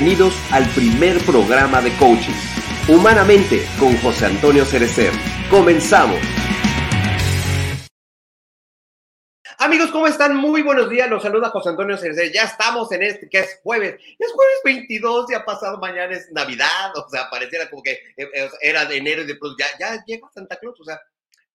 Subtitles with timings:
[0.00, 2.32] Bienvenidos al primer programa de coaching,
[2.86, 5.10] Humanamente, con José Antonio Cerecer.
[5.50, 6.20] Comenzamos.
[9.58, 10.36] Amigos, ¿cómo están?
[10.36, 11.10] Muy buenos días.
[11.10, 12.30] Los saluda José Antonio Cerecer.
[12.32, 13.96] Ya estamos en este, que es jueves.
[14.20, 16.92] Es jueves 22, ya pasado mañana es Navidad.
[16.94, 20.04] O sea, pareciera como que eh, eh, era de enero y de pronto ya, ya
[20.06, 20.80] llega Santa Claus.
[20.80, 21.00] O sea,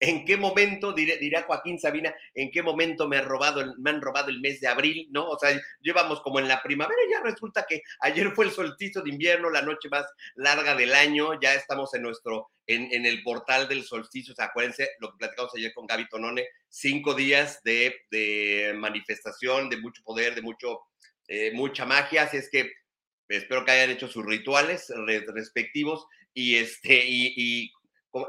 [0.06, 4.30] ¿En qué momento, dirá Joaquín Sabina, en qué momento me, ha robado me han robado
[4.30, 5.08] el mes de abril?
[5.12, 5.30] ¿No?
[5.30, 9.12] O sea, llevamos como en la primavera, ya resulta que ayer fue el solsticio de
[9.12, 10.06] invierno, la noche más
[10.36, 14.90] larga del año, ya estamos en nuestro, en, el portal del solsticio, o sea, acuérdense
[15.00, 20.42] lo que platicamos ayer con Gaby Tonone, cinco días de, manifestación, de mucho poder, de
[20.42, 20.82] mucho,
[21.30, 22.74] eh, mucha magia, así es que
[23.30, 24.92] espero que hayan hecho sus rituales
[25.34, 27.72] respectivos y este, y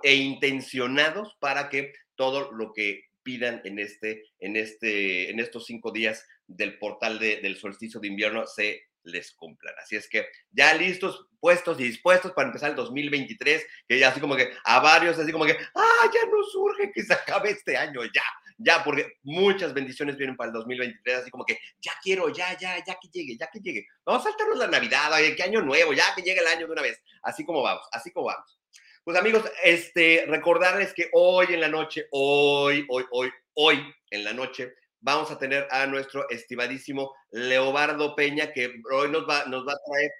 [0.02, 5.90] e intencionados para que todo lo que pidan en, este, en, este, en estos cinco
[5.90, 9.74] días del portal del solsticio de invierno se les cumplan.
[9.82, 14.20] Así es que ya listos, puestos y dispuestos para empezar el 2023, que ya así
[14.20, 17.76] como que a varios, así como que, ah, ya nos surge que se acabe este
[17.76, 18.22] año, ya,
[18.58, 22.82] ya, porque muchas bendiciones vienen para el 2023, así como que ya quiero, ya, ya,
[22.84, 23.86] ya que llegue, ya que llegue.
[24.04, 26.82] Vamos a saltarnos la Navidad, que año nuevo, ya que llegue el año de una
[26.82, 27.00] vez.
[27.22, 28.58] Así como vamos, así como vamos.
[29.04, 34.32] Pues amigos, este, recordarles que hoy en la noche, hoy, hoy, hoy, hoy en la
[34.32, 39.74] noche, vamos a tener a nuestro estimadísimo Leobardo Peña, que hoy nos va, nos va
[39.74, 40.10] a traer.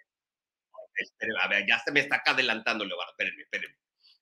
[0.96, 3.76] Espérenme, a ver, ya se me está acá adelantando, Leobardo, espérenme, espérenme.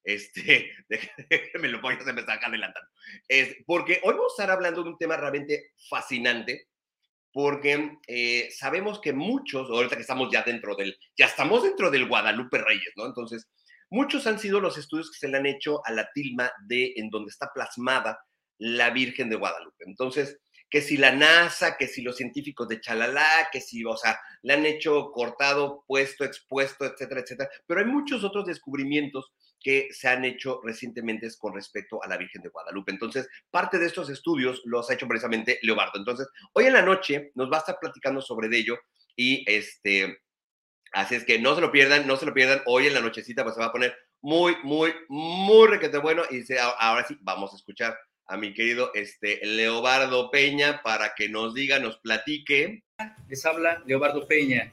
[0.05, 0.73] Este,
[1.29, 2.89] déjenme lo pongo, se me está acá adelantando.
[3.27, 6.69] Es, porque hoy vamos a estar hablando de un tema realmente fascinante,
[7.33, 12.07] porque eh, sabemos que muchos, ahorita que estamos ya dentro del, ya estamos dentro del
[12.07, 13.07] Guadalupe Reyes, ¿no?
[13.07, 13.49] Entonces,
[13.93, 17.11] Muchos han sido los estudios que se le han hecho a la tilma de en
[17.11, 18.25] donde está plasmada
[18.57, 19.85] la Virgen de Guadalupe.
[19.87, 24.19] Entonces, que si la NASA, que si los científicos de Chalala, que si, o sea,
[24.41, 27.51] le han hecho cortado, puesto, expuesto, etcétera, etcétera.
[27.67, 32.41] Pero hay muchos otros descubrimientos que se han hecho recientemente con respecto a la Virgen
[32.41, 32.93] de Guadalupe.
[32.93, 35.99] Entonces, parte de estos estudios los ha hecho precisamente Leobardo.
[35.99, 38.79] Entonces, hoy en la noche nos va a estar platicando sobre ello
[39.15, 40.22] y este
[40.93, 42.61] Así es que no se lo pierdan, no se lo pierdan.
[42.67, 46.23] Hoy en la nochecita pues se va a poner muy, muy, muy requete bueno.
[46.31, 46.45] Y
[46.79, 51.79] ahora sí, vamos a escuchar a mi querido este, Leobardo Peña para que nos diga,
[51.79, 52.85] nos platique.
[53.29, 54.71] Les habla Leobardo Peña.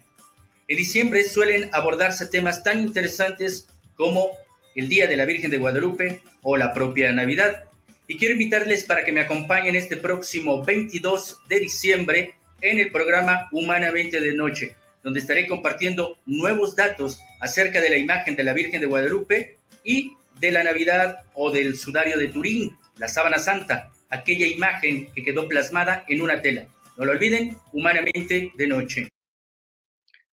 [0.68, 4.32] En diciembre suelen abordarse temas tan interesantes como
[4.76, 7.64] el Día de la Virgen de Guadalupe o la propia Navidad.
[8.08, 13.48] Y quiero invitarles para que me acompañen este próximo 22 de diciembre en el programa
[13.52, 14.76] Humanamente de Noche
[15.10, 20.14] donde estaré compartiendo nuevos datos acerca de la imagen de la Virgen de Guadalupe y
[20.40, 25.48] de la Navidad o del sudario de Turín, la sábana santa, aquella imagen que quedó
[25.48, 26.68] plasmada en una tela.
[26.96, 29.10] No lo olviden, humanamente de noche.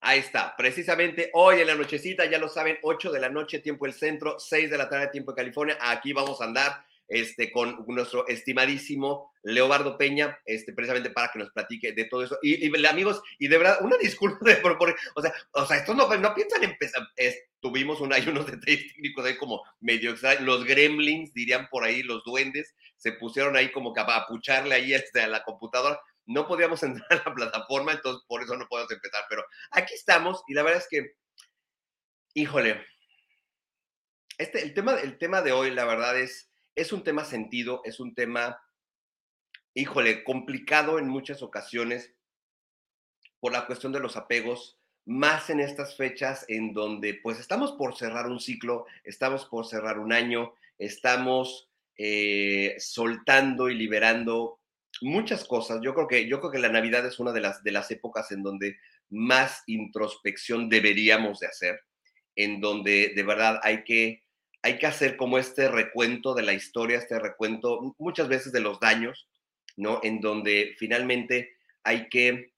[0.02, 3.86] Ahí está, precisamente hoy en la nochecita, ya lo saben, 8 de la noche, tiempo
[3.86, 5.78] del centro, 6 de la tarde, tiempo de California.
[5.80, 11.50] Aquí vamos a andar este, con nuestro estimadísimo Leobardo Peña, este, precisamente para que nos
[11.50, 12.38] platique de todo eso.
[12.42, 16.08] Y, amigos, y de verdad, una disculpa de por, o sea, o sea, estos no,
[16.16, 17.06] no piensan empezar,
[17.60, 22.24] tuvimos un, unos detalles técnicos ahí como medio extraños, los gremlins, dirían por ahí, los
[22.24, 26.82] duendes, se pusieron ahí como que a pucharle ahí este, a la computadora, no podíamos
[26.82, 30.62] entrar a la plataforma, entonces por eso no podemos empezar, pero aquí estamos y la
[30.62, 31.14] verdad es que,
[32.34, 32.84] híjole,
[34.38, 37.98] este, el tema, el tema de hoy, la verdad es, es un tema sentido, es
[37.98, 38.62] un tema,
[39.74, 42.14] híjole, complicado en muchas ocasiones
[43.40, 47.96] por la cuestión de los apegos, más en estas fechas en donde pues estamos por
[47.96, 54.60] cerrar un ciclo, estamos por cerrar un año, estamos eh, soltando y liberando
[55.00, 55.80] muchas cosas.
[55.82, 58.32] Yo creo que yo creo que la Navidad es una de las de las épocas
[58.32, 58.76] en donde
[59.08, 61.80] más introspección deberíamos de hacer,
[62.34, 64.25] en donde de verdad hay que
[64.66, 68.80] hay que hacer como este recuento de la historia, este recuento muchas veces de los
[68.80, 69.28] daños,
[69.76, 70.00] ¿no?
[70.02, 72.52] En donde finalmente hay que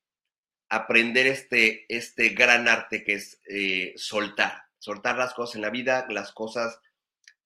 [0.71, 6.07] aprender este, este gran arte que es eh, soltar, soltar las cosas en la vida,
[6.09, 6.81] las cosas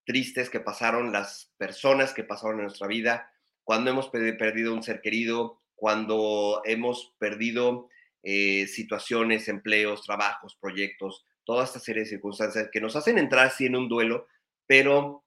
[0.04, 3.32] tristes que pasaron, las personas que pasaron en nuestra vida,
[3.64, 7.88] cuando hemos perdido un ser querido, cuando hemos perdido
[8.22, 13.66] eh, situaciones, empleos, trabajos, proyectos, toda esta serie de circunstancias que nos hacen entrar así
[13.66, 14.28] en un duelo
[14.66, 15.24] pero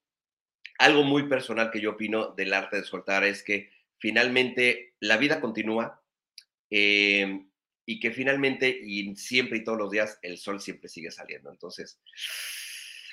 [0.78, 5.40] algo muy personal que yo opino del arte de soltar es que finalmente la vida
[5.40, 6.02] continúa
[6.70, 7.50] em,
[7.86, 11.50] y que finalmente y siempre y todos los días el sol siempre sigue saliendo.
[11.50, 12.00] Entonces,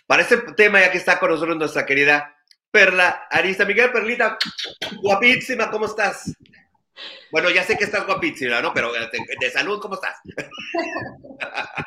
[0.07, 2.37] para este tema, ya que está con nosotros nuestra querida
[2.71, 4.39] Perla Arista, Miguel Perlita,
[5.03, 6.35] guapísima, ¿cómo estás?
[7.31, 8.73] Bueno, ya sé que estás guapísima, ¿no?
[8.73, 9.09] Pero de,
[9.41, 10.17] de salud, ¿cómo estás?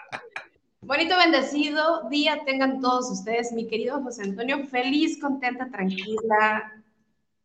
[0.87, 4.67] Bonito, bendecido día tengan todos ustedes, mi querido José Antonio.
[4.67, 6.71] Feliz, contenta, tranquila,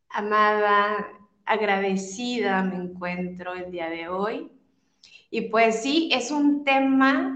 [0.09, 1.07] amada,
[1.45, 4.51] agradecida me encuentro el día de hoy.
[5.31, 7.35] Y pues sí, es un tema,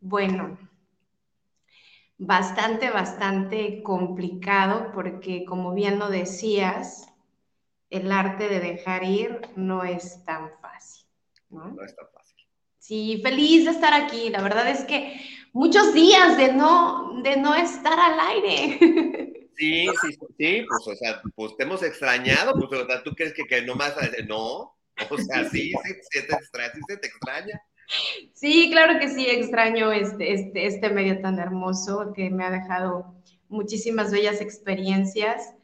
[0.00, 0.58] bueno,
[2.18, 7.08] bastante, bastante complicado porque como bien lo decías,
[7.90, 11.06] el arte de dejar ir no es tan fácil.
[11.50, 12.19] No, no es tan fácil.
[12.80, 14.30] Sí, feliz de estar aquí.
[14.30, 15.20] La verdad es que
[15.52, 19.36] muchos días de no, de no estar al aire.
[19.60, 23.34] Sí, sí, sí, pues, o sea, pues te hemos extrañado, pues, o sea, ¿tú crees
[23.34, 23.94] que, que nomás,
[24.26, 24.74] no?
[25.10, 27.62] O sea, sí, sí, sí te extraña, sí se te extraña.
[28.32, 33.14] Sí, claro que sí, extraño este, este, este medio tan hermoso que me ha dejado
[33.50, 35.54] muchísimas bellas experiencias.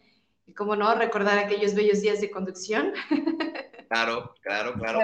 [0.44, 2.92] Y como no, recordar aquellos bellos días de conducción.
[3.88, 5.00] Claro, claro, claro.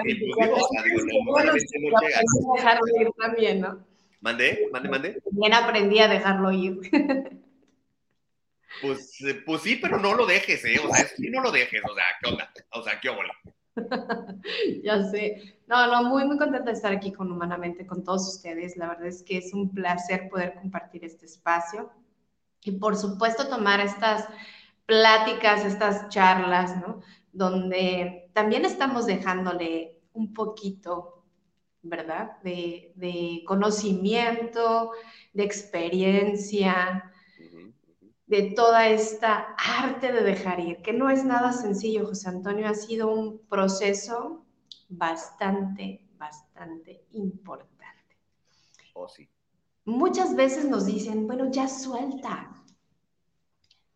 [2.55, 3.85] dejarlo ir también, ¿no?
[4.21, 4.69] ¿Mandé?
[4.71, 5.21] ¿Mande, mande?
[5.31, 6.79] Bien aprendí a dejarlo ir.
[8.81, 10.79] Pues, eh, pues sí, pero no lo dejes, ¿eh?
[10.83, 12.51] O sea, sí no lo dejes, o sea, ¿qué onda?
[12.71, 13.33] O sea, ¿qué onda?
[14.83, 15.57] ya sé.
[15.67, 18.75] No, no, muy, muy contenta de estar aquí con Humanamente, con todos ustedes.
[18.77, 21.91] La verdad es que es un placer poder compartir este espacio
[22.61, 24.27] y, por supuesto, tomar estas
[24.85, 27.01] pláticas, estas charlas, ¿no?
[27.31, 31.23] Donde también estamos dejándole un poquito,
[31.81, 32.41] ¿verdad?
[32.43, 34.91] De, de conocimiento,
[35.33, 37.11] de experiencia,
[38.25, 42.73] de toda esta arte de dejar ir, que no es nada sencillo, José Antonio, ha
[42.73, 44.45] sido un proceso
[44.89, 48.17] bastante, bastante importante.
[48.93, 49.29] Oh, sí.
[49.85, 52.63] Muchas veces nos dicen, bueno, ya suelta,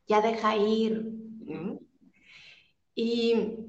[0.07, 1.13] ya deja ir.
[2.93, 3.66] Y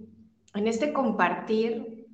[0.54, 2.06] en este compartir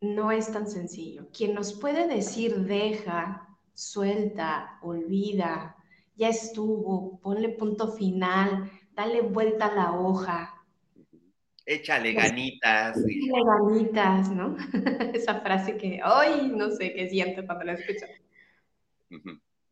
[0.00, 1.28] no es tan sencillo.
[1.36, 5.76] Quien nos puede decir deja, suelta, olvida,
[6.16, 10.54] ya estuvo, ponle punto final, dale vuelta a la hoja.
[11.66, 12.96] Échale ganitas.
[12.96, 14.56] Échale ganitas, ¿no?
[15.14, 18.06] Esa frase que, ay, no sé qué siento cuando la escucho.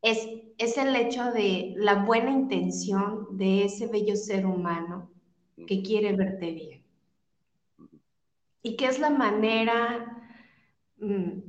[0.03, 0.27] es,
[0.59, 5.11] es el hecho de la buena intención de ese bello ser humano
[5.67, 6.78] que quiere verte bien.
[8.63, 10.23] Y que es la manera
[10.99, 11.41] mm,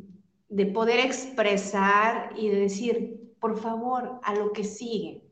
[0.49, 5.23] de poder expresar y de decir, por favor, a lo que sigue.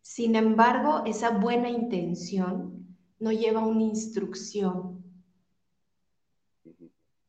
[0.00, 5.04] Sin embargo, esa buena intención no lleva una instrucción.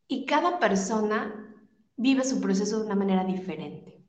[0.08, 1.56] Y cada persona
[1.96, 4.04] vive su proceso de una manera diferente.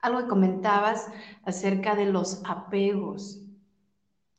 [0.00, 1.08] Algo que comentabas
[1.44, 3.43] acerca de los apegos,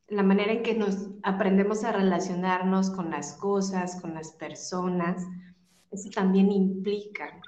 [0.07, 5.25] la manera en que nos aprendemos a relacionarnos con las cosas, con las personas,
[5.91, 7.41] eso también implica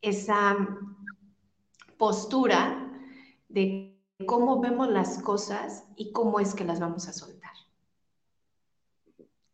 [0.00, 0.56] esa
[1.96, 2.90] postura
[3.48, 7.52] de cómo vemos las cosas y cómo es que las vamos a soltar.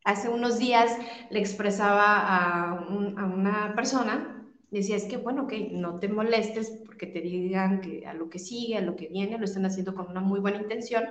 [0.04, 0.96] Hace unos días
[1.30, 7.20] le expresaba a, una persona, decía, es que bueno, que no te molestes porque te
[7.20, 10.20] digan que a lo que sigue, a lo que viene, lo están haciendo con una
[10.20, 11.04] muy buena intención,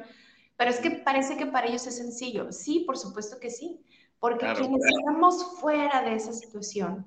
[0.58, 2.52] pero es que parece que para ellos es sencillo.
[2.52, 3.86] Sí, por supuesto que sí,
[4.20, 7.06] porque quienes estamos fuera de esa situación,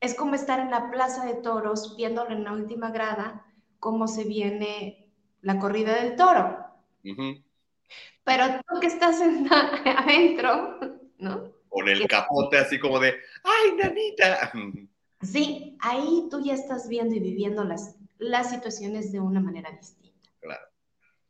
[0.00, 3.44] es como estar en la plaza de toros viéndolo en la última grada
[3.80, 6.64] cómo se viene la corrida del toro.
[8.24, 9.20] Pero tú que estás
[9.84, 10.78] adentro,
[11.18, 11.52] ¿no?
[11.68, 14.52] Con el capote así como de, ¡ay, nanita!
[15.22, 20.28] Sí, ahí tú ya estás viendo y viviendo las, las situaciones de una manera distinta.
[20.40, 20.66] Claro.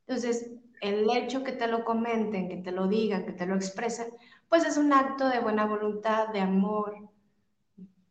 [0.07, 0.51] Entonces,
[0.83, 4.09] el hecho que te lo comenten, que te lo digan, que te lo expresen,
[4.49, 7.09] pues es un acto de buena voluntad, de amor,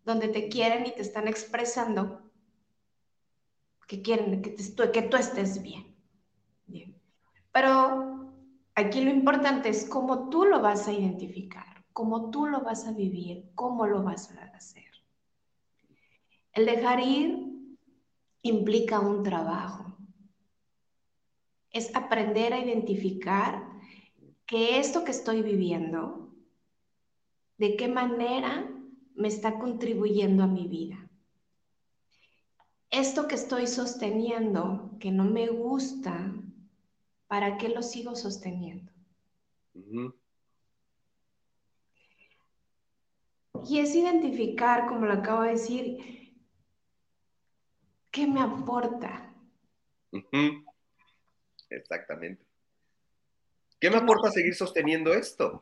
[0.06, 2.22] donde te quieren y te están expresando
[3.88, 4.52] que quieren que,
[5.02, 5.94] tú estés bien.
[7.52, 8.32] Pero
[8.74, 12.94] aquí lo importante es cómo tú lo vas a identificar, cómo tú lo vas a
[12.94, 14.86] vivir, cómo lo vas a hacer.
[16.54, 17.52] El dejar ir
[18.44, 19.91] implica un trabajo.
[21.72, 23.64] Es aprender a identificar
[24.46, 26.30] que esto que estoy viviendo,
[27.58, 28.70] de qué manera
[29.16, 31.10] me está contribuyendo a mi vida.
[32.90, 36.34] Esto que estoy sosteniendo, que no me gusta,
[37.28, 38.92] ¿para qué lo sigo sosteniendo?
[43.66, 46.34] Y es identificar, como lo acabo de decir,
[48.12, 49.34] qué me aporta.
[51.72, 52.46] Exactamente.
[53.80, 55.62] ¿Qué me aporta seguir sosteniendo esto?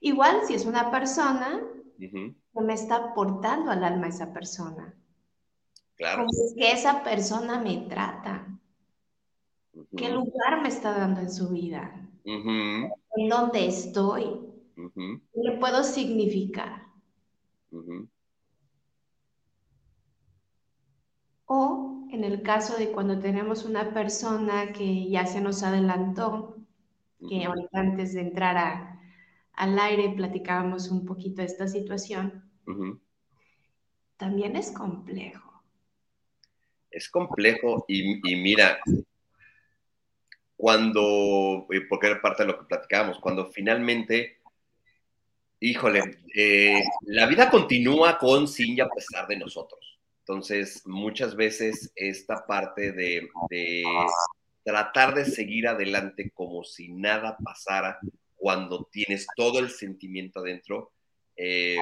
[0.00, 1.62] Igual si es una persona,
[1.98, 4.94] que me está aportando al alma esa persona.
[5.96, 6.26] Claro.
[6.26, 8.46] ¿Cómo es que esa persona me trata?
[9.96, 11.94] ¿Qué lugar me está dando en su vida?
[12.24, 14.40] ¿En dónde estoy?
[14.74, 16.86] ¿Qué le puedo significar?
[21.46, 26.56] O en el caso de cuando tenemos una persona que ya se nos adelantó,
[27.28, 28.98] que ahorita antes de entrar
[29.52, 32.44] al aire platicábamos un poquito de esta situación,
[34.16, 35.62] también es complejo.
[36.90, 38.80] Es complejo y, y mira,
[40.60, 44.40] cuando, porque era parte de lo que platicábamos, cuando finalmente,
[45.58, 49.89] híjole, eh, la vida continúa con, sin y a pesar de nosotros.
[50.30, 53.28] Entonces, muchas veces esta parte de,
[54.62, 57.98] tratar de seguir adelante como si nada pasara
[58.36, 60.92] cuando tienes todo el sentimiento adentro,
[61.34, 61.78] eh,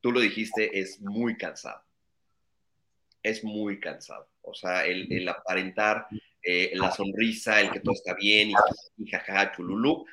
[0.00, 1.82] tú lo dijiste, es muy cansado.
[3.24, 4.28] Es muy cansado.
[4.42, 6.06] O sea, el, aparentar
[6.40, 8.52] eh, la sonrisa, el que todo está bien,
[8.96, 10.06] y, jajaja, chululú.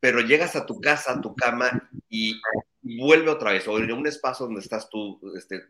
[0.00, 2.38] Pero llegas a tu casa, a tu cama, y
[2.82, 5.62] vuelve otra vez, o en un espacio donde estás tú este,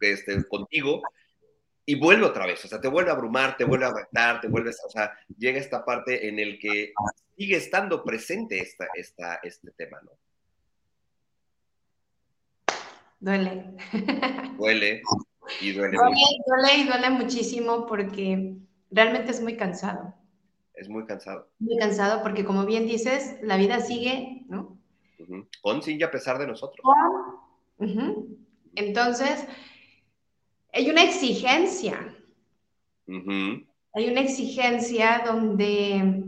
[0.00, 1.02] este, contigo,
[1.84, 4.48] y vuelve otra vez, o sea, te vuelve a abrumar, te vuelve a afectar, te
[4.48, 6.92] vuelves, o sea, llega esta parte en el que
[7.36, 10.10] sigue estando presente esta, esta, este tema, ¿no?
[13.20, 13.74] Duele.
[14.58, 15.02] Duele
[15.60, 15.96] y duele.
[15.96, 18.56] Duele, duele y duele muchísimo porque
[18.90, 20.14] realmente es muy cansado.
[20.74, 21.50] Es muy cansado.
[21.58, 24.78] Muy cansado porque, como bien dices, la vida sigue, ¿no?
[25.62, 26.84] Con sin y a pesar de nosotros.
[28.76, 29.44] Entonces,
[30.72, 32.14] hay una exigencia.
[33.94, 36.24] Hay una exigencia donde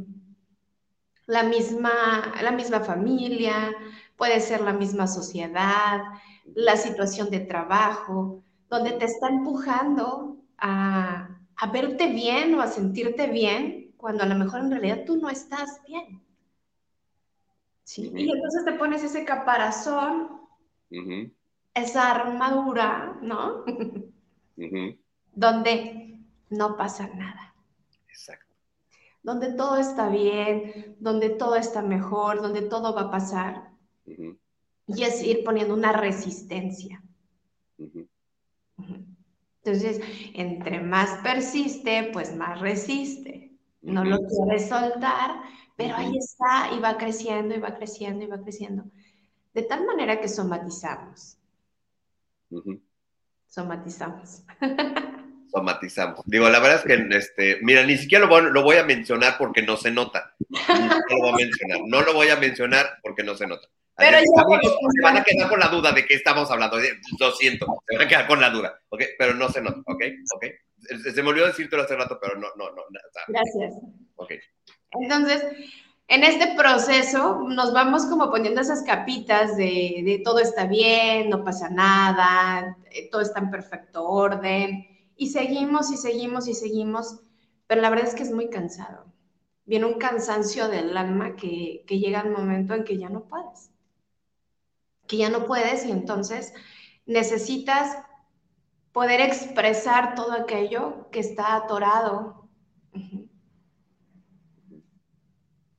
[1.26, 3.72] la misma, la misma familia,
[4.16, 6.00] puede ser la misma sociedad,
[6.54, 13.26] la situación de trabajo, donde te está empujando a, a verte bien o a sentirte
[13.26, 16.22] bien cuando a lo mejor en realidad tú no estás bien.
[17.84, 18.10] ¿Sí?
[18.14, 20.40] Y entonces te pones ese caparazón,
[21.74, 23.64] esa armadura, ¿no?
[25.34, 27.54] Donde no pasa nada.
[28.08, 28.54] Exacto.
[29.22, 33.70] Donde todo está bien, donde todo está mejor, donde todo va a pasar.
[34.86, 37.02] Y es ir poniendo una resistencia.
[39.62, 40.00] Entonces,
[40.34, 43.52] entre más persiste, pues más resiste.
[43.82, 45.42] No lo quiere soltar,
[45.76, 48.84] pero ahí está y va creciendo y va creciendo y va creciendo.
[49.54, 51.38] De tal manera que somatizamos.
[53.50, 54.44] Somatizamos.
[55.50, 56.22] Somatizamos.
[56.24, 59.76] Digo, la verdad es que, este, mira, ni siquiera lo voy, a mencionar porque no
[59.76, 60.34] se nota.
[60.48, 61.80] No lo voy a mencionar.
[61.86, 63.66] No lo voy a mencionar porque no se nota.
[63.96, 66.78] Pero se van a quedar con la duda de qué estamos hablando.
[67.18, 69.02] Lo siento, se van a quedar con la duda, ¿ok?
[69.18, 70.04] Pero no se nota, ¿ok?
[70.36, 70.44] ¿Ok?
[71.12, 72.82] Se me olvidó decírtelo hace rato, pero no, no, no.
[73.26, 73.74] Gracias.
[74.14, 74.32] Ok.
[74.92, 75.44] Entonces,
[76.10, 81.70] en este proceso nos vamos como poniendo esas capitas de, todo está bien, no pasa
[81.70, 87.20] nada, eh, todo está en perfecto orden, y seguimos y seguimos y seguimos,
[87.68, 89.04] pero la verdad es que es muy cansado.
[89.64, 93.70] Viene un cansancio del alma que, llega el momento en que ya no puedes
[95.06, 96.54] que ya no puedes y entonces
[97.04, 97.98] necesitas
[98.92, 102.39] poder expresar todo aquello que está atorado.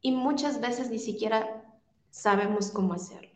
[0.02, 1.64] Y muchas veces ni siquiera
[2.10, 3.30] sabemos cómo hacerlo.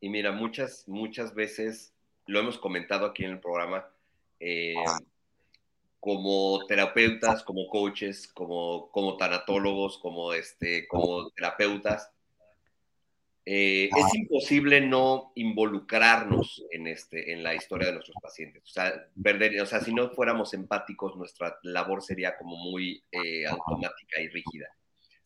[0.00, 1.94] Y mira, muchas, muchas veces
[2.26, 3.88] lo hemos comentado aquí en el programa,
[4.40, 4.74] eh,
[6.00, 12.10] como terapeutas, como coaches, como, como tanatólogos, como, este, como terapeutas,
[13.48, 18.64] eh, es imposible no involucrarnos en, este, en la historia de nuestros pacientes.
[18.64, 23.46] O sea, perder, o sea, si no fuéramos empáticos, nuestra labor sería como muy eh,
[23.46, 24.66] automática y rígida.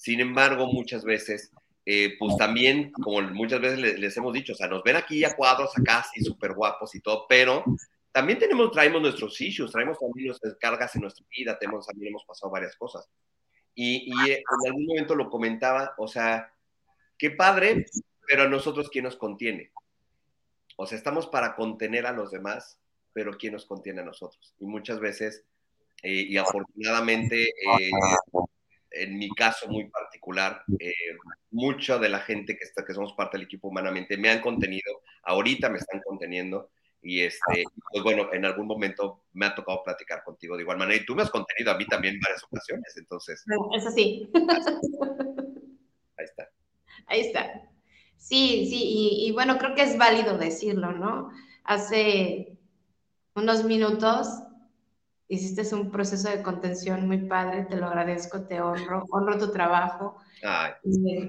[0.00, 1.52] Sin embargo, muchas veces,
[1.85, 5.37] eh, pues también, como muchas veces les, hemos dicho, o sea, nos ven aquí a
[5.37, 7.62] cuadros, acá, así súper guapos y todo, pero
[8.11, 12.25] también tenemos, traemos nuestros issues, traemos también nuestras cargas en nuestra vida, tenemos, también hemos
[12.25, 13.11] pasado varias cosas.
[13.75, 16.50] Y, y en algún momento lo comentaba, o sea,
[17.19, 17.85] qué padre
[18.26, 19.73] pero a nosotros, ¿quién nos contiene?
[20.76, 22.78] O sea, estamos para contener a los demás,
[23.12, 24.54] pero ¿quién nos contiene a nosotros?
[24.61, 25.45] Y muchas veces,
[26.04, 27.90] eh, y afortunadamente, eh,
[28.90, 30.92] en mi caso muy particular, eh,
[31.50, 35.02] mucha de la gente que, está, que somos parte del equipo humanamente me han contenido,
[35.23, 36.70] ahorita me están conteniendo,
[37.02, 41.00] y este, pues bueno, en algún momento me ha tocado platicar contigo de igual manera,
[41.00, 43.44] y tú me has contenido a mí también en varias ocasiones, entonces.
[43.76, 44.28] Eso sí.
[46.16, 46.49] Ahí está.
[47.06, 47.62] Ahí está.
[48.16, 51.30] Sí, sí, y, y bueno, creo que es válido decirlo, ¿no?
[51.64, 52.58] Hace
[53.34, 54.28] unos minutos
[55.30, 60.16] hiciste un proceso de contención muy padre, te lo agradezco, te honro, honro tu trabajo.
[60.43, 60.73] Ay,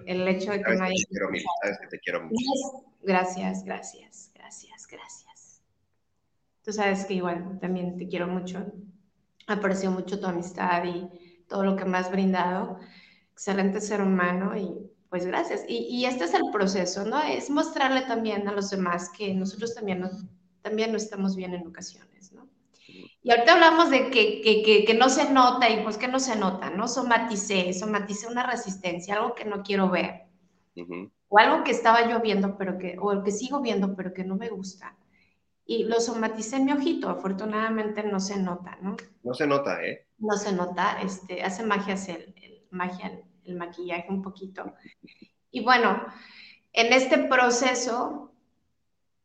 [0.08, 0.96] el, hecho de que no haya...
[0.96, 2.36] Te quiero, mil, sabes que te quiero mucho.
[3.04, 5.62] Gracias, gracias, gracias, gracias.
[6.64, 8.66] Tú sabes que igual también te quiero mucho.
[9.46, 12.80] Aprecio mucho tu amistad y todo lo que me has brindado.
[13.34, 15.64] Excelente ser humano y pues gracias.
[15.68, 17.22] Y, y este es el proceso, ¿no?
[17.22, 20.10] Es mostrarle también a los demás que nosotros también no,
[20.64, 22.12] también no estamos bien en ocasiones.
[23.24, 26.36] Y ahorita hablamos de que, que, que, no se nota y pues que no se
[26.36, 26.88] nota, ¿no?
[26.88, 30.24] Somaticé, somaticé una resistencia, algo que no quiero ver.
[31.28, 34.24] O algo que estaba yo viendo, pero que, o el que sigo viendo, pero que
[34.24, 34.98] no me gusta.
[35.66, 38.98] Y lo somaticé en mi ojito, afortunadamente no se nota, ¿no?
[39.24, 40.08] No se nota, ¿eh?
[40.18, 44.74] No se nota, este, hace magia el, el magia, el maquillaje un poquito.
[45.52, 46.04] Y bueno,
[46.74, 48.31] en este proceso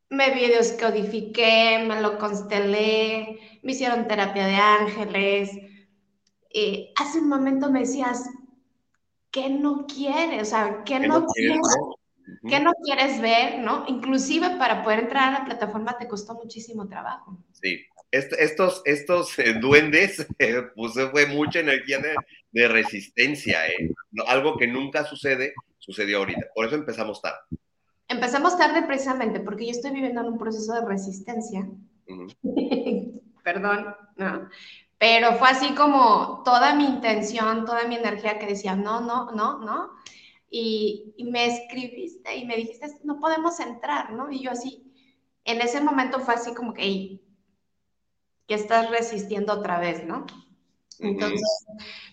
[0.09, 5.51] me videoscodifiqué, me lo constelé, me hicieron terapia de ángeles.
[6.51, 8.29] Eh, hace un momento me decías,
[9.31, 10.43] ¿qué no quieres?
[10.43, 11.61] O sea, ¿qué, no, quieres?
[12.49, 13.59] ¿Qué no quieres ver?
[13.59, 13.85] ¿no?
[13.89, 17.39] Inclusive para poder entrar a la plataforma te costó muchísimo trabajo.
[17.53, 22.15] Sí, estos, estos eh, duendes, eh, pues fue mucha energía de,
[22.53, 23.93] de resistencia, eh.
[24.27, 26.47] algo que nunca sucede, sucedió ahorita.
[26.55, 27.39] Por eso empezamos tarde.
[28.09, 31.69] Empezamos tarde precisamente porque yo estoy viviendo en un proceso de resistencia.
[33.43, 34.49] Perdón, ¿no?
[34.99, 39.59] Pero fue así como toda mi intención, toda mi energía que decía, no, no, no,
[39.59, 39.91] no.
[40.51, 44.31] Y, y me escribiste y me dijiste, no podemos entrar, ¿no?
[44.31, 44.93] Y yo así,
[45.45, 47.23] en ese momento fue así como que, hey,
[48.47, 50.27] que estás resistiendo otra vez, ¿no?
[50.99, 51.67] Entonces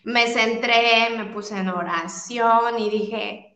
[0.03, 3.52] me centré, me puse en oración y dije,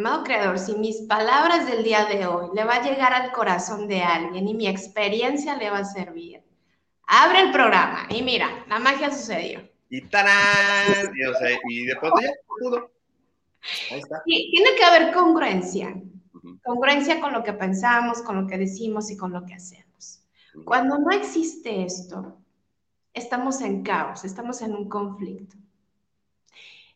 [0.00, 3.86] Amado Creador, si mis palabras del día de hoy le va a llegar al corazón
[3.86, 6.42] de alguien y mi experiencia le va a servir,
[7.06, 9.60] abre el programa y mira, la magia sucedió.
[9.90, 12.90] Y tarán, y, o sea, y de pronto ya pudo.
[13.90, 14.22] Ahí está.
[14.24, 15.94] Sí, tiene que haber congruencia.
[16.64, 20.22] Congruencia con lo que pensamos, con lo que decimos y con lo que hacemos.
[20.64, 22.38] Cuando no existe esto,
[23.12, 25.56] estamos en caos, estamos en un conflicto.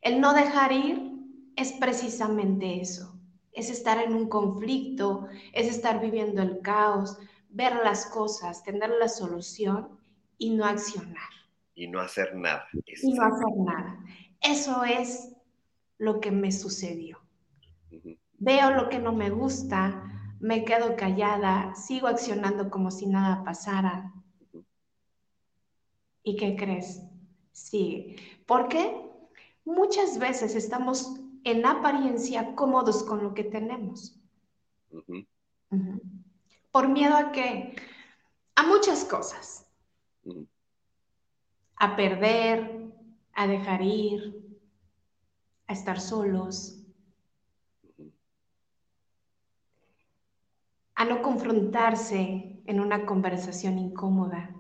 [0.01, 1.14] El no dejar ir
[1.57, 3.19] es precisamente eso,
[3.53, 9.09] es estar en un conflicto, es estar viviendo el caos, ver las cosas, tener la
[9.09, 9.99] solución
[10.39, 11.29] y no accionar.
[11.75, 12.67] Y no hacer nada.
[12.73, 13.99] Y no hacer nada.
[14.41, 15.35] Eso es
[15.99, 17.19] lo que me sucedió.
[18.39, 20.03] Veo lo que no me gusta,
[20.41, 24.13] me quedo callada, sigo accionando como si nada pasara.
[26.23, 27.03] ¿Y qué crees?
[27.53, 28.17] Sigue.
[28.47, 29.01] ¿Por qué?
[29.65, 34.19] Muchas veces estamos en apariencia cómodos con lo que tenemos.
[36.73, 37.77] ¿Por miedo a qué?
[38.57, 39.71] A muchas cosas.
[41.77, 42.93] A perder,
[43.35, 44.43] a dejar ir,
[45.67, 46.81] a estar solos,
[50.95, 54.51] a no confrontarse en una conversación incómoda.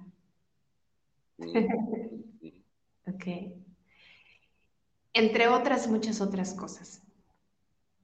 [3.06, 3.63] ok
[5.14, 7.02] entre otras muchas otras cosas.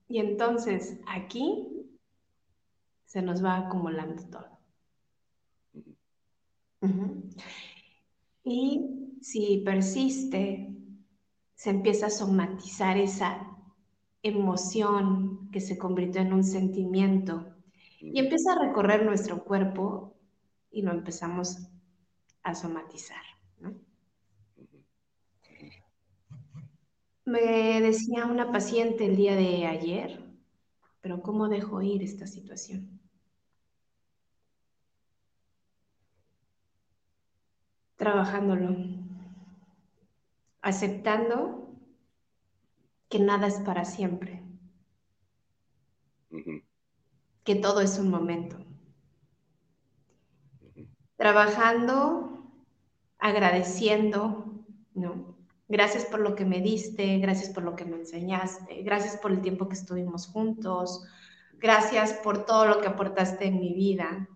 [0.08, 1.68] Y entonces aquí
[3.04, 4.48] se nos va acumulando todo.
[8.42, 10.74] Y si persiste,
[11.54, 13.46] se empieza a somatizar esa
[14.22, 17.54] emoción que se convirtió en un sentimiento
[18.00, 20.14] y empieza a recorrer nuestro cuerpo
[20.70, 21.68] y lo empezamos
[22.42, 23.22] a somatizar.
[27.30, 30.20] Me decía una paciente el día de ayer,
[31.00, 33.00] pero ¿cómo dejo ir esta situación?
[37.94, 38.74] Trabajándolo,
[40.60, 41.72] aceptando
[43.08, 44.42] que nada es para siempre,
[47.44, 48.56] que todo es un momento.
[51.16, 52.42] Trabajando,
[53.20, 54.64] agradeciendo,
[54.94, 55.29] ¿no?
[55.70, 59.40] Gracias por lo que me diste, gracias por lo que me enseñaste, gracias por el
[59.40, 61.04] tiempo que estuvimos juntos,
[61.58, 64.28] gracias por todo lo que aportaste en mi vida.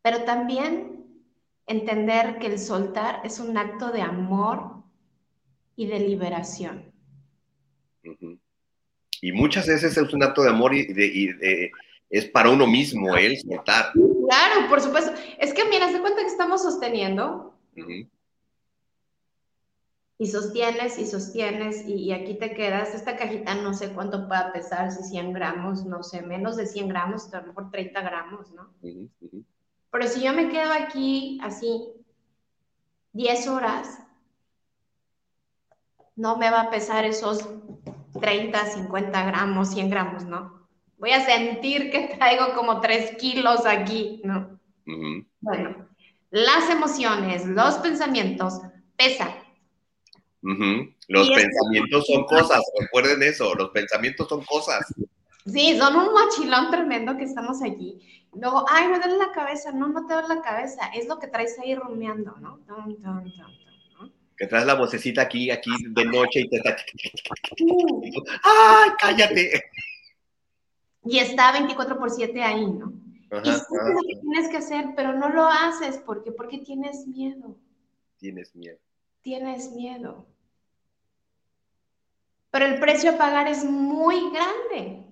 [0.00, 1.04] Pero también
[1.66, 4.82] entender que el soltar es un acto de amor
[5.76, 6.90] y de liberación.
[9.20, 11.70] Y muchas veces es un acto de amor y, de,
[12.08, 13.92] es para uno mismo el soltar.
[13.92, 15.12] Claro, por supuesto.
[15.38, 17.58] Es que mira, se cuenta que estamos sosteniendo
[20.22, 22.94] y sostienes y sostienes y, aquí te quedas.
[22.94, 26.86] Esta cajita no sé cuánto pueda pesar, si 100 gramos, no sé, menos de 100
[26.86, 28.72] gramos, a lo mejor 30 gramos, ¿no?
[29.90, 31.88] Pero si yo me quedo aquí así
[33.14, 33.98] 10 horas,
[36.14, 37.44] no me va a pesar esos
[38.20, 40.68] 30, 50 gramos, 100 gramos, ¿no?
[40.98, 44.60] Voy a sentir que traigo como 3 kilos aquí, ¿no?
[45.40, 45.88] Bueno,
[46.30, 48.60] las emociones, los pensamientos
[48.96, 49.41] pesan
[50.42, 54.92] los pensamientos son cosas, recuerden eso, los pensamientos son cosas.
[55.46, 57.98] Sí, son un mochilón tremendo que estamos aquí.
[58.34, 59.72] Luego, ay, me duele la cabeza.
[59.72, 60.90] No, no te duele la cabeza.
[60.94, 62.60] Es lo que traes ahí rumiando, ¿no?
[64.36, 66.76] Que traes la vocecita aquí, aquí de noche y te está...
[68.42, 69.64] ¡Ay, cállate!
[71.04, 72.92] Y está 24 por 7 ahí, ¿no?
[73.32, 75.98] y sabes lo que tienes que hacer, pero no lo haces.
[75.98, 76.32] ¿Por qué?
[76.32, 77.56] Porque tienes miedo.
[78.18, 78.78] Tienes miedo.
[79.22, 80.31] Tienes miedo
[82.52, 85.02] pero el precio a pagar es muy grande.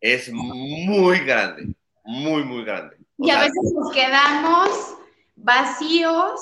[0.00, 2.96] Es muy grande, muy, muy grande.
[3.18, 4.96] y a veces nos quedamos
[5.36, 6.40] vacíos,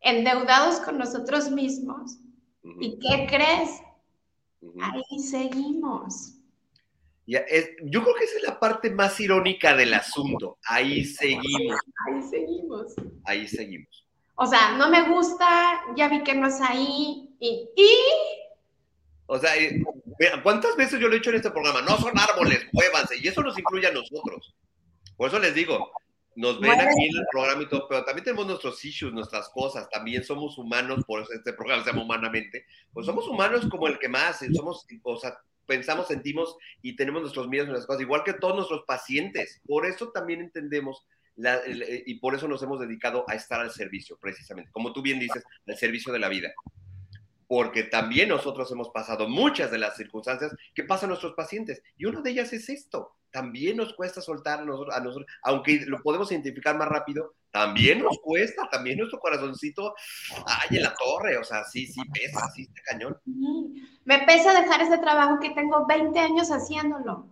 [0.00, 2.18] endeudados con nosotros mismos.
[2.78, 3.80] ¿Y qué crees?
[4.80, 6.36] Ahí seguimos.
[7.26, 7.44] Ya,
[7.84, 10.58] yo creo que esa es la parte más irónica del asunto.
[10.64, 11.80] Ahí seguimos.
[12.06, 12.94] Ahí seguimos.
[13.24, 14.06] Ahí seguimos.
[14.36, 17.34] O sea, no me gusta, ya vi que no es ahí.
[17.40, 17.68] y
[19.32, 19.80] o sea, eh,
[20.42, 21.82] ¿cuántas veces yo lo he dicho en este programa?
[21.82, 23.16] No son árboles, muévanse.
[23.16, 24.56] Y eso nos incluye a nosotros.
[25.16, 25.92] Por eso les digo,
[26.34, 29.88] nos ven aquí en el programa y todo, pero también tenemos nuestros issues, nuestras cosas.
[29.88, 32.66] También somos humanos, por eso este programa se llama Humanamente.
[32.92, 34.40] Pues somos humanos como el que más.
[34.52, 38.82] Somos, o sea, pensamos, sentimos y tenemos nuestros miedos nuestras cosas, igual que todos nuestros
[38.84, 39.60] pacientes.
[39.64, 44.18] Por eso también entendemos eh, y por eso nos hemos dedicado a estar al servicio,
[44.20, 44.72] precisamente.
[44.72, 46.52] Como tú bien dices, al servicio de la vida
[47.50, 51.82] porque también nosotros hemos pasado muchas de las circunstancias que pasan nuestros pacientes.
[51.98, 53.16] Y una de ellas es esto.
[53.32, 58.68] También nos cuesta soltar a nosotros, aunque lo podemos identificar más rápido, también nos cuesta,
[58.70, 59.96] también nuestro corazoncito,
[60.46, 63.18] ay, en la torre, o sea, sí, sí pesa, sí está cañón.
[64.04, 67.26] Me pesa dejar ese trabajo que tengo 20 años haciéndolo.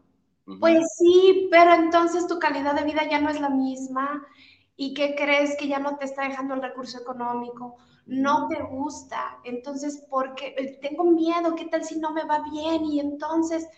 [0.58, 4.26] Pues sí, pero entonces tu calidad de vida ya no es la misma.
[4.74, 7.76] ¿Y qué crees que ya no te está dejando el recurso económico?
[8.08, 12.84] No te gusta, entonces, porque eh, tengo miedo, ¿qué tal si no me va bien?
[12.86, 13.68] Y entonces,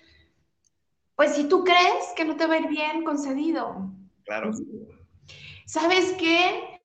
[1.16, 3.90] pues si tú crees que no te va a ir bien, concedido.
[4.24, 4.52] Claro.
[5.66, 6.80] ¿Sabes qué?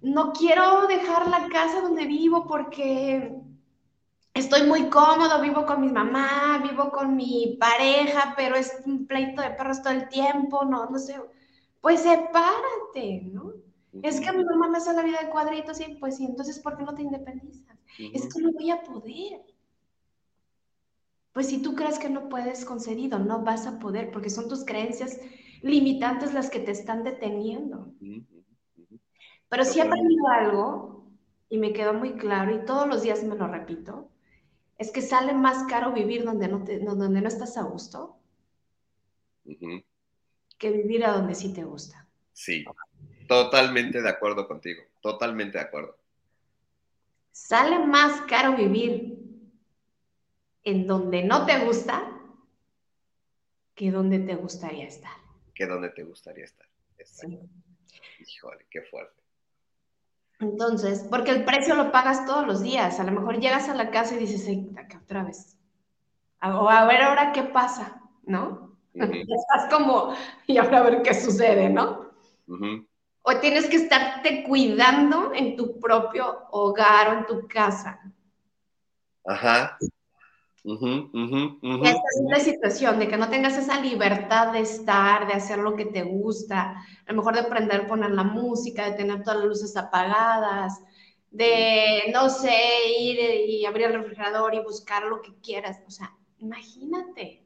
[0.00, 3.30] No quiero dejar la casa donde vivo porque
[4.32, 9.42] estoy muy cómodo, vivo con mi mamá, vivo con mi pareja, pero es un pleito
[9.42, 11.20] de perros todo el tiempo, no, no sé.
[11.82, 13.52] Pues sepárate, ¿no?
[14.02, 16.76] Es que mi mamá me hace la vida de cuadritos y pues sí, entonces ¿por
[16.76, 17.76] qué no te independizas?
[17.98, 19.42] Es que no voy a poder.
[21.32, 24.64] Pues si tú crees que no puedes concedido, no vas a poder porque son tus
[24.64, 25.18] creencias
[25.62, 27.92] limitantes las que te están deteniendo.
[29.48, 31.06] Pero si he aprendido algo
[31.48, 34.08] y me quedó muy claro y todos los días me lo repito,
[34.78, 38.20] es que sale más caro vivir donde no, te, donde no estás a gusto
[40.58, 42.06] que vivir a donde sí te gusta.
[42.32, 42.64] Sí,
[43.30, 45.96] Totalmente de acuerdo contigo, totalmente de acuerdo.
[47.30, 49.20] Sale más caro vivir
[50.64, 52.10] en donde no te gusta
[53.76, 55.12] que donde te gustaría estar.
[55.54, 56.66] Que donde te gustaría estar.
[58.18, 59.22] Híjole, qué fuerte.
[60.40, 62.98] Entonces, porque el precio lo pagas todos los días.
[62.98, 65.56] A lo mejor llegas a la casa y dices, acá otra vez.
[66.42, 68.76] O a ver ahora qué pasa, ¿no?
[68.92, 70.16] Estás como,
[70.48, 72.10] y ahora a ver qué sucede, ¿no?
[73.22, 78.00] O tienes que estarte cuidando en tu propio hogar o en tu casa.
[79.24, 79.78] Ajá.
[80.62, 85.74] Esta es la situación de que no tengas esa libertad de estar, de hacer lo
[85.74, 89.38] que te gusta, a lo mejor de aprender a poner la música, de tener todas
[89.38, 90.78] las luces apagadas,
[91.30, 92.52] de, no sé,
[92.98, 95.80] ir y abrir el refrigerador y buscar lo que quieras.
[95.86, 97.39] O sea, imagínate.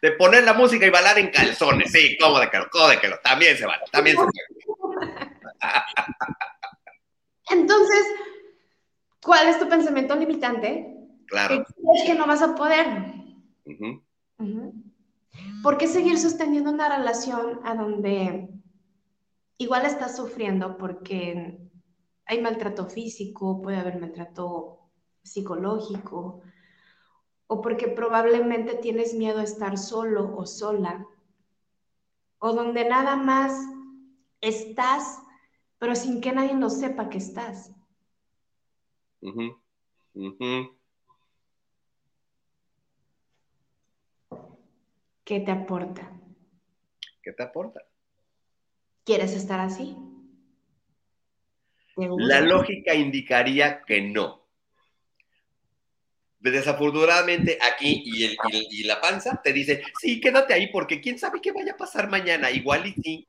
[0.00, 2.58] De poner la música y bailar en calzones, sí, cómo de que
[3.08, 4.32] lo, también se vale, también se vale.
[7.50, 8.06] Entonces,
[9.22, 10.96] ¿cuál es tu pensamiento limitante?
[11.26, 11.64] Claro.
[11.94, 12.86] Es que no vas a poder.
[15.62, 18.48] ¿Por qué seguir sosteniendo una relación a donde
[19.58, 21.58] igual estás sufriendo porque
[22.26, 24.90] hay maltrato físico, puede haber maltrato
[25.22, 26.42] psicológico,
[27.48, 31.06] o porque probablemente tienes miedo a estar solo o sola,
[32.38, 33.52] o donde nada más
[34.40, 35.22] estás,
[35.78, 37.72] pero sin que nadie lo sepa que estás.
[45.24, 46.12] ¿Qué te aporta?
[47.22, 47.80] ¿Qué te aporta?
[49.04, 49.96] ¿Quieres estar así?
[51.96, 54.45] La lógica indicaría que no.
[56.50, 61.52] Desafortunadamente aquí y, y, la panza te dice, sí, quédate ahí porque quién sabe qué
[61.52, 63.26] vaya a pasar mañana, igual y sí.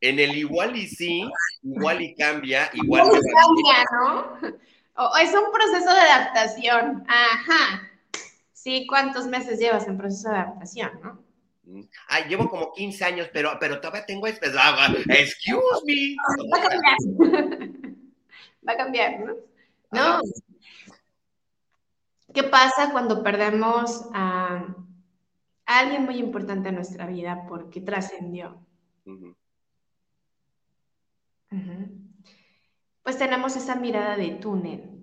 [0.00, 1.28] En el igual y sí,
[1.62, 4.58] igual y cambia, igual y cambia, ¿no?
[5.20, 7.04] es un proceso de adaptación.
[7.08, 7.90] Ajá.
[8.52, 11.28] Sí, ¿cuántos meses llevas en proceso de adaptación, no?
[12.08, 14.92] Ay, llevo como 15 años, pero, pero todavía tengo esperanza.
[15.08, 16.16] Excuse me.
[16.52, 17.68] Va a cambiar.
[18.68, 19.34] Va a cambiar, ¿no?
[19.92, 20.20] No.
[22.32, 24.74] ¿Qué pasa cuando perdemos a,
[25.64, 28.60] alguien muy importante en nuestra vida porque trascendió?
[33.02, 35.02] Pues tenemos esa mirada de túnel,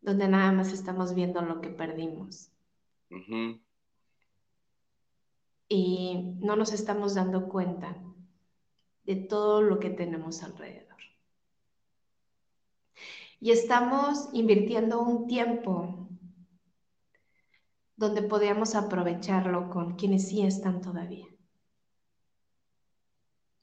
[0.00, 2.50] donde nada más estamos viendo lo que perdimos.
[5.68, 7.96] Y no nos estamos dando cuenta
[9.04, 10.96] de todo lo que tenemos alrededor.
[13.40, 16.01] Y estamos invirtiendo un tiempo
[18.02, 21.24] donde podríamos aprovecharlo con quienes sí están todavía.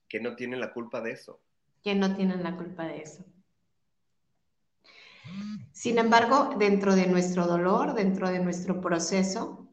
[0.07, 1.41] Que no tienen la culpa de eso.
[1.83, 3.25] Que no tienen la culpa de eso.
[5.73, 9.67] Sin embargo, dentro de nuestro dolor, dentro de nuestro proceso,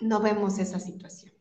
[0.00, 1.32] no vemos esa situación.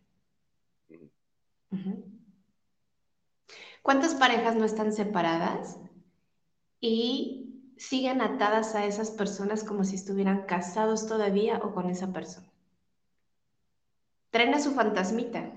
[3.82, 5.79] ¿Cuántas parejas no están separadas
[6.79, 12.48] y siguen atadas a esas personas como si estuvieran casados todavía o con esa persona?
[14.29, 15.51] Traen a su fantasmita.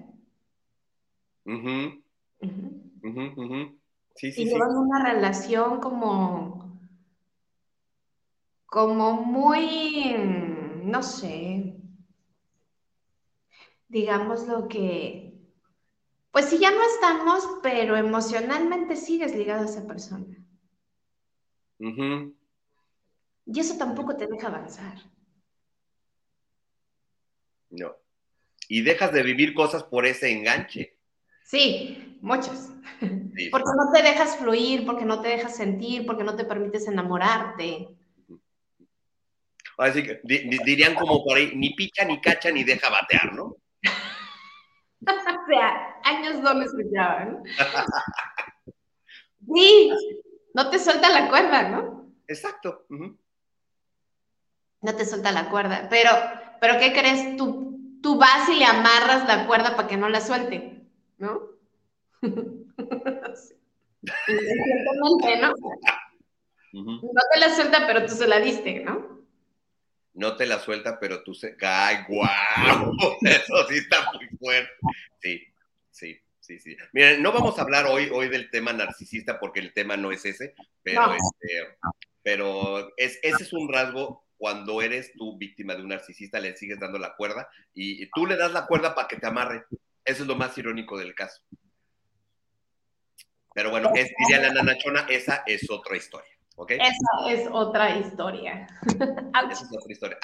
[4.15, 6.79] Sí, sí, y llevan una relación como,
[8.67, 10.15] como muy,
[10.85, 11.77] no sé,
[13.89, 15.35] digamos lo que,
[16.31, 20.37] pues sí, ya no estamos, pero emocionalmente sigues ligado a esa persona.
[23.45, 24.99] Y eso tampoco te deja avanzar.
[27.71, 28.02] No
[28.69, 30.97] y dejas de vivir cosas por ese enganche.
[31.45, 32.71] Sí, muchas.
[33.51, 37.89] Porque no te dejas fluir, porque no te dejas sentir, porque no te permites enamorarte.
[39.79, 43.57] Así que dirían como por ahí, ni pica, ni cacha, ni deja batear, ¿no?
[45.07, 47.43] o sea, años no me escuchaban.
[49.55, 49.93] sí,
[50.55, 52.13] no te suelta la cuerda, ¿no?
[52.29, 52.87] Exacto.
[52.89, 56.11] No te suelta la cuerda, pero,
[56.61, 57.72] pero ¿qué crees tú?
[58.03, 60.83] Tú vas y le amarras la cuerda para que no la suelte,
[61.19, 61.51] ¿no?
[65.41, 65.55] ¿no?
[66.73, 69.23] No te la suelta, pero tú se la diste, ¿no?
[70.15, 71.57] No te la suelta, pero tú se.
[71.61, 72.29] ¡Ay, guau!
[73.23, 74.73] Eso sí está muy fuerte.
[75.21, 75.43] Sí,
[75.91, 76.77] sí, sí, sí.
[76.93, 80.25] Miren, no vamos a hablar hoy, hoy del tema narcisista porque el tema no es
[80.25, 81.79] ese, pero, este,
[82.23, 86.81] pero es, ese es un rasgo cuando eres tú víctima de un narcisista, le sigues
[86.81, 89.67] dando la cuerda y, tú le das la cuerda para que te amarre.
[90.05, 91.45] Eso es lo más irónico del caso.
[93.55, 96.33] Pero bueno, es, diría la nanachona, esa es otra historia.
[96.69, 98.67] Esa es otra historia.
[99.51, 100.19] Esa es otra historia.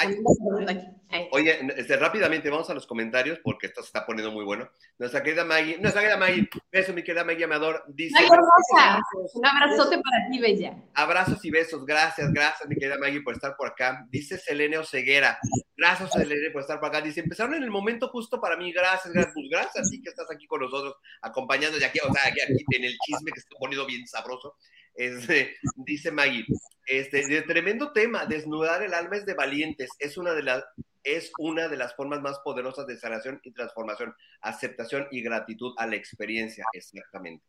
[1.33, 4.69] oye, este, rápidamente vamos a los comentarios porque esto se está poniendo muy bueno.
[4.99, 7.85] Nuestra querida Maggie, nuestra querida Maggie, beso, mi querida Maggie Amador.
[7.89, 9.01] Dice, hermosa.
[9.35, 10.77] Un abrazote para ti, Bella.
[10.95, 11.85] Abrazos y besos.
[11.85, 14.07] Gracias, gracias, mi querida Maggie, por estar por acá.
[14.11, 15.39] Dice Selene Oseguera.
[15.77, 17.01] Gracias, Selene, por estar por acá.
[17.01, 18.73] Dice, empezaron en el momento justo para mí.
[18.73, 19.35] Gracias, gracias.
[19.35, 22.65] Pues gracias, sí que estás aquí con nosotros, acompañando de aquí, o sea, aquí, aquí
[22.77, 24.57] en el chisme que se está poniendo bien sabroso.
[24.99, 26.45] Este, dice Maggie,
[26.87, 30.65] este, de tremendo tema, desnudar el alma es de valientes, es una de las
[31.05, 35.87] es una de las formas más poderosas de sanación y transformación, aceptación y gratitud a
[35.87, 36.67] la experiencia.
[36.73, 37.45] Exactamente,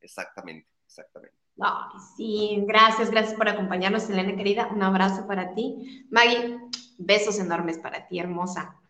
[0.00, 1.36] exactamente, exactamente.
[2.16, 4.68] sí, gracias, gracias por acompañarnos, Elena querida.
[4.68, 6.06] Un abrazo para ti.
[6.10, 6.58] Maggie,
[6.96, 8.80] besos enormes para ti, hermosa.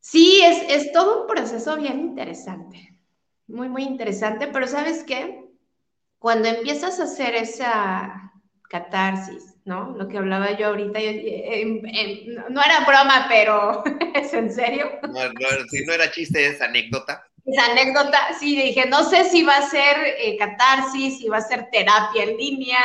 [0.00, 2.98] Sí, es, es todo un proceso bien interesante,
[3.46, 5.41] muy, muy interesante, pero ¿sabes qué?
[6.22, 8.32] Cuando empiezas a hacer esa
[8.70, 9.90] catarsis, ¿no?
[9.96, 11.64] Lo que hablaba yo ahorita, eh,
[12.48, 13.82] no era broma, pero
[14.14, 14.88] es en serio.
[15.02, 15.18] No,
[15.68, 17.26] si no era chiste, es anécdota.
[17.44, 21.40] Es anécdota, sí, dije, no sé si va a ser eh, catarsis, si va a
[21.40, 22.78] ser terapia en línea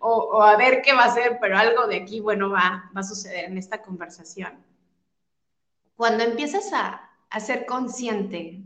[0.00, 3.04] o, a ver qué va a ser, pero algo de aquí, bueno, va, va a
[3.04, 4.60] suceder en esta conversación.
[5.94, 8.60] Cuando empiezas a, a ser consciente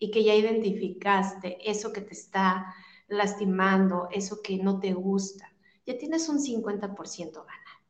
[0.00, 2.74] y que ya identificaste eso que te está
[3.10, 5.52] lastimando, eso que no te gusta,
[5.84, 7.82] ya tienes un 50% gana.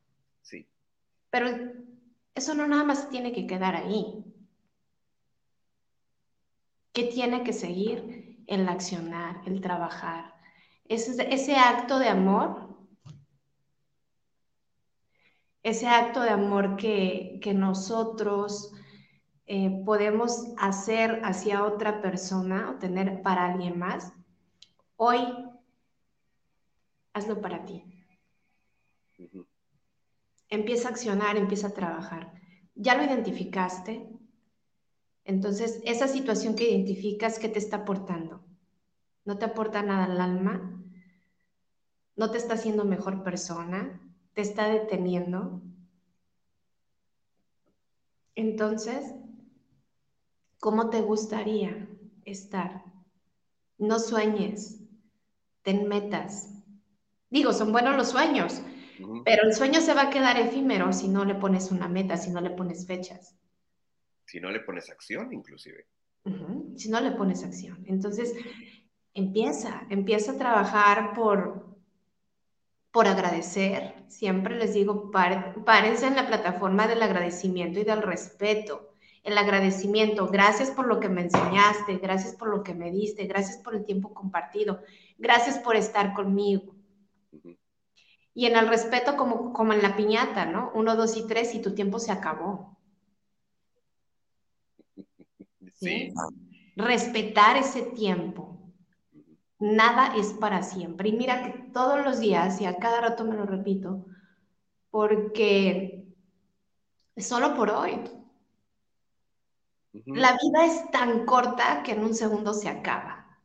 [0.42, 0.66] Sí.
[1.30, 1.46] Pero
[2.34, 4.24] eso no nada más tiene que quedar ahí.
[6.92, 8.42] ¿Qué tiene que seguir?
[8.46, 10.34] El accionar, el trabajar.
[10.86, 12.76] Ese, ese acto de amor,
[15.62, 18.72] ese acto de amor que, que nosotros
[19.46, 24.12] eh, podemos hacer hacia otra persona o tener para alguien más,
[25.02, 25.18] hoy
[27.14, 27.82] hazlo para ti.
[30.48, 32.34] Empieza a accionar, empieza a trabajar.
[32.74, 34.06] Ya lo identificaste.
[35.24, 38.44] Entonces, esa situación que identificas, ¿qué te está aportando?
[39.24, 40.82] No te aporta nada al alma,
[42.16, 44.00] no te está haciendo mejor persona,
[44.34, 45.62] te está deteniendo.
[48.34, 49.14] Entonces,
[50.60, 51.88] ¿Cómo te gustaría
[52.26, 52.84] estar?
[53.78, 54.79] No sueñes,
[55.62, 56.52] ten metas.
[57.28, 58.62] Digo, son buenos los sueños,
[59.24, 62.30] pero el sueño se va a quedar efímero si no le pones una meta, si
[62.30, 63.36] no le pones fechas.
[64.26, 65.86] Si no le pones acción, inclusive.
[66.76, 67.84] Si no le pones acción.
[67.86, 68.34] Entonces,
[69.14, 71.78] empieza, empieza a trabajar por,
[72.90, 73.94] por agradecer.
[74.08, 78.89] Siempre les digo, párense en la plataforma del agradecimiento y del respeto
[79.22, 83.58] el agradecimiento, gracias por lo que me enseñaste, gracias por lo que me diste, gracias
[83.58, 84.80] por el tiempo compartido,
[85.18, 86.74] gracias por estar conmigo.
[88.32, 90.70] Y en el respeto como, como en la piñata, ¿no?
[90.74, 92.78] Uno, dos y tres y tu tiempo se acabó.
[95.74, 96.14] ¿Sí?
[96.76, 98.72] Respetar ese tiempo.
[99.58, 101.10] Nada es para siempre.
[101.10, 104.06] Y mira que todos los días, y a cada rato me lo repito,
[104.90, 106.06] porque
[107.16, 108.00] solo por hoy.
[109.92, 113.38] La vida es tan corta que en un segundo se acaba.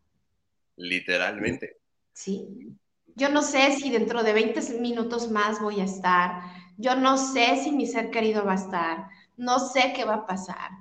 [0.76, 1.78] Literalmente.
[2.14, 2.78] Sí.
[3.16, 6.42] Yo no sé si dentro de 20 minutos más voy a estar.
[6.78, 9.08] Yo no sé si mi ser querido va a estar.
[9.38, 10.72] No sé qué va a pasar.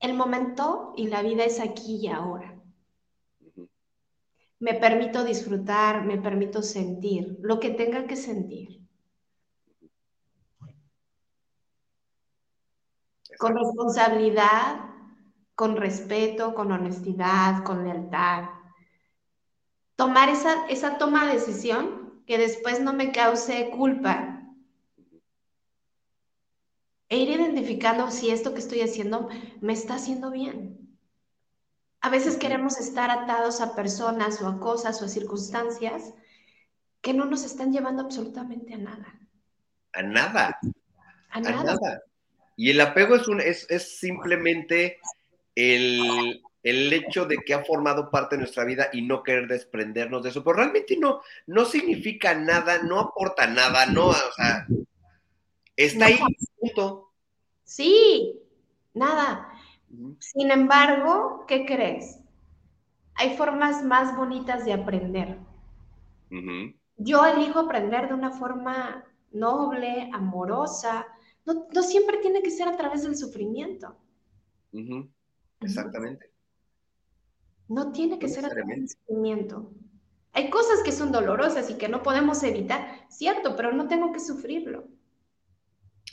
[0.00, 2.54] El momento y la vida es aquí y ahora.
[4.60, 8.77] Me permito disfrutar, me permito sentir lo que tenga que sentir.
[13.38, 14.80] Con responsabilidad,
[15.54, 18.50] con respeto, con honestidad, con lealtad.
[19.96, 24.42] Tomar esa, esa toma de decisión que después no me cause culpa.
[27.08, 29.28] E ir identificando si esto que estoy haciendo
[29.60, 30.98] me está haciendo bien.
[32.00, 36.12] A veces queremos estar atados a personas o a cosas o a circunstancias
[37.00, 39.20] que no nos están llevando absolutamente a nada.
[39.92, 40.58] A nada.
[41.30, 42.02] A nada.
[42.58, 43.68] Y el apego es, un, es,
[44.00, 44.98] simplemente
[45.54, 50.30] el, hecho de que ha formado parte de nuestra vida y no querer desprendernos de
[50.30, 50.42] eso.
[50.42, 54.66] Pero realmente no, no significa nada, no aporta nada, no, o sea,
[55.76, 56.18] está ahí,
[56.58, 57.12] punto.
[57.62, 58.40] Sí,
[58.92, 59.52] nada.
[60.18, 62.18] Sin embargo, ¿qué crees?
[63.14, 65.38] Hay formas más bonitas de aprender.
[66.96, 71.06] Yo elijo aprender de una forma noble, amorosa,
[71.54, 73.96] no, siempre tiene que ser a través del sufrimiento.
[75.60, 76.30] Exactamente.
[77.68, 79.70] No tiene que ser a través del sufrimiento.
[80.32, 84.20] Hay cosas que son dolorosas y que no podemos evitar, cierto, pero no tengo que
[84.20, 84.86] sufrirlo.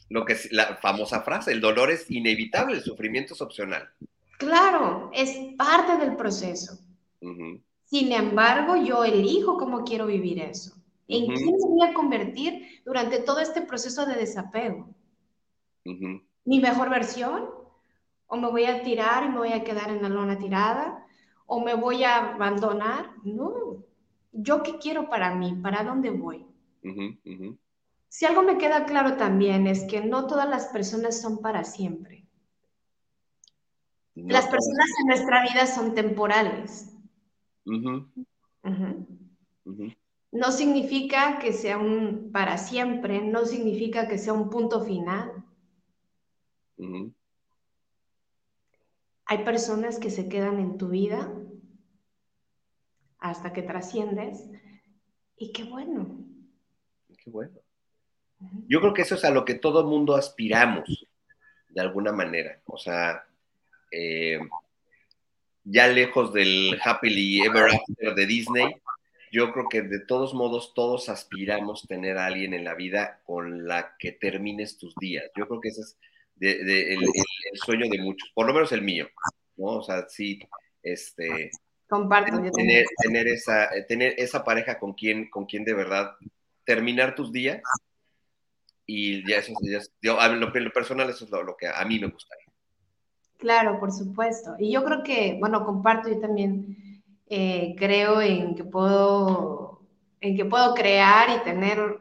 [0.10, 3.90] Lo que es la famosa frase, el dolor es inevitable, el sufrimiento es opcional.
[4.38, 6.80] Claro, es parte del proceso.
[7.86, 10.76] Sin embargo, yo elijo cómo quiero vivir eso.
[11.08, 14.95] ¿En quién me voy a convertir durante todo este proceso de desapego?
[16.46, 17.50] Mi mejor versión,
[18.28, 21.06] o me voy a tirar y me voy a quedar en la lona tirada,
[21.46, 23.12] o me voy a abandonar.
[23.24, 23.84] No,
[24.32, 26.46] yo qué quiero para mí, para dónde voy.
[28.08, 32.24] Si algo me queda claro también es que no todas las personas son para siempre.
[34.16, 36.94] las personas en nuestra vida son temporales.
[40.32, 45.45] No significa que sea un para siempre, no significa que sea un punto final.
[49.26, 51.32] Hay personas que se quedan en tu vida
[53.20, 54.50] hasta que trasciendes
[55.38, 56.26] y qué bueno.
[57.24, 57.60] Qué bueno.
[58.68, 61.08] Yo creo que eso es a lo que todo mundo aspiramos,
[61.70, 62.62] de alguna manera.
[62.66, 63.26] O sea,
[63.92, 64.40] eh,
[65.64, 68.76] ya lejos del happily ever after de Disney,
[69.32, 73.68] yo creo que de todos modos todos aspiramos tener a alguien en la vida con
[73.68, 75.26] la que termines tus días.
[75.36, 75.98] Yo creo que ese es
[76.36, 77.00] de, el,
[77.54, 79.08] sueño de muchos, por lo menos el mío,
[79.58, 79.78] ¿no?
[79.78, 80.40] O sea, sí,
[80.84, 81.52] este...
[81.88, 82.42] Comparto.
[82.52, 86.16] Tener, tener, esa, tener esa pareja con quien, con quien de verdad
[86.64, 87.62] terminar tus días
[88.88, 91.86] Y ya eso, ya, yo, a lo, lo personal, eso es lo, lo, que a
[91.86, 92.46] mí me gustaría.
[93.38, 94.56] Claro, por supuesto.
[94.58, 99.82] Y yo creo que, bueno, comparto, yo también eh, creo en que puedo,
[100.22, 102.00] en que puedo crear y tener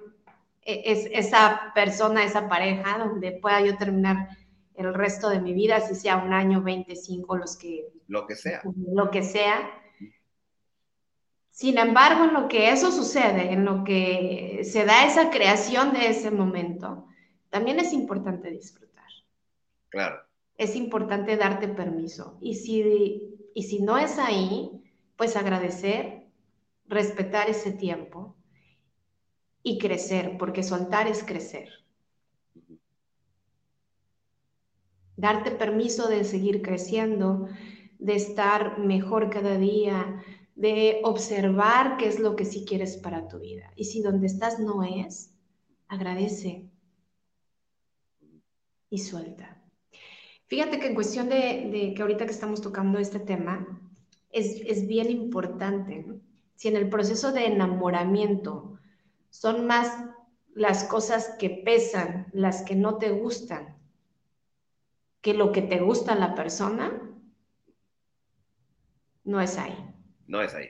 [0.64, 4.28] es, esa persona, esa pareja, donde pueda yo terminar
[4.74, 7.88] el resto de mi vida, si sea un año, 25, los que...
[8.08, 8.62] Lo que sea.
[8.92, 9.70] Lo que sea.
[11.50, 16.08] Sin embargo, en lo que eso sucede, en lo que se da esa creación de
[16.08, 17.06] ese momento,
[17.50, 19.04] también es importante disfrutar.
[19.90, 20.16] Claro.
[20.56, 22.38] Es importante darte permiso.
[22.40, 24.72] Y si, y si no es ahí,
[25.16, 26.26] pues agradecer,
[26.86, 28.36] respetar ese tiempo
[29.66, 31.70] y crecer, porque soltar es crecer.
[35.16, 37.48] Darte permiso de seguir creciendo,
[37.98, 40.22] de estar mejor cada día,
[40.54, 43.72] de observar qué es lo que sí quieres para tu vida.
[43.74, 45.34] Y si donde estás no es,
[45.88, 46.68] agradece
[48.90, 49.62] y suelta.
[50.46, 53.80] Fíjate que en cuestión de, que ahorita que estamos tocando este tema,
[54.30, 56.04] es, es bien importante.
[56.54, 58.73] Si en el proceso de enamoramiento
[59.34, 60.04] son más
[60.54, 63.76] las cosas que pesan, las que no te gustan,
[65.20, 66.92] que lo que te gusta a la persona,
[69.24, 69.94] no es ahí
[70.26, 70.68] no es ahí.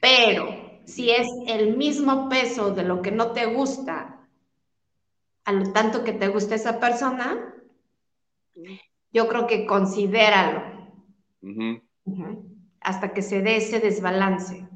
[0.00, 4.28] Pero si es el mismo peso de lo que no te gusta,
[5.44, 7.54] a lo tanto que te gusta esa persona,
[9.12, 10.62] yo creo que considéralo.
[12.80, 14.68] Hasta que se dé ese desbalance.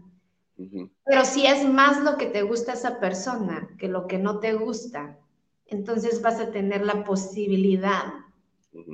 [1.05, 4.55] Pero si es más lo que te gusta esa persona que lo que no te
[4.55, 5.19] gusta,
[5.67, 8.05] entonces vas a tener la posibilidad,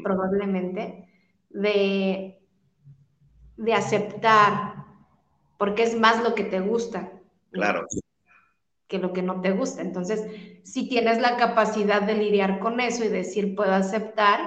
[0.02, 1.08] probablemente,
[1.50, 2.40] de,
[3.56, 4.82] de aceptar
[5.62, 7.12] porque es más lo que te gusta.
[7.52, 7.86] Claro.
[8.88, 9.80] Que lo que no te gusta.
[9.80, 10.26] Entonces,
[10.64, 14.40] si tienes la capacidad de lidiar con eso y decir, puedo aceptar,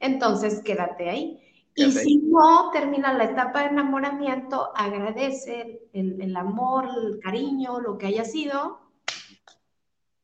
[0.00, 1.41] entonces quédate ahí.
[1.74, 8.06] Y si no, termina la etapa de enamoramiento, agradece el, amor, el cariño, lo que
[8.06, 8.80] haya sido,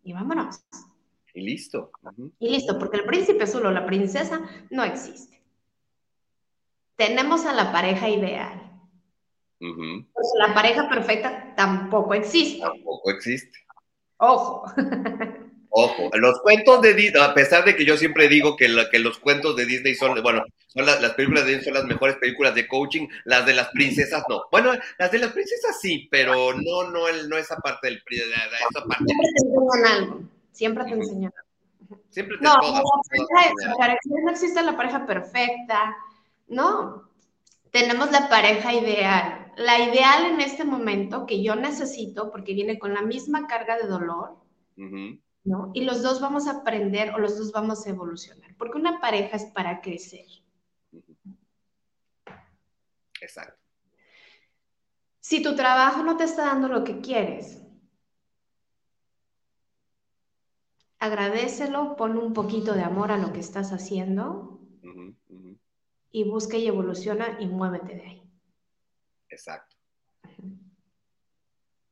[0.02, 0.60] y vámonos.
[1.32, 1.90] Y listo.
[2.38, 5.42] Y listo, porque el príncipe azul o la princesa no existe.
[6.96, 8.68] Tenemos a la pareja ideal
[10.38, 12.60] la pareja perfecta tampoco existe.
[12.60, 13.58] Tampoco existe.
[14.18, 14.64] Ojo.
[15.70, 19.18] Ojo, los cuentos de Disney, a pesar de que yo siempre digo que, que los
[19.18, 22.68] cuentos de Disney son, bueno, son las películas de Disney son las mejores películas de
[22.68, 24.42] coaching, las de las princesas no.
[24.50, 28.84] Bueno, las de las princesas sí, pero no, no, el, no esa parte del esa
[28.84, 29.04] parte.
[29.06, 30.20] Siempre te enseñan algo,
[30.52, 32.02] siempre te enseñan algo.
[32.10, 32.82] Siempre te no, no,
[34.24, 35.96] no existe la pareja perfecta,
[36.48, 37.08] no.
[37.70, 42.92] Tenemos la pareja ideal, la ideal en este momento que yo necesito, porque viene con
[42.92, 44.36] la misma carga de dolor,
[45.44, 45.70] ¿no?
[45.72, 49.36] Y los dos vamos a aprender o los dos vamos a evolucionar, porque una pareja
[49.36, 50.26] es para crecer.
[53.20, 53.58] Exacto.
[55.20, 57.62] Si tu trabajo no te está dando lo que quieres,
[60.98, 64.60] agradecelo, pon un poquito de amor a lo que estás haciendo
[66.10, 68.22] y busca y evoluciona y muévete de ahí.
[69.28, 69.76] Exacto.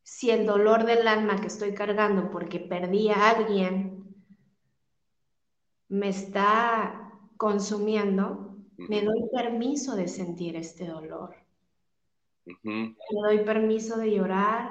[0.03, 4.15] Si el dolor del alma que estoy cargando porque perdí a alguien
[5.89, 8.46] me está consumiendo,
[8.77, 11.35] me doy permiso de sentir este dolor.
[12.63, 14.71] Me doy permiso de llorar,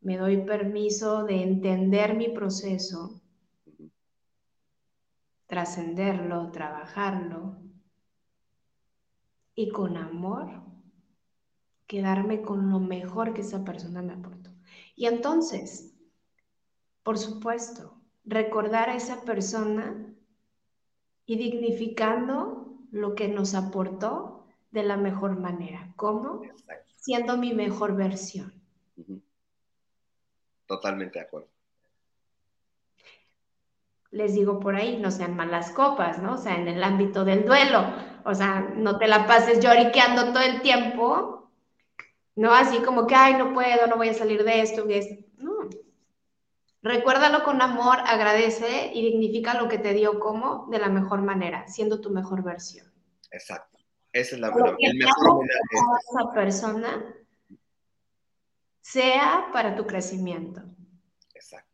[0.00, 3.20] me doy permiso de entender mi proceso,
[5.46, 7.58] trascenderlo, trabajarlo
[9.54, 10.62] y con amor
[11.86, 14.50] quedarme con lo mejor que esa persona me aportó.
[14.96, 15.94] Y entonces,
[17.02, 20.14] por supuesto, recordar a esa persona
[21.26, 25.92] y dignificando lo que nos aportó de la mejor manera.
[25.96, 26.42] ¿Cómo?
[26.96, 28.52] Siendo mi mejor versión.
[30.66, 31.48] Totalmente de acuerdo.
[34.10, 36.34] Les digo por ahí, no sean malas copas, ¿no?
[36.34, 37.84] O sea, en el ámbito del duelo.
[38.24, 41.44] O sea, no te la pases lloriqueando todo el tiempo
[42.36, 45.23] no así como que, ay, no puedo, no voy a salir de esto, No.
[46.84, 51.66] Recuérdalo con amor, agradece y dignifica lo que te dio como de la mejor manera,
[51.66, 52.92] siendo tu mejor versión.
[53.30, 53.78] Exacto.
[54.12, 55.10] Esa es la mejor manera.
[56.10, 57.14] esa persona
[58.82, 60.60] sea para tu crecimiento.
[61.32, 61.72] Exacto.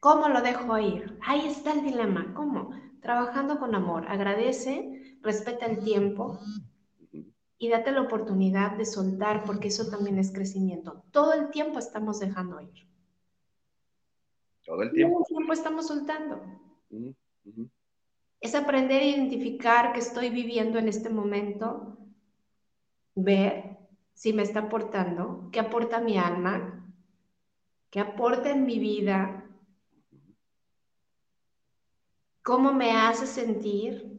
[0.00, 1.20] ¿Cómo lo dejo ir?
[1.22, 2.34] Ahí está el dilema.
[2.34, 2.70] ¿Cómo?
[3.00, 4.06] Trabajando con amor.
[4.08, 6.40] Agradece, respeta el tiempo,
[7.62, 11.04] y date la oportunidad de soltar porque eso también es crecimiento.
[11.10, 12.88] Todo el tiempo estamos dejando ir.
[14.64, 15.18] Todo el tiempo.
[15.18, 16.42] Todo el tiempo estamos soltando.
[18.40, 21.98] Es aprender a identificar que estoy viviendo en este momento,
[23.14, 23.76] ver
[24.14, 26.90] si me está aportando, qué aporta mi alma,
[27.90, 29.44] qué aporta en mi vida,
[32.42, 34.18] cómo me hace sentir.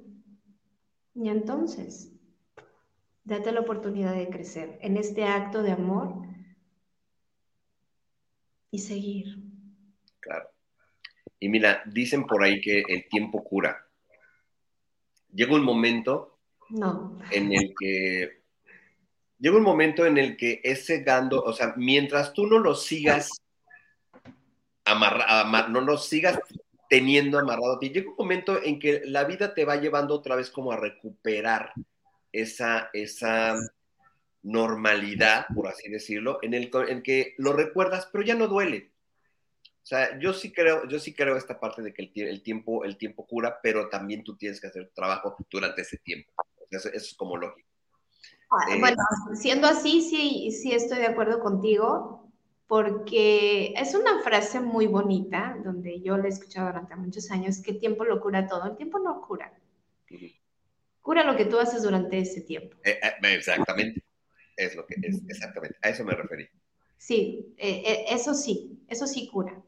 [1.16, 2.11] Y entonces,
[3.24, 6.16] date la oportunidad de crecer en este acto de amor
[8.72, 9.38] y seguir.
[10.20, 10.50] Claro.
[11.40, 13.88] Y mira, dicen por ahí que el tiempo cura.
[15.34, 17.18] Llega un momento no.
[17.32, 18.42] en el que
[19.40, 23.42] llega un momento en el que ese gando, o sea, mientras tú no lo sigas
[24.86, 26.40] amarrado, no lo sigas
[26.90, 30.36] teniendo amarrado a ti, llega un momento en que la vida te va llevando otra
[30.36, 31.74] vez como a recuperar
[32.32, 33.56] esa, esa
[34.44, 38.92] normalidad, por así decirlo, en el en que lo recuerdas, pero ya no duele.
[39.84, 42.98] O sea, yo sí creo, yo sí creo esta parte de que el, tiempo, el
[42.98, 46.32] tiempo cura, pero también tú tienes que hacer tu trabajo durante ese tiempo.
[46.70, 47.68] Eso, es como lógico.
[48.52, 48.98] Ah, eh, bueno,
[49.34, 52.32] siendo así, sí, sí estoy de acuerdo contigo,
[52.68, 57.72] porque es una frase muy bonita, donde yo la he escuchado durante muchos años, que
[57.72, 58.68] el tiempo lo cura todo.
[58.68, 59.52] El tiempo no cura.
[61.02, 62.78] Cura lo que tú haces durante ese tiempo.
[62.84, 64.04] Eh, eh, exactamente.
[64.56, 65.78] Es lo que es, exactamente.
[65.82, 66.48] A eso me referí.
[66.98, 69.60] Sí, eso sí, eso sí cura.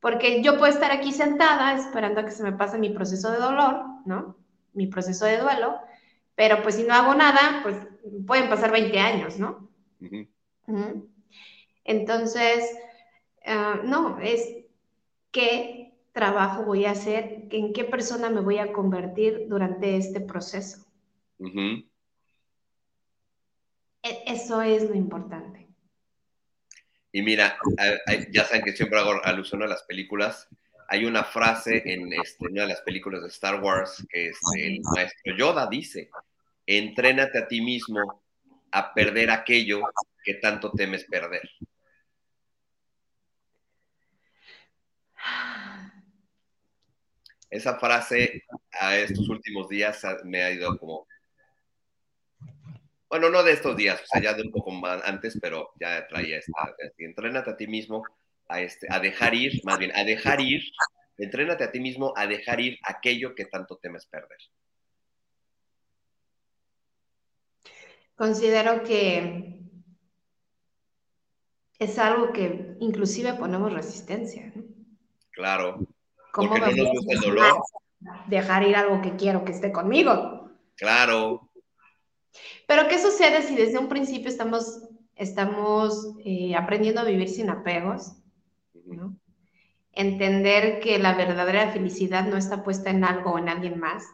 [0.00, 3.38] Porque yo puedo estar aquí sentada esperando a que se me pase mi proceso de
[3.38, 4.36] dolor, ¿no?
[4.72, 5.78] Mi proceso de duelo,
[6.34, 7.76] pero pues si no hago nada, pues
[8.26, 9.70] pueden pasar 20 años, ¿no?
[11.84, 12.64] Entonces,
[13.46, 14.56] ah, no, es
[15.30, 15.81] qué
[16.12, 20.86] trabajo voy a hacer, en qué persona me voy a convertir durante este proceso.
[24.02, 25.68] E, eso es lo importante.
[27.12, 27.58] Y mira,
[28.30, 30.48] ya saben que siempre hago alusión a las películas.
[30.88, 34.80] Hay una frase en este, una de las películas de Star Wars que es el
[34.94, 36.10] maestro Yoda dice,
[36.66, 38.22] entrénate a ti mismo
[38.70, 39.82] a perder aquello
[40.24, 41.48] que tanto temes perder.
[47.62, 48.42] Esa frase
[48.72, 51.06] a estos últimos días me ha ido como
[53.08, 56.04] bueno, no de estos días, o sea, ya de un poco más antes, pero ya
[56.08, 58.02] traía esta, entrénate a ti mismo
[58.48, 60.60] a, este, a dejar ir, más bien, a dejar ir,
[61.18, 64.38] entrénate a ti mismo a dejar ir aquello que tanto temes perder.
[68.16, 69.60] Considero que
[71.78, 74.50] es algo que inclusive ponemos resistencia.
[74.52, 74.64] ¿no?
[75.30, 75.86] Claro.
[76.32, 77.62] ¿Cómo no nos gusta el dolor?
[78.26, 80.50] Dejar ir algo que quiero que esté conmigo.
[80.76, 81.50] Claro.
[82.66, 88.14] Pero ¿qué sucede si desde un principio estamos, estamos eh, aprendiendo a vivir sin apegos?
[89.92, 94.04] Entender que la verdadera felicidad no está puesta en algo o en alguien más.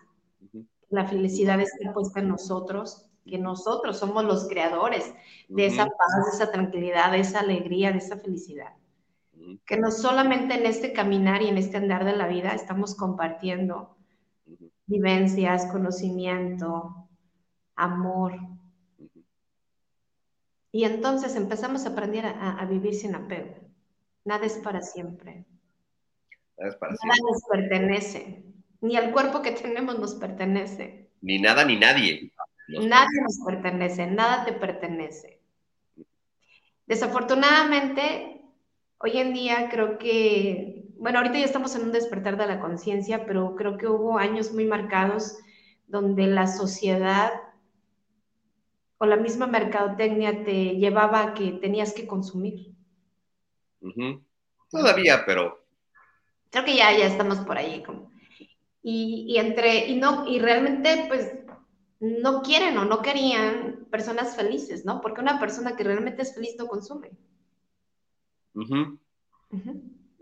[0.90, 5.14] La felicidad está puesta en nosotros, que nosotros somos los creadores
[5.48, 8.72] de esa paz, de esa tranquilidad, de esa alegría, de esa felicidad.
[9.64, 13.96] Que no solamente en este caminar y en este andar de la vida estamos compartiendo
[14.86, 17.08] vivencias, conocimiento,
[17.76, 18.38] amor.
[20.72, 23.54] Y entonces empezamos a aprender a, vivir sin apego.
[24.24, 25.46] Nada es para siempre.
[26.56, 28.44] Nada es para Nada nos pertenece.
[28.80, 31.10] Ni el cuerpo que tenemos nos pertenece.
[31.20, 32.32] Ni nada ni nadie.
[32.68, 35.40] nadie nos pertenece, nada te pertenece.
[36.86, 38.37] Desafortunadamente,
[38.98, 43.26] hoy en día creo que, bueno, ahorita ya estamos en un despertar de la conciencia,
[43.26, 45.38] pero creo que hubo años muy marcados
[45.86, 47.32] donde la sociedad
[48.98, 52.74] o la misma mercadotecnia te llevaba a que tenías que consumir.
[54.70, 55.64] Todavía, pero.
[56.50, 57.82] Creo que ya, ya estamos por ahí.
[57.82, 58.10] Como.
[58.82, 61.32] Y, entre, y no, y realmente, pues,
[62.00, 65.00] no quieren o no querían personas felices, ¿no?
[65.00, 67.10] Porque una persona que realmente es feliz no consume.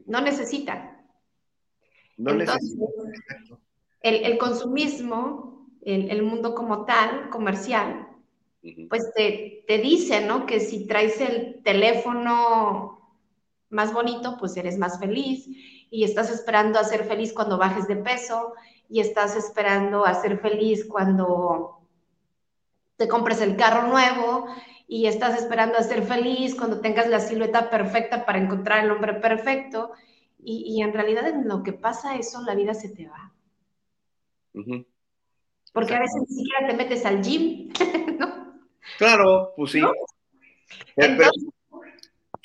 [0.07, 1.05] No necesita.
[2.17, 2.85] No necesita.
[4.01, 8.07] El, consumismo, el, el mundo como tal, comercial,
[8.89, 10.47] pues te, te dice, ¿no?
[10.47, 13.01] Que si traes el teléfono
[13.69, 15.47] más bonito, pues eres más feliz.
[15.91, 18.55] Y estás esperando a ser feliz cuando bajes de peso.
[18.89, 21.81] Y estás esperando a ser feliz cuando
[22.97, 24.47] te compres el carro nuevo
[24.89, 29.15] y estás esperando a ser feliz cuando tengas la silueta perfecta para encontrar el hombre
[29.15, 29.93] perfecto
[30.39, 33.33] y, en realidad en lo que pasa eso la vida se te va.
[35.73, 37.73] Porque a veces ni siquiera te metes al gym,
[38.19, 38.61] ¿no?
[38.97, 39.81] Claro, pues sí.
[40.97, 41.19] Eh,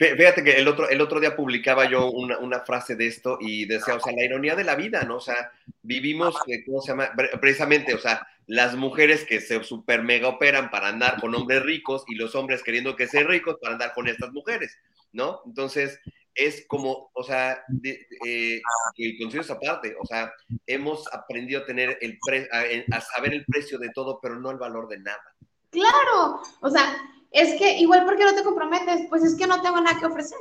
[0.02, 3.66] Fíjate que el otro, el otro día publicaba yo una, una, frase de esto y
[3.66, 5.18] decía, o sea, la ironía de la vida, ¿no?
[5.18, 5.52] O sea,
[5.84, 6.36] vivimos,
[6.66, 7.12] ¿cómo se llama?
[7.40, 12.04] Precisamente, o sea, las mujeres que se super mega operan para andar con hombres ricos
[12.08, 14.76] y los hombres queriendo que sean ricos para andar con estas mujeres,
[15.12, 15.44] ¿no?
[15.46, 16.00] Entonces,
[16.34, 18.60] es como, o sea, eh,
[18.98, 20.34] el es aparte, o sea,
[20.66, 22.18] hemos aprendido a tener el
[22.52, 25.36] a, a saber el precio de todo, pero no el valor de nada.
[25.70, 26.98] Claro, o sea,
[27.32, 30.40] es que igual porque no te comprometes, pues es que no tengo nada que ofrecer.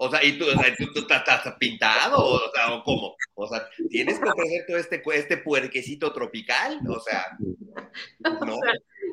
[0.00, 0.44] O sea, ¿y tú,
[0.94, 2.24] tú, estás pintado?
[2.24, 3.16] O, sea, ¿o cómo?
[3.34, 6.78] O sea, ¿tienes que ofrecer todo este, este puerquecito tropical?
[6.88, 7.26] O sea,
[8.20, 8.58] ¿no?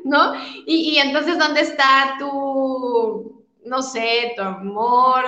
[0.03, 0.36] ¿no?
[0.68, 5.24] Y, y, entonces, ¿dónde está tu, no sé, tu amor,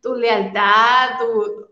[0.00, 1.66] tu lealtad, tu,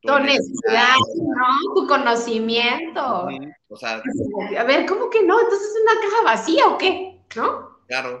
[0.00, 1.74] tu honestidad, ¿no?
[1.74, 3.28] Tu conocimiento.
[3.68, 4.02] O sea,
[4.58, 5.40] a ver, ¿cómo que no?
[5.40, 7.21] Entonces es una caja vacía o qué?
[7.36, 7.78] ¿No?
[7.86, 8.20] Claro.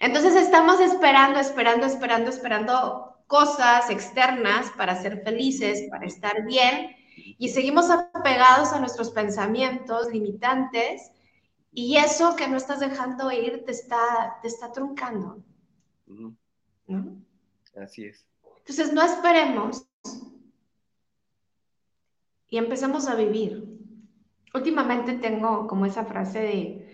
[0.00, 6.96] Entonces estamos esperando, esperando, esperando, esperando cosas externas para ser felices, para estar bien,
[7.38, 11.10] y seguimos apegados a nuestros pensamientos limitantes,
[11.72, 15.42] y eso que no estás dejando ir te está, te está truncando.
[16.06, 16.36] ¿no?
[17.76, 18.26] Así es.
[18.58, 19.86] Entonces no esperemos
[22.48, 23.78] y empezamos a vivir.
[24.54, 26.87] Últimamente tengo como esa frase de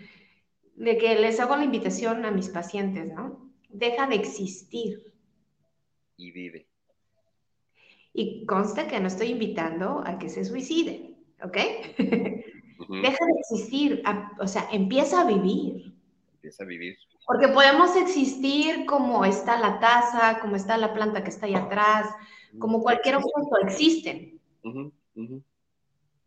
[0.75, 3.49] de que les hago la invitación a mis pacientes, ¿no?
[3.69, 5.13] Deja de existir.
[6.17, 6.67] Y vive.
[8.13, 11.57] Y consta que no estoy invitando a que se suicide, ¿ok?
[11.97, 14.03] Deja de existir,
[14.39, 15.93] o sea, empieza a vivir.
[16.35, 16.97] Empieza a vivir.
[17.25, 22.07] Porque podemos existir como está la taza, como está la planta que está ahí atrás,
[22.59, 24.39] como cualquier objeto, existen.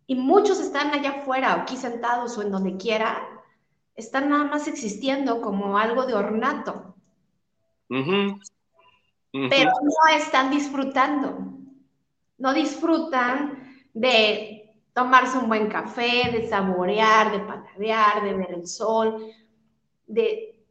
[0.07, 3.27] Y muchos están allá afuera, aquí sentados o en donde quiera,
[3.99, 6.95] están nada más existiendo como algo de ornato.
[7.89, 11.37] Pero no están disfrutando.
[12.39, 19.33] No disfrutan de tomarse un buen café, de saborear, de patadear, de ver el sol,
[20.07, 20.65] de,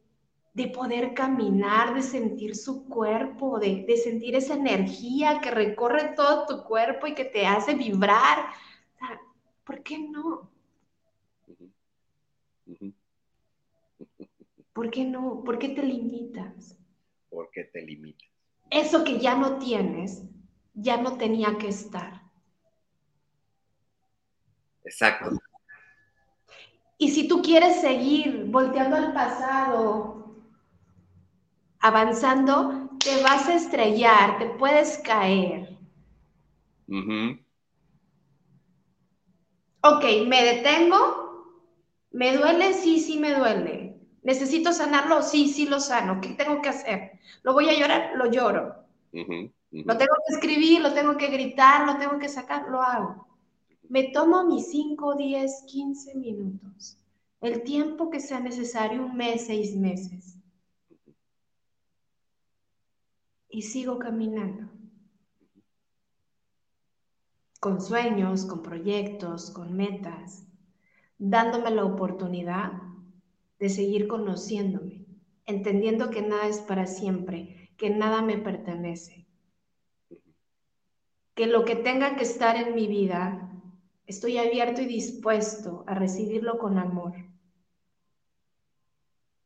[0.54, 6.46] de poder caminar, de sentir su cuerpo, de, de, sentir esa energía que recorre todo
[6.46, 8.46] tu cuerpo y que te hace vibrar.
[9.64, 10.50] ¿Por qué no?
[14.78, 15.42] ¿Por qué no?
[15.42, 16.78] ¿Por qué te limitas?
[17.30, 18.28] ¿Por qué te limitas?
[18.70, 20.22] Eso que ya no tienes,
[20.72, 22.22] ya no tenía que estar.
[24.84, 25.30] Exacto.
[26.96, 30.36] Y si tú quieres seguir volteando al pasado,
[31.80, 35.76] avanzando, te vas a estrellar, te puedes caer.
[39.82, 41.66] Ok, ¿me detengo?
[42.12, 42.74] ¿Me duele?
[42.74, 43.77] Sí, sí me duele.
[44.28, 45.22] ¿Necesito sanarlo?
[45.22, 46.20] Sí, sí lo sano.
[46.20, 47.12] ¿Qué tengo que hacer?
[47.42, 48.12] ¿Lo voy a llorar?
[48.14, 48.74] Lo lloro.
[49.10, 53.26] Lo tengo que escribir, lo tengo que gritar, lo tengo que sacar, lo hago.
[53.88, 56.98] Me tomo mis 5, 10, 15 minutos.
[57.40, 60.36] El tiempo que sea necesario, un mes, seis meses.
[63.48, 64.68] Y sigo caminando.
[67.60, 70.44] Con sueños, con proyectos, con metas,
[71.16, 72.87] dándome la oportunidad
[73.58, 75.04] de seguir conociéndome,
[75.46, 79.26] entendiendo que nada es para siempre, que nada me pertenece,
[81.34, 83.50] que lo que tenga que estar en mi vida,
[84.06, 87.14] estoy abierto y dispuesto a recibirlo con amor.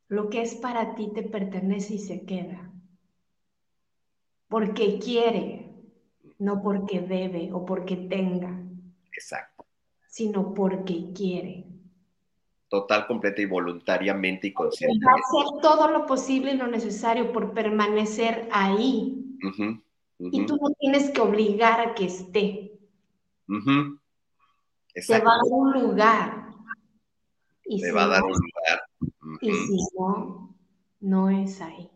[0.08, 2.70] Lo que es para ti te pertenece y se queda,
[4.48, 5.70] porque quiere,
[6.38, 8.62] no porque debe o porque tenga.
[9.12, 9.64] Exacto.
[10.08, 11.72] Sino porque quiere
[12.72, 15.04] total, completa y voluntariamente y consciente.
[15.04, 19.36] Va a hacer todo lo posible y lo necesario por permanecer ahí.
[20.18, 22.80] Y tú no tienes que obligar a que esté.
[24.94, 26.46] Se va a dar un lugar.
[27.66, 28.80] Y Se va a dar un lugar.
[29.42, 30.56] Y si no,
[31.00, 31.90] no es ahí.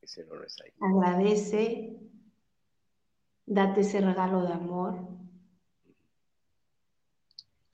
[0.00, 0.70] Ese no es ahí.
[0.78, 1.98] Agradece,
[3.46, 5.08] date ese regalo de amor.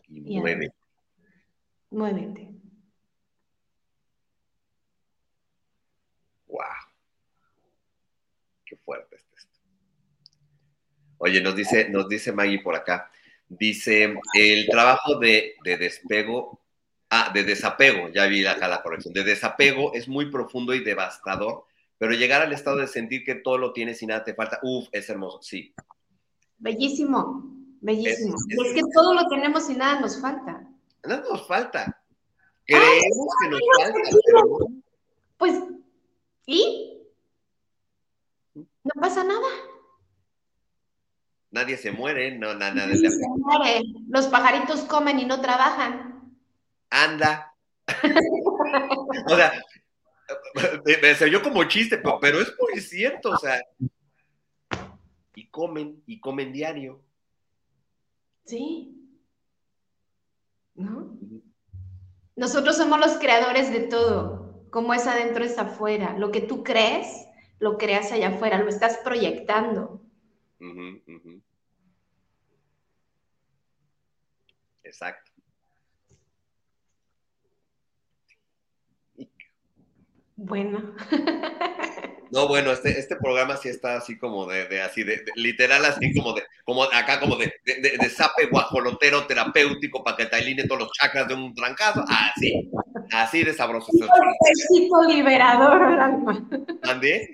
[0.08, 0.72] Y mueve.
[1.94, 2.52] Muévete.
[6.48, 6.60] Wow.
[8.66, 9.60] Qué fuerte es esto.
[11.18, 13.10] Oye, nos dice, nos dice Maggie por acá.
[13.48, 16.60] Dice, el trabajo de, de despego,
[17.10, 21.66] ah, de desapego, ya vi acá la corrección, de desapego es muy profundo y devastador,
[21.96, 24.88] pero llegar al estado de sentir que todo lo tienes y nada te falta, uff,
[24.90, 25.72] es hermoso, sí.
[26.58, 28.34] Bellísimo, bellísimo.
[28.34, 30.73] es que todo lo tenemos y nada nos falta.
[31.06, 32.00] No nos falta.
[32.66, 34.00] Creemos que nos falta,
[35.36, 35.60] Pues
[36.46, 37.00] ¿Y?
[38.54, 39.48] No pasa nada.
[41.50, 42.74] Nadie se muere, no, nada.
[42.74, 43.82] Nadie se muere.
[44.08, 46.36] Los pajaritos comen y no trabajan.
[46.90, 47.54] Anda.
[49.26, 49.52] o sea,
[51.02, 53.60] me salió como chiste, pero, es muy cierto, o sea.
[55.34, 57.02] Y comen, y comen diario.
[58.44, 59.03] Sí.
[60.74, 61.16] ¿No?
[62.36, 64.64] Nosotros somos los creadores de todo.
[64.70, 66.16] Como es adentro es afuera.
[66.18, 67.26] Lo que tú crees,
[67.58, 70.00] lo creas allá afuera, lo estás proyectando.
[74.82, 75.32] Exacto.
[80.36, 80.94] Bueno.
[82.34, 86.32] No, bueno, este, este programa sí está así como de, así de, literal así como
[86.32, 90.80] de, como acá como de, de, de sape guajolotero terapéutico para que te alinee todos
[90.80, 92.68] los chakras de un trancazo, así,
[93.12, 93.92] así de sabroso.
[93.92, 96.48] Un golpecito liberador al alma.
[96.82, 97.30] ¿Andé?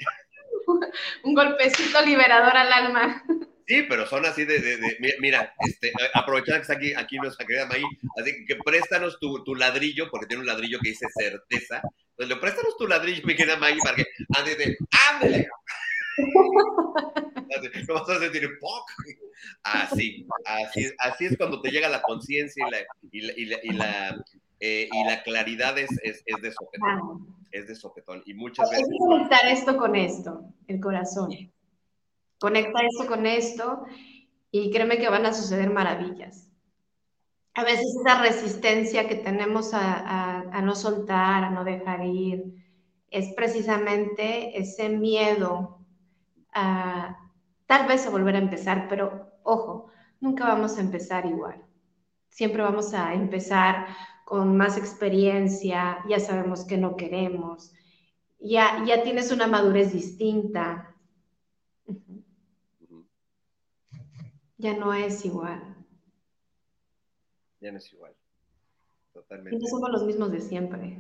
[1.25, 3.25] Un golpecito liberador al alma.
[3.71, 7.67] Sí, pero son así de, de, mira, este, aprovechando que está aquí, aquí nuestra querida
[7.67, 7.85] May,
[8.21, 11.81] así que préstanos tu, tu, ladrillo, porque tiene un ladrillo que dice certeza.
[12.11, 14.07] Entonces, le préstanos tu ladrillo, mi querida May, para que
[14.37, 14.77] ande de,
[15.13, 15.49] ándale.
[17.87, 18.91] No vas a sentir poc.
[19.63, 22.79] Así, así, así es cuando te llega la conciencia y la,
[23.13, 24.25] y la, y la, y la,
[24.61, 27.37] eh, y la claridad es, es, es de sopetón.
[27.53, 28.23] Es de sopetón.
[28.27, 28.85] Y muchas veces.
[28.85, 31.31] Hay que conectar esto con esto, el corazón.
[32.41, 33.85] Conecta esto con esto
[34.51, 36.49] y créeme que van a suceder maravillas.
[37.53, 42.45] A veces esa resistencia que tenemos a, no soltar, a no dejar ir,
[43.11, 45.85] es precisamente ese miedo
[46.55, 47.17] a
[47.67, 49.89] tal vez a volver a empezar, pero ojo,
[50.21, 51.63] nunca vamos a empezar igual.
[52.29, 53.87] Siempre vamos a empezar
[54.25, 57.73] con más experiencia, ya sabemos que no queremos,
[58.39, 60.90] ya, ya tienes una madurez distinta,
[64.61, 65.63] ya no es igual.
[67.61, 68.15] Ya no es igual.
[69.13, 69.59] Totalmente.
[69.59, 70.99] no somos los mismos de siempre.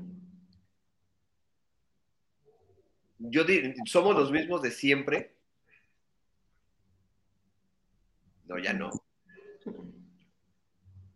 [3.18, 5.36] Yo diría, ¿somos los mismos de siempre?
[8.46, 8.90] No, ya no.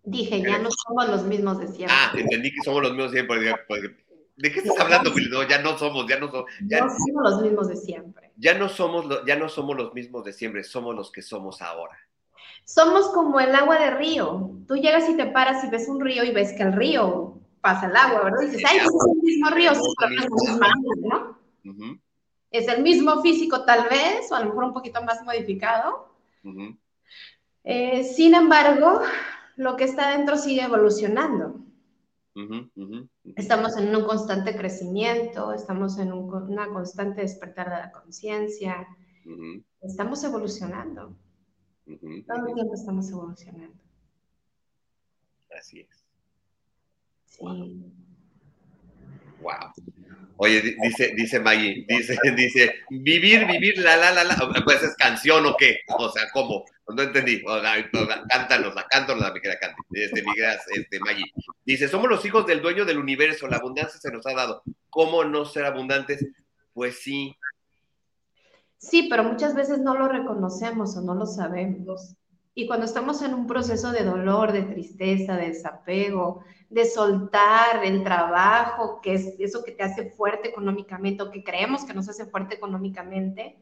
[0.04, 1.96] Dije, ya no somos los mismos de siempre.
[1.98, 3.56] Ah, entendí que somos los mismos de siempre.
[3.66, 3.82] Pues,
[4.36, 5.30] ¿De qué estás hablando, Willy?
[5.30, 6.50] No, ya no somos, ya no somos.
[6.60, 8.32] Ya no somos los mismos de siempre.
[8.36, 11.96] Ya no somos, ya no somos los mismos de siempre, somos los que somos ahora.
[12.64, 14.50] Somos como el agua de río.
[14.66, 17.86] Tú llegas y te paras y ves un río y ves que el río pasa
[17.86, 18.42] el agua, ¿verdad?
[18.42, 21.38] Y dices, ay, pues es el mismo río, es el ¿no?
[22.50, 26.14] Es el mismo físico tal vez, o a lo mejor un poquito más modificado.
[27.64, 29.00] Eh, sin embargo,
[29.56, 31.56] lo que está dentro sigue evolucionando.
[33.36, 38.86] Estamos en un constante crecimiento, estamos en una constante despertar de la conciencia,
[39.80, 41.16] estamos evolucionando.
[41.86, 43.78] Todo el tiempo estamos evolucionando.
[45.58, 46.04] Así es.
[47.26, 47.44] Sí.
[49.40, 49.72] Wow.
[50.36, 55.46] Oye, dice, dice Maggie, dice, dice, vivir, vivir, la, la, la, la, pues es canción
[55.46, 56.64] o qué, o sea, ¿cómo?
[56.88, 57.90] No entendí, o sea,
[58.28, 59.58] cántanos, la cántanos, mi querida
[59.92, 60.32] este, mi
[60.76, 61.24] este, Maggie.
[61.64, 65.24] Dice, somos los hijos del dueño del universo, la abundancia se nos ha dado, ¿cómo
[65.24, 66.26] no ser abundantes?
[66.72, 67.36] Pues sí,
[68.84, 72.16] Sí, pero muchas veces no lo reconocemos o no lo sabemos.
[72.54, 78.04] Y cuando estamos en un proceso de dolor, de tristeza, de desapego, de soltar el
[78.04, 82.26] trabajo, que es eso que te hace fuerte económicamente o que creemos que nos hace
[82.26, 83.58] fuerte económicamente,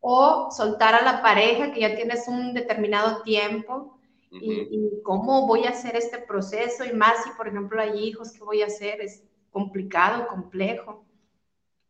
[0.00, 3.98] o soltar a la pareja que ya tienes un determinado tiempo
[4.30, 8.32] y, y, cómo voy a hacer este proceso y más si, por ejemplo, hay hijos,
[8.32, 9.00] ¿qué voy a hacer?
[9.00, 11.05] Es complicado, complejo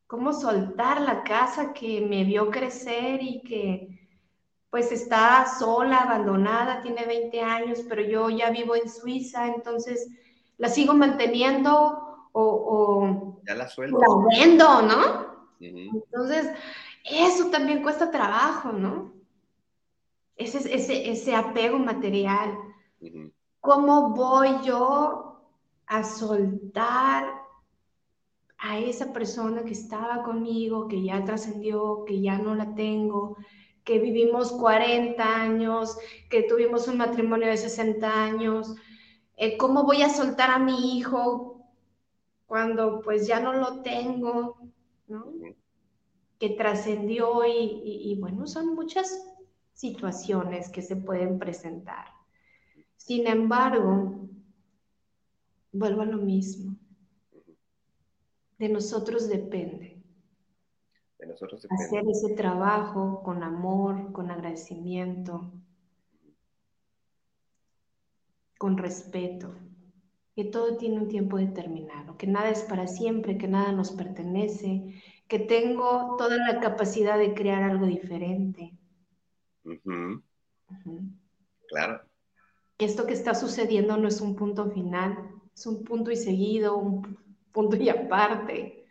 [0.06, 3.96] cómo soltar la casa que me vio crecer y que
[4.70, 10.08] pues está sola, abandonada, tiene 20 años, pero yo ya vivo en Suiza, entonces
[10.58, 13.98] la sigo manteniendo o, ya la suelto.
[13.98, 15.48] La vendo, ¿no?
[15.60, 16.50] Entonces,
[17.04, 19.14] eso también cuesta trabajo, ¿no?
[20.36, 22.58] Ese, ese, ese apego material.
[23.60, 25.40] ¿Cómo voy yo
[25.86, 27.45] a soltar
[28.58, 33.36] a esa persona que estaba conmigo, que ya trascendió, que ya no la tengo,
[33.84, 35.96] que vivimos 40 años,
[36.30, 38.74] que tuvimos un matrimonio de 60 años,
[39.36, 41.70] eh, ¿cómo voy a soltar a mi hijo
[42.46, 44.58] cuando pues ya no lo tengo,
[45.08, 45.32] ¿no?
[46.38, 49.24] que trascendió y, y bueno, son muchas
[49.72, 52.06] situaciones que se pueden presentar.
[52.96, 54.28] Sin embargo,
[55.72, 56.76] vuelvo a lo mismo
[58.58, 60.02] de nosotros depende.
[61.70, 65.52] hacer ese trabajo con amor, con agradecimiento,
[68.58, 69.54] con respeto,
[70.34, 75.02] que todo tiene un tiempo determinado, que nada es para siempre, que nada nos pertenece,
[75.28, 78.76] que tengo toda la capacidad de crear algo diferente.
[81.68, 82.02] Claro.
[82.76, 85.16] Que esto que está sucediendo no es un punto final,
[85.54, 87.25] es un punto y seguido, un
[87.56, 88.86] punto y aparte.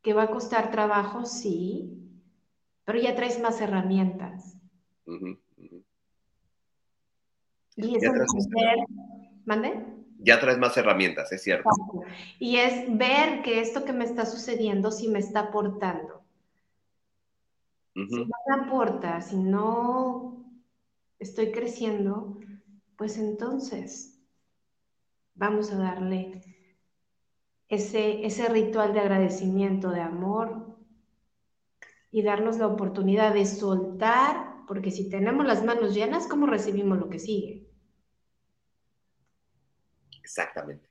[0.00, 1.96] Que va a costar trabajo, sí,
[2.84, 4.56] pero ya traes más herramientas.
[7.76, 8.78] Y eso es ver,
[9.44, 9.84] ¿mande?
[10.20, 11.68] Ya traes más herramientas, es cierto.
[12.38, 16.22] Y es ver que esto que me está sucediendo sí me está aportando.
[17.94, 20.44] Si no me aporta, si no
[21.18, 22.38] estoy creciendo,
[22.96, 24.22] pues entonces
[25.34, 26.55] vamos a darle
[27.68, 30.76] ese, ese ritual de agradecimiento, de amor
[32.10, 37.10] y darnos la oportunidad de soltar, porque si tenemos las manos llenas, ¿cómo recibimos lo
[37.10, 37.66] que sigue?
[40.22, 40.88] Exactamente.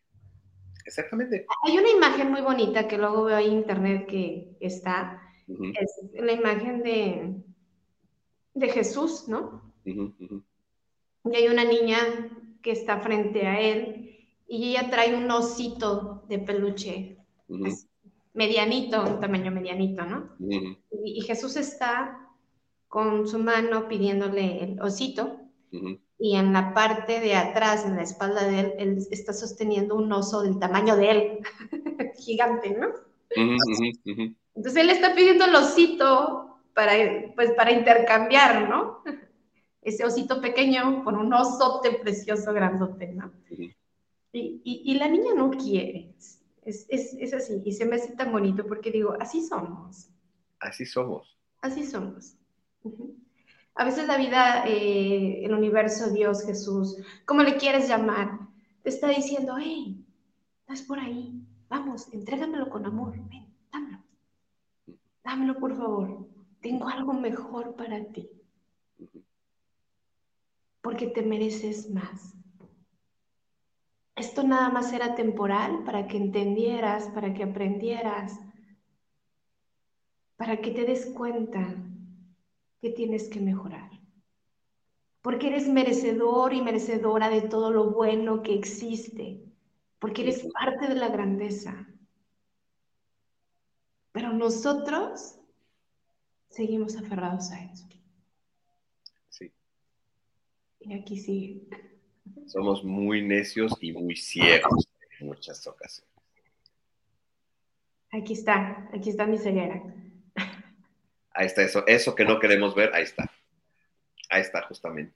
[0.85, 1.45] Exactamente.
[1.63, 6.31] Hay una imagen muy bonita que luego veo ahí en internet que está, es la
[6.31, 7.43] imagen de,
[8.53, 9.73] de Jesús, ¿no?
[9.83, 11.97] Y hay una niña
[12.61, 14.04] que está frente a él
[14.47, 17.17] y ella trae un osito de peluche,
[18.33, 20.35] medianito, un tamaño medianito, ¿no?
[20.39, 22.29] y, Jesús está
[22.87, 25.39] con su mano pidiéndole el osito
[26.17, 30.11] y en la parte de atrás, en la espalda de él, él está sosteniendo un
[30.11, 31.39] oso del tamaño de él,
[32.17, 32.87] gigante, ¿no?
[34.55, 36.93] Entonces él está pidiendo el osito para,
[37.35, 39.03] pues, para intercambiar, ¿no?
[39.81, 43.31] Ese osito pequeño con un osote precioso, grandote, ¿no?
[44.39, 48.31] Y, y, la niña no quiere, es, es, es, así, y se me hace tan
[48.31, 50.09] bonito porque digo, así somos.
[50.59, 51.37] Así somos.
[51.61, 52.35] Así somos.
[53.75, 58.39] A veces la vida, eh, el universo, Dios, Jesús, como le quieres llamar,
[58.83, 60.05] te está diciendo, hey,
[60.61, 63.99] estás por ahí, vamos, entrégamelo con amor, ven, dámelo.
[65.23, 66.27] Dámelo, por favor.
[66.61, 68.29] Tengo algo mejor para ti.
[70.81, 72.35] Porque te mereces más.
[74.15, 78.39] Esto nada más era temporal para que entendieras, para que aprendieras,
[80.37, 81.75] para que te des cuenta
[82.81, 83.89] que tienes que mejorar.
[85.21, 89.43] Porque eres merecedor y merecedora de todo lo bueno que existe.
[89.99, 91.87] Porque eres parte de la grandeza.
[94.11, 95.39] Pero nosotros
[96.49, 97.87] seguimos aferrados a eso.
[99.29, 99.51] Sí.
[100.79, 101.67] Y aquí sigue.
[102.47, 104.87] Somos muy necios y muy ciegos
[105.19, 106.13] en muchas ocasiones.
[108.11, 109.81] Aquí está, aquí está mi ceguera.
[111.31, 113.29] Ahí está eso, eso que no queremos ver, ahí está.
[114.29, 115.13] Ahí está, justamente.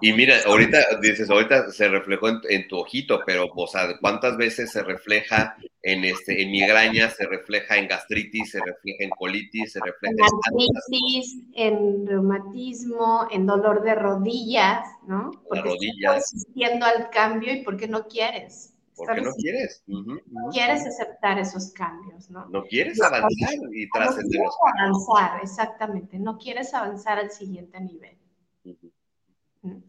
[0.00, 4.70] Y mira, ahorita dices, ahorita se reflejó en, tu ojito, pero, o sea, ¿cuántas veces
[4.70, 9.80] se refleja en, este, en migraña, se refleja en gastritis, se refleja en colitis, se
[9.80, 10.22] refleja en...
[10.22, 15.30] Artritis, en reumatismo, en dolor de rodillas, ¿no?
[15.48, 16.16] Porque rodillas.
[16.16, 18.74] asistiendo al cambio y porque no quieres.
[18.96, 19.82] Porque no quieres.
[19.86, 22.46] No quieres aceptar esos cambios, ¿no?
[22.50, 24.40] No quieres avanzar y trascender.
[24.40, 26.18] No quieres avanzar, exactamente.
[26.18, 28.19] No quieres avanzar al siguiente nivel.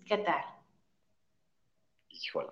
[0.06, 0.44] ¿Qué tal?
[2.10, 2.50] Híjole.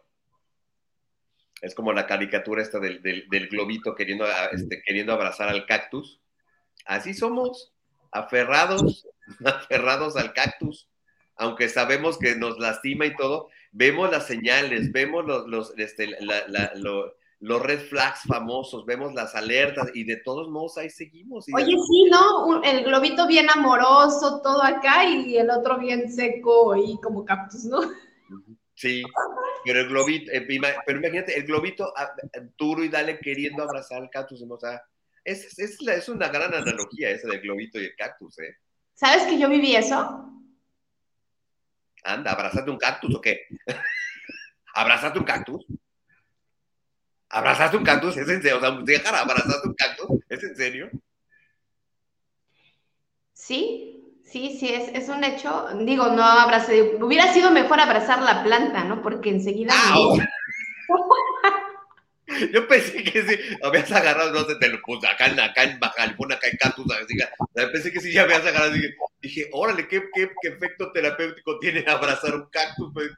[1.62, 3.02] Es como la caricatura esta del,
[3.50, 6.22] globito queriendo, este, queriendo abrazar al cactus.
[6.86, 7.74] Así somos,
[8.12, 9.08] aferrados,
[9.46, 10.90] aferrados al cactus,
[11.36, 16.18] aunque sabemos que nos lastima y todo, vemos las señales, vemos los, los, este,
[17.40, 21.46] los red flags famosos, vemos las alertas y de todos modos ahí seguimos.
[21.54, 22.62] Oye, sí, ¿no?
[22.64, 27.80] El globito bien amoroso, todo acá y el otro bien seco y como cactus, ¿no?
[28.76, 29.04] Sí,
[29.66, 30.42] pero el globito, eh,
[30.86, 32.14] pero imagínate, el globito ah,
[32.58, 34.82] duro y dale queriendo abrazar al cactus, o sea,
[35.24, 38.56] es, es, es una gran analogía esa del globito y el cactus, ¿eh?
[38.94, 40.30] ¿Sabes que yo viví eso?
[42.04, 43.48] Anda, ¿abrazaste un cactus o qué?
[44.76, 45.66] ¿Abrazaste un cactus?
[47.30, 48.18] ¿Abrazaste un cactus?
[48.18, 48.58] ¿Es en serio?
[48.58, 50.08] O sea, dejar abrazaste un cactus.
[50.30, 50.90] ¿Es en serio?
[53.34, 55.68] Sí, sí, sí, es, es un hecho.
[55.80, 56.98] Digo, no abracé.
[57.02, 59.02] Hubiera sido mejor abrazar la planta, ¿no?
[59.02, 59.74] Porque enseguida.
[59.76, 59.98] Ah,
[62.54, 65.80] Yo pensé que sí, habías agarrado, no sé, te lo puse acá en, acá en
[65.80, 69.50] Baja California, acá en Cactus, así que, pensé que sí ya habías agarrado, dije, dije
[69.52, 72.92] órale, ¿qué, qué, qué efecto terapéutico tiene abrazar un cactus?
[72.94, 73.10] Pues?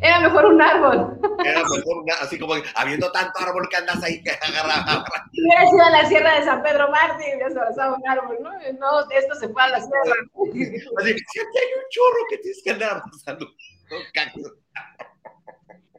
[0.00, 1.18] Era mejor un árbol.
[1.44, 5.04] Era mejor, una- así como habiendo tanto árbol que andas ahí que agarra, agarra.
[5.32, 8.50] Si hubiera sido a la sierra de San Pedro Martín, hubieras abrazado un árbol, ¿no?
[8.78, 10.14] No, esto se fue a la sierra.
[10.98, 13.46] Así, si aquí hay un chorro que tienes que andar abrazando.
[13.46, 14.52] Un cactus.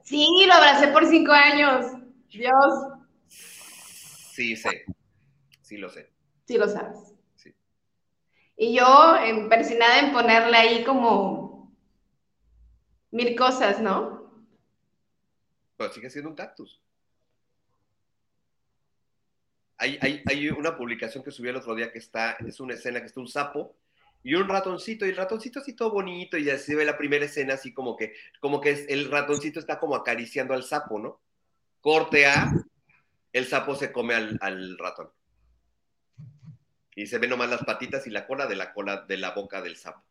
[0.03, 1.85] Sí, lo abracé por cinco años.
[2.29, 2.73] Dios,
[3.29, 4.85] Sí, sé.
[5.61, 6.11] Sí, lo sé.
[6.45, 6.97] sí lo sabes.
[7.35, 7.53] Sí.
[8.55, 11.46] Y yo, empersinada en ponerle ahí como
[13.11, 14.45] mil cosas, ¿no?
[15.77, 16.81] Pero sigue siendo un cactus.
[19.77, 22.99] Hay, hay, hay una publicación que subí el otro día que está, es una escena
[22.99, 23.75] que está un sapo
[24.23, 27.25] y un ratoncito, y el ratoncito así todo bonito, y ya se ve la primera
[27.25, 31.21] escena así como que, como que el ratoncito está como acariciando al sapo, ¿no?
[31.79, 32.51] Corte A,
[33.31, 35.11] el sapo se come al, al ratón.
[36.95, 39.61] Y se ven nomás las patitas y la cola de la cola de la boca
[39.61, 40.03] del sapo.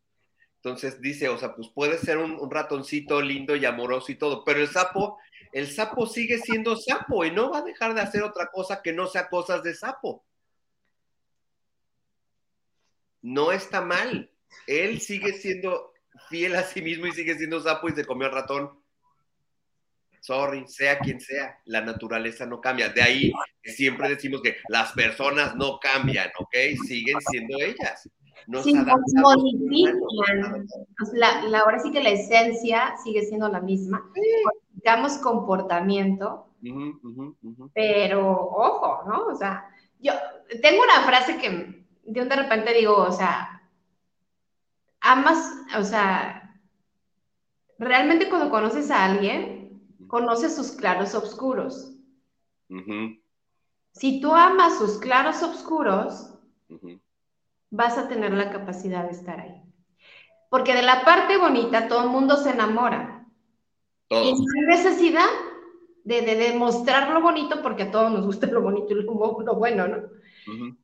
[0.57, 4.61] Entonces dice, o sea, pues puede ser un, ratoncito lindo y amoroso y todo, pero
[4.61, 5.19] el sapo,
[5.53, 8.93] el sapo sigue siendo sapo y no va a dejar de hacer otra cosa que
[8.93, 10.25] no sea cosas de sapo.
[13.23, 14.31] No está mal.
[14.67, 15.93] Él sigue siendo
[16.29, 18.83] fiel a sí mismo y sigue siendo sapo y se comió al ratón.
[20.21, 22.89] Sorry, sea quien sea, la naturaleza no cambia.
[22.89, 23.33] De ahí
[23.63, 26.57] siempre decimos que las personas no cambian, ¿ok?
[26.87, 28.09] Siguen siendo ellas.
[28.47, 30.01] Nos Sí, modifican.
[30.69, 34.09] sea, La, la- ahora sí que la esencia sigue siendo la misma.
[34.45, 36.47] Modificamos comportamiento,
[37.75, 39.27] pero ojo, ¿no?
[39.27, 39.69] O sea,
[40.01, 40.13] yo
[40.63, 43.63] tengo una frase que de un de repente digo, o sea,
[45.01, 46.61] amas, o sea,
[47.79, 51.93] realmente cuando conoces a alguien, conoces sus claros oscuros.
[53.93, 56.33] Si tú amas sus claros oscuros.
[57.71, 59.63] Vas a tener la capacidad de estar ahí.
[60.51, 63.27] Porque de la parte bonita todo el mundo se enamora.
[64.19, 64.41] Y Todos.
[64.41, 65.27] no hay necesidad
[66.05, 69.55] de, de demostrar lo bonito porque a todos nos gusta lo bonito y lo, lo
[69.57, 69.99] bueno, ¿no?
[70.47, 70.77] Ujú,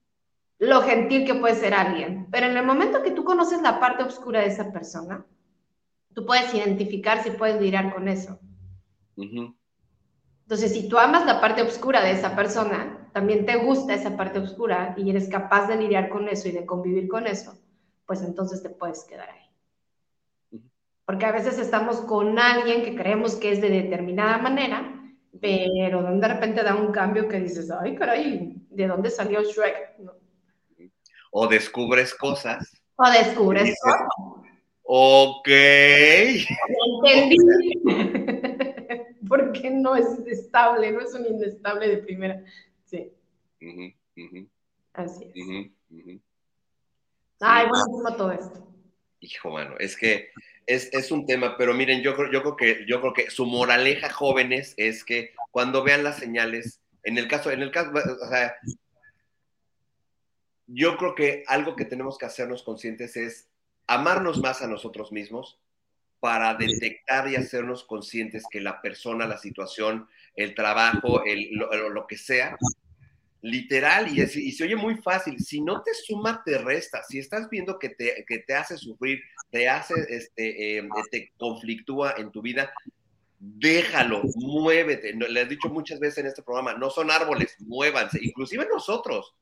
[0.61, 2.27] Lo gentil que puede ser alguien.
[2.31, 5.27] Pero en el momento que tú conoces la parte oscura de esa persona,
[6.15, 8.41] tú puedes identificar si puedes lidiar con eso.
[9.17, 9.55] ujú.
[10.45, 14.39] Entonces, si tú amas la parte oscura de esa persona, también te gusta esa parte
[14.39, 17.59] oscura y eres capaz de lidiar con eso y de convivir con eso,
[18.07, 20.61] pues entonces te puedes quedar ahí.
[21.05, 24.99] Porque a veces estamos con alguien que creemos que es de determinada manera,
[25.41, 29.99] pero de repente da un cambio que dices, ay, caray, ¿de dónde salió Shrek?
[29.99, 30.13] ¿No?
[31.33, 32.83] O descubres cosas.
[32.97, 33.95] O descubres, dices,
[34.85, 35.49] Ok.
[37.07, 37.37] entendí.
[39.29, 42.43] Porque no es estable, no es un inestable de primera.
[42.93, 43.11] Sí,
[43.63, 44.49] Ujú, ujú,
[44.93, 45.43] así es.
[45.43, 46.21] ujú, ujú.
[47.41, 48.69] Ay, buenísimo todo esto.
[49.21, 50.31] Hijo, mano, es que
[50.67, 53.47] es, es un tema, pero miren, yo creo, yo creo que yo creo que su
[53.47, 58.29] moraleja, jóvenes, es que cuando vean las señales, en el caso, en el caso, o
[58.29, 58.55] sea,
[60.67, 63.49] yo creo que algo que tenemos que hacernos conscientes es
[63.87, 65.59] amarnos más a nosotros mismos
[66.21, 72.07] para detectar y hacernos conscientes que la persona, la situación, el trabajo, el, lo, lo
[72.07, 72.57] que sea,
[73.43, 77.03] literal, y, es, se oye muy fácil, si no te suma, te resta.
[77.03, 79.21] Si estás viendo que te, que te hace sufrir,
[79.51, 82.73] te hace, este, eh, te conflictúa en tu vida,
[83.39, 85.13] déjalo, muévete.
[85.13, 89.35] Le he dicho muchas veces en este programa, no son árboles, muévanse, inclusive nosotros,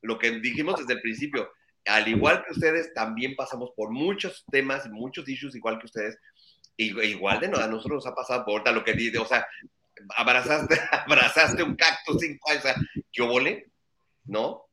[0.00, 1.50] lo que dijimos desde el principio,
[1.86, 6.16] al igual que ustedes, también pasamos por muchos temas, muchos issues, igual que ustedes,
[6.76, 9.46] igual de a nosotros nos ha pasado por ahorita lo que dice, o sea,
[10.16, 10.76] abrazaste,
[11.06, 12.74] abrazaste un cactus sin o sea,
[13.12, 13.70] ¿qué volé?
[14.24, 14.66] ¿No?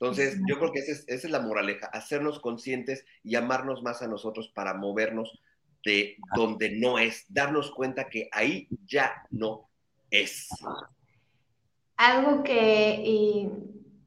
[0.00, 4.00] Entonces, yo creo que esa es, esa es, la moraleja, hacernos conscientes y amarnos más
[4.00, 5.40] a nosotros para movernos
[5.84, 9.68] de donde no es, darnos cuenta que ahí ya no
[10.10, 10.48] es.
[11.96, 13.50] Algo que, y,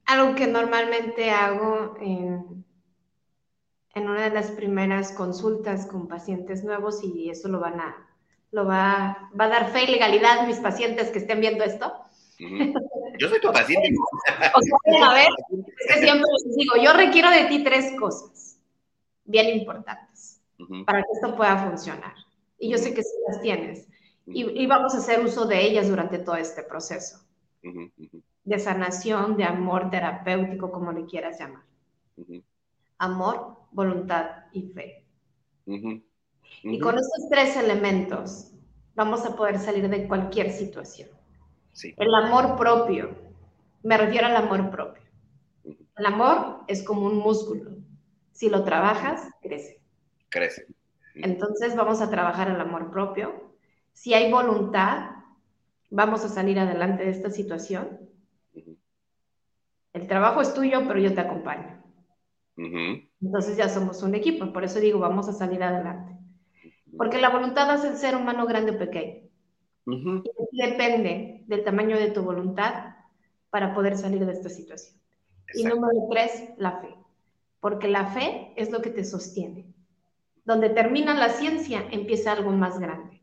[0.05, 2.65] algo que normalmente hago en,
[3.93, 8.10] en una de las primeras consultas con pacientes nuevos, y eso lo van a
[8.51, 11.93] lo va, va, a dar fe y legalidad mis pacientes que estén viendo esto.
[12.39, 12.73] Uh -huh.
[13.19, 13.89] Yo soy tu paciente.
[14.55, 15.29] o sea, a ver,
[15.79, 18.59] es que siempre les digo, yo requiero de ti tres cosas
[19.23, 20.85] bien importantes uh -huh.
[20.85, 22.13] para que esto pueda funcionar.
[22.59, 23.87] Y yo sé que sí las tienes.
[24.27, 27.19] Y, y vamos a hacer uso de ellas durante todo este proceso.
[27.63, 28.23] Uh -huh.
[28.43, 31.63] De sanación, de amor terapéutico, como le quieras llamar.
[32.97, 35.05] Amor, voluntad y fe.
[36.63, 38.51] Y con estos tres elementos
[38.95, 41.09] vamos a poder salir de cualquier situación.
[41.73, 41.93] Sí.
[41.97, 43.15] El amor propio,
[43.83, 45.03] me refiero al amor propio.
[45.97, 47.71] El amor es como un músculo.
[48.31, 49.81] Si lo trabajas, crece.
[50.29, 50.65] Crece.
[51.15, 53.53] Entonces vamos a trabajar el amor propio.
[53.93, 55.11] Si hay voluntad,
[55.89, 57.99] vamos a salir adelante de esta situación.
[59.93, 61.83] El trabajo es tuyo, pero yo te acompaño.
[63.21, 66.15] Entonces ya somos un equipo, por eso digo, vamos a salir adelante.
[66.97, 69.29] Porque la voluntad hace el ser humano grande o pequeño.
[69.85, 72.95] y depende del tamaño de tu voluntad
[73.49, 74.95] para poder salir de esta situación.
[75.53, 76.95] Y número tres, la fe.
[77.59, 79.73] Porque la fe es lo que te sostiene.
[80.45, 83.21] Donde termina la ciencia, empieza algo más grande.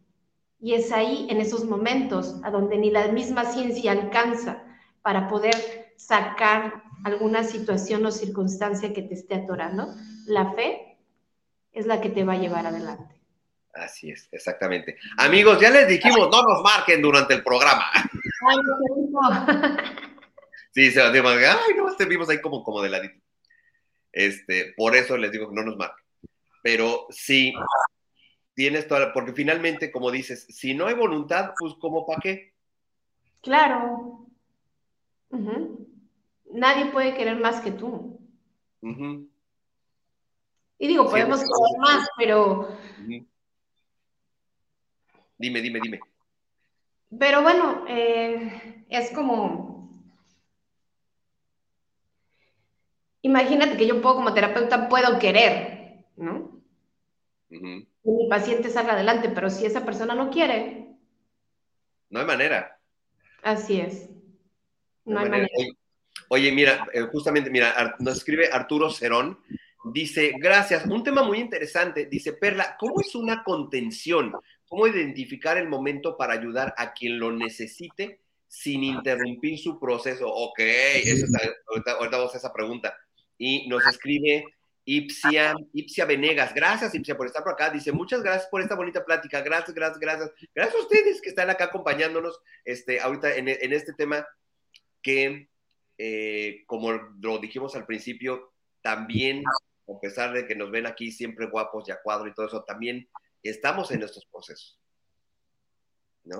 [0.60, 4.62] Y es ahí, en esos momentos, a donde ni la misma ciencia alcanza
[5.02, 5.54] para poder
[5.96, 9.88] sacar alguna situación o circunstancia que te esté atorando,
[10.26, 10.98] la fe
[11.72, 13.17] es la que te va a llevar adelante.
[13.78, 14.98] Así es, exactamente.
[15.16, 17.84] Amigos, ya les dijimos, no nos marquen durante el programa.
[17.94, 18.56] Ay,
[20.72, 23.20] sí, se van a ay, no, vimos ahí como, como de ladito.
[24.12, 26.04] Este, por eso les digo que no nos marquen.
[26.62, 27.54] Pero sí,
[28.54, 32.54] tienes toda, porque finalmente, como dices, si no hay voluntad, pues ¿cómo para qué?
[33.42, 34.26] Claro.
[36.50, 38.18] Nadie puede querer más que tú.
[40.80, 42.76] Y digo, podemos querer más, pero...
[45.38, 46.00] Dime, dime, dime.
[47.18, 49.78] Pero bueno, eh, es como...
[53.22, 56.60] Imagínate que yo puedo como terapeuta, puedo querer, ¿no?
[57.48, 60.96] Que mi paciente salga adelante, pero si esa persona no quiere...
[62.10, 62.78] No hay manera.
[63.42, 64.08] Así es.
[65.04, 65.48] No, hay manera.
[66.28, 69.38] Oye, mira, eh, justamente, mira, nos escribe Arturo Cerón,
[69.92, 74.32] dice, gracias, un tema muy interesante, dice Perla, ¿cómo es una contención?
[74.68, 80.28] ¿Cómo identificar el momento para ayudar a quien lo necesite sin interrumpir su proceso?
[80.28, 81.26] Ok, eso
[81.68, 82.96] ahorita, vamos a esa pregunta.
[83.38, 84.44] Y nos escribe
[84.84, 86.54] Ipsia, Ipsia Venegas.
[86.54, 87.70] Gracias, Ipsia, por estar por acá.
[87.70, 89.40] Dice, muchas gracias por esta bonita plática.
[89.40, 90.30] Gracias, gracias, gracias.
[90.54, 94.26] Gracias a ustedes que están acá acompañándonos este, ahorita en, en este tema
[95.02, 95.48] que
[95.98, 101.46] eh, como lo dijimos al principio, también, a pesar de que nos ven aquí siempre
[101.46, 103.08] guapos y a cuadro y todo eso, también
[103.42, 104.78] estamos en estos procesos.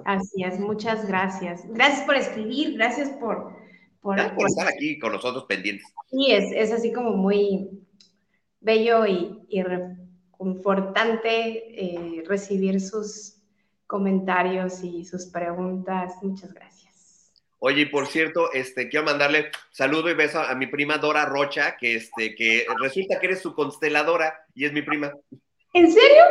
[0.05, 1.65] Así es, muchas gracias.
[1.65, 3.57] Importante por escribir, gracias por,
[4.01, 5.87] por, estar aquí con nosotros pendientes.
[6.11, 7.71] Sí, es, es así como muy
[8.61, 13.37] bello y, y reconfortante eh, recibir sus
[13.87, 16.15] comentarios y sus preguntas.
[16.23, 17.33] Muchas gracias.
[17.61, 21.77] Oye, y por cierto, este, quiero mandarle saludo y beso a mi prima Dora Rocha,
[21.77, 25.13] que, este, que resulta que eres su consteladora y es mi prima.
[25.73, 26.23] ¿En serio?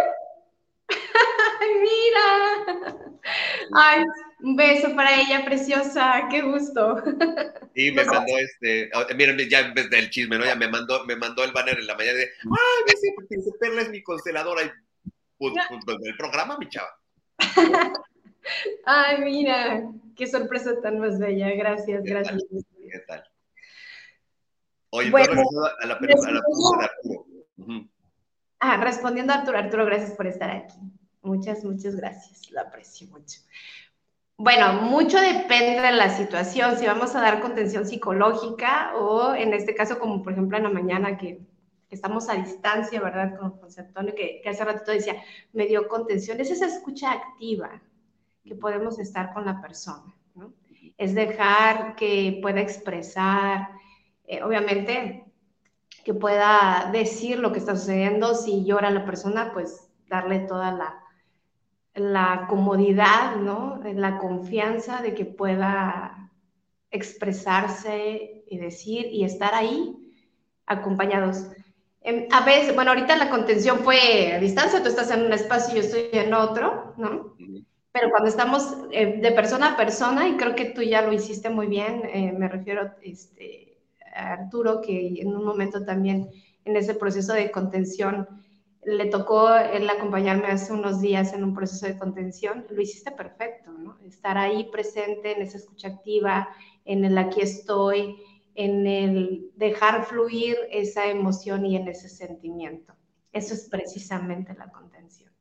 [3.73, 4.03] ¡Ay,
[4.39, 7.03] un beso para ella, preciosa, qué gusto.
[7.75, 10.45] Sí, me mandó este, miren, ya en vez del chisme, ¿no?
[10.45, 12.93] Ya me mandó, me mandó el banner en la mañana de, ay,
[13.29, 14.71] ese Perla es mi consteladora y
[15.37, 15.53] pues,
[15.85, 16.89] pues, el programa, mi chava.
[18.85, 21.53] Ay, mira, qué sorpresa tan más bella.
[21.55, 22.43] Gracias, gracias.
[22.49, 23.23] ¿Qué tal?
[24.89, 25.43] Oye, bueno,
[25.81, 27.27] a la, pregunta de Arturo.
[28.59, 30.75] Ah, respondiendo a Arturo, Arturo, gracias por estar aquí.
[31.27, 32.49] Muchas, muchas gracias.
[32.51, 33.41] Lo aprecio mucho.
[34.37, 39.75] Bueno, mucho depende de la situación, si vamos a dar contención psicológica o en este
[39.75, 41.41] caso, como por ejemplo en la mañana que,
[41.89, 43.37] estamos a distancia, ¿verdad?
[43.39, 45.15] Con José Antonio, que, que hace ratito decía,
[45.53, 47.81] me dio contención, es esa escucha activa,
[48.45, 50.53] que podemos estar con la persona, ¿no?
[50.97, 53.69] Es dejar que pueda expresar,
[54.25, 55.25] eh, obviamente,
[56.03, 58.35] que pueda decir lo que está sucediendo.
[58.35, 61.06] Si llora la persona, pues darle toda la,
[61.99, 63.81] la comodidad, ¿no?
[63.93, 66.31] La confianza de que pueda
[66.91, 69.95] expresarse y decir y estar ahí
[70.65, 71.47] acompañados.
[72.01, 75.73] Em, a veces, bueno, ahorita la contención fue a distancia, tú estás en un espacio
[75.73, 77.35] y yo estoy en otro, ¿no?
[77.97, 81.49] pero cuando estamos eh, de persona a persona, y creo que tú ya lo hiciste
[81.49, 83.77] muy bien, eh, me refiero este,
[84.15, 86.29] a Arturo, que en un momento también
[86.65, 88.27] en ese proceso de contención
[88.87, 93.73] le tocó él acompañarme hace unos días en un proceso de contención, lo hiciste perfecto,
[93.73, 93.99] ¿no?
[94.07, 96.47] Estar ahí presente en esa escucha activa,
[96.85, 98.15] en el aquí estoy,
[98.55, 102.95] en el dejar fluir esa emoción y en ese sentimiento.
[103.33, 105.33] Eso es precisamente la contención.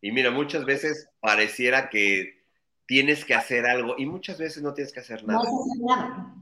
[0.00, 2.46] Y mira, muchas veces pareciera que
[2.86, 5.42] tienes que hacer algo y muchas veces no tienes que hacer nada.
[5.44, 6.34] No nada.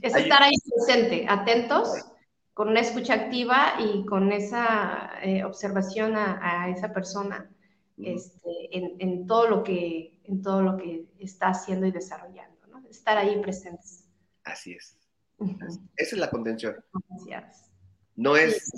[0.00, 2.06] Es estar ahí presente, atentos,
[2.54, 7.50] con una escucha activa y con esa eh, observación a, esa persona
[7.98, 12.88] este, en, todo lo que, en todo lo que está haciendo y desarrollando, ¿no?
[12.88, 14.04] Estar ahí presentes.
[14.44, 14.96] Así es.
[15.96, 16.76] Esa es la contención.
[18.14, 18.70] No es,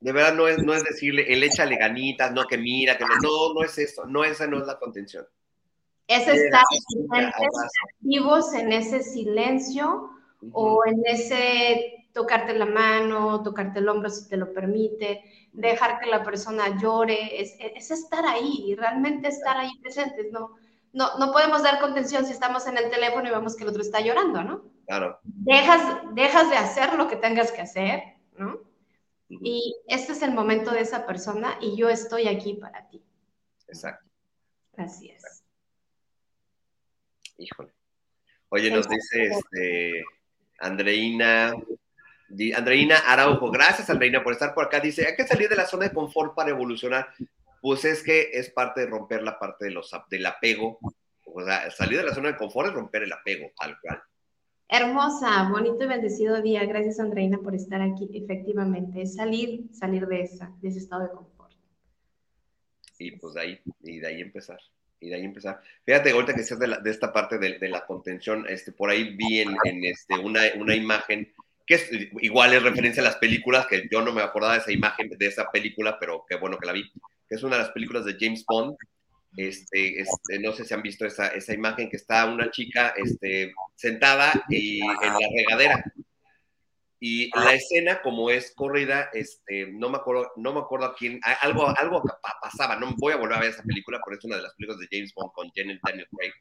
[0.00, 3.16] De verdad no es, no es decirle, él échale ganitas, no que mira, que no,
[3.22, 5.26] no, no es eso, no, esa no es la contención.
[6.06, 6.62] Es estar
[7.98, 10.10] activos en ese silencio
[10.52, 15.22] o en ese tocarte la mano, tocarte el hombro si te lo permite,
[15.52, 20.56] dejar que la persona llore, es, es estar ahí, realmente estar ahí presentes, ¿no?
[20.92, 23.82] No, no podemos dar contención si estamos en el teléfono y vemos que el otro
[23.82, 24.64] está llorando, ¿no?
[24.86, 25.20] Claro.
[25.22, 28.02] Dejas, dejas de hacer lo que tengas que hacer,
[28.36, 28.58] ¿no?
[29.28, 33.00] Y este es el momento de esa persona y yo estoy aquí para ti.
[33.68, 34.10] Exacto.
[34.76, 35.44] Así es.
[37.38, 37.72] Híjole.
[38.48, 40.04] Oye, nos dice este,
[40.58, 41.54] Andreina,
[42.54, 44.80] Andreina Araujo, gracias Andreina por estar por acá.
[44.80, 47.08] Dice, hay que salir de la zona de confort para evolucionar.
[47.60, 50.78] Pues es que es parte de romper la parte de los, del apego.
[51.24, 54.02] O sea, salir de la zona de confort es romper el apego, tal cual.
[54.72, 56.64] Hermosa, bonito y bendecido día.
[56.64, 58.08] Gracias, Andreina, por estar aquí.
[58.14, 61.52] Efectivamente, es salir, salir de, esa, de ese estado de confort.
[62.96, 64.60] Y pues de ahí, y de ahí empezar.
[65.00, 65.60] Y de ahí empezar.
[65.84, 69.16] Fíjate, ahorita que seas de, de esta parte de, de, la contención, este, por ahí
[69.16, 71.32] vi en, en este, una, una imagen
[71.70, 71.88] que es,
[72.20, 75.24] igual es referencia a las películas, que yo no me acordaba de esa imagen, de
[75.24, 76.90] esa película, pero qué bueno que la vi,
[77.28, 78.76] que es una de las películas de James Bond,
[79.36, 83.52] este, este, no sé si han visto esa, esa imagen que está una chica este,
[83.76, 85.84] sentada y, en la regadera.
[86.98, 91.20] Y la escena, como es corrida, este, no me acuerdo, no me acuerdo a quién,
[91.40, 92.02] algo, algo
[92.42, 94.80] pasaba, no voy a volver a ver esa película, pero es una de las películas
[94.80, 96.32] de James Bond con Janet Daniel Craig.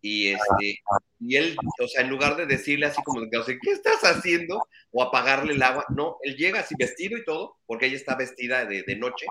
[0.00, 0.78] Y, este,
[1.18, 4.66] y él, o sea, en lugar de decirle así como, o sea, ¿qué estás haciendo?
[4.92, 8.64] O apagarle el agua, no, él llega así vestido y todo, porque ella está vestida
[8.66, 9.26] de, de noche,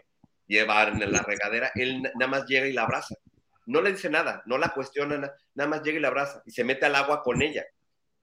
[0.47, 3.15] llevar en la regadera, él nada más llega y la abraza.
[3.67, 6.63] No le dice nada, no la cuestiona, nada más llega y la abraza y se
[6.63, 7.65] mete al agua con ella.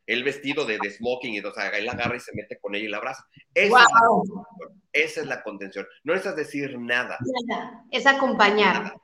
[0.06, 2.74] El vestido de, de smoking, y, o sea, él la agarra y se mete con
[2.74, 3.24] ella y la abraza.
[3.54, 4.46] Esa, wow.
[4.92, 5.86] es, esa es la contención.
[6.04, 7.18] No necesitas decir nada.
[7.46, 7.84] nada.
[7.90, 8.82] Es acompañar.
[8.82, 8.96] Nada.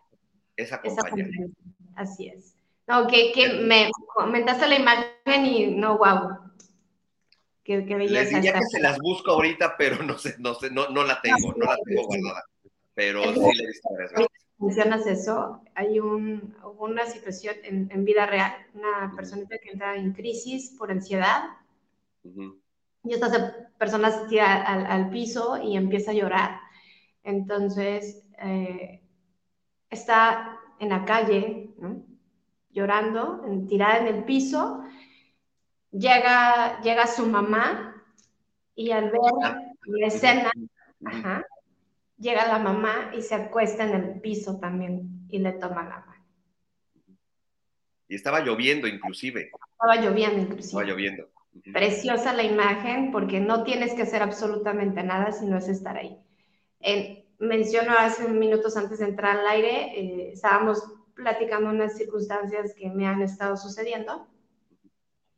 [0.56, 1.28] Es acompañar.
[1.28, 1.50] Es
[1.96, 2.57] Así es.
[2.88, 6.38] No, que, que me comentaste la imagen y no, wow.
[7.62, 8.22] Qué, qué belleza.
[8.22, 11.20] Les diría que se las busco ahorita, pero no sé, no sé, no, no la
[11.20, 12.44] tengo, no la tengo guardada
[12.98, 14.28] pero sí le he visto varias veces.
[14.58, 20.12] Mencionas eso, hay un, una situación en, en, vida real, una personita que entra en
[20.14, 21.44] crisis por ansiedad,
[22.24, 22.58] uh -huh.
[23.04, 26.60] y esta persona se tira al, al, piso y empieza a llorar.
[27.22, 29.00] Entonces, eh,
[29.90, 32.02] está en la calle, ¿no?
[32.78, 34.84] Llorando, tirada en el piso,
[35.90, 38.04] llega, llega su mamá
[38.74, 39.20] y al ver
[39.86, 40.52] la escena,
[41.04, 41.44] ajá,
[42.18, 46.24] llega la mamá y se acuesta en el piso también y le toma la mano.
[48.08, 49.50] Y estaba lloviendo inclusive.
[49.72, 50.66] Estaba lloviendo inclusive.
[50.66, 51.28] Estaba lloviendo.
[51.72, 56.16] Preciosa la imagen porque no tienes que hacer absolutamente nada sino es estar ahí.
[56.80, 60.82] En, menciono hace minutos antes de entrar al aire, eh, estábamos
[61.18, 64.26] platicando unas circunstancias que me han estado sucediendo.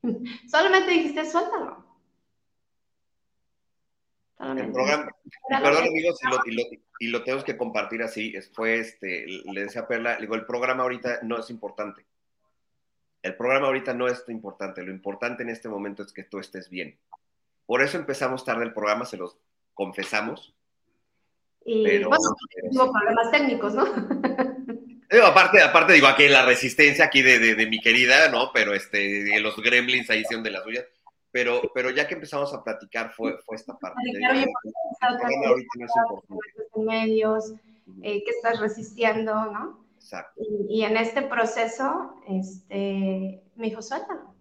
[0.49, 1.89] Solamente dijiste, suéltalo.
[4.39, 5.11] El programa,
[5.49, 6.63] perdón amigos, y lo, y, lo,
[6.99, 10.83] y lo, tenemos que compartir así, fue este, le decía a Perla, digo, el programa
[10.83, 12.07] ahorita no es importante.
[13.23, 16.71] El programa ahorita no es importante, lo importante en este momento es que tú estés
[16.71, 16.99] bien.
[17.67, 19.37] Por eso empezamos tarde el programa, se los
[19.75, 20.55] confesamos.
[21.63, 22.35] Y pero, bueno,
[22.73, 23.85] pero, problemas técnicos, ¿no?
[25.11, 28.53] Digo, aparte, aparte, digo, aquí la resistencia aquí de, de, de mi querida, ¿no?
[28.53, 30.85] Pero este, los gremlins ahí hicieron de las suyas
[31.33, 34.01] pero, pero ya que empezamos a platicar fue, fue esta parte.
[36.77, 37.53] Medios,
[38.03, 39.85] eh, que estás resistiendo, ¿no?
[39.97, 40.43] Exacto.
[40.43, 44.35] Y, y, en este proceso, este, me dijo, suéltalo.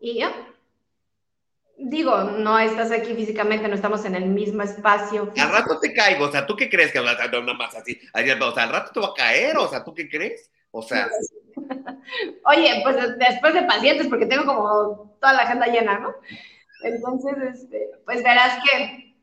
[0.00, 0.28] Y yo,
[1.88, 5.26] digo, no estás aquí físicamente, no estamos en el mismo espacio.
[5.26, 5.46] Físico.
[5.46, 7.98] Al rato te caigo, o sea, ¿tú qué crees que nada más así?
[8.14, 10.50] O sea, al rato te va a caer, o sea, ¿tú qué crees?
[10.70, 11.08] O sea...
[12.44, 16.14] Oye, pues después de pacientes, porque tengo como toda la agenda llena, ¿no?
[16.82, 19.16] Entonces, este, pues verás que,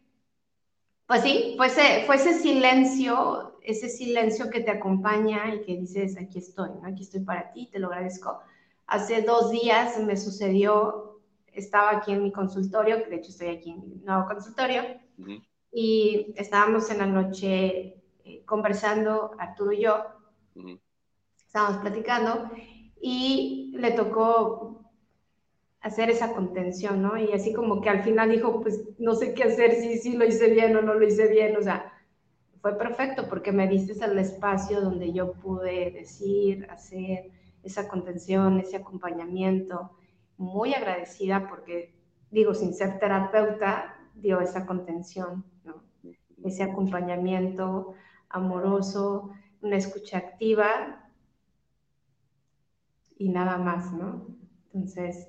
[1.08, 6.18] pues sí, fue ese, fue ese silencio, ese silencio que te acompaña y que dices,
[6.18, 6.88] aquí estoy, ¿no?
[6.88, 8.42] Aquí estoy para ti, te lo agradezco.
[8.88, 11.15] Hace dos días me sucedió,
[11.56, 14.82] estaba aquí en mi consultorio, que de hecho estoy aquí en mi nuevo consultorio,
[15.18, 15.48] uh -huh.
[15.72, 19.96] y estábamos en la noche eh, conversando, Arturo y yo,
[20.56, 20.80] uh -huh
[21.56, 22.50] estábamos platicando
[23.00, 24.92] y le tocó
[25.80, 27.18] hacer esa contención, ¿no?
[27.18, 30.18] Y así como que al final dijo, pues no sé qué hacer, si sí, sí
[30.18, 31.94] lo hice bien o no lo hice bien, o sea,
[32.62, 37.32] fue perfecto porque me diste el espacio donde yo pude decir, hacer
[37.64, 39.92] esa contención, ese acompañamiento,
[40.38, 41.94] muy agradecida porque,
[42.32, 45.84] digo, sin ser terapeuta, dio esa contención, ¿no?
[46.44, 47.94] ese acompañamiento
[48.30, 49.32] amoroso,
[49.62, 51.10] una escucha activa
[53.18, 54.28] y nada más, ¿no?
[54.74, 55.28] Entonces,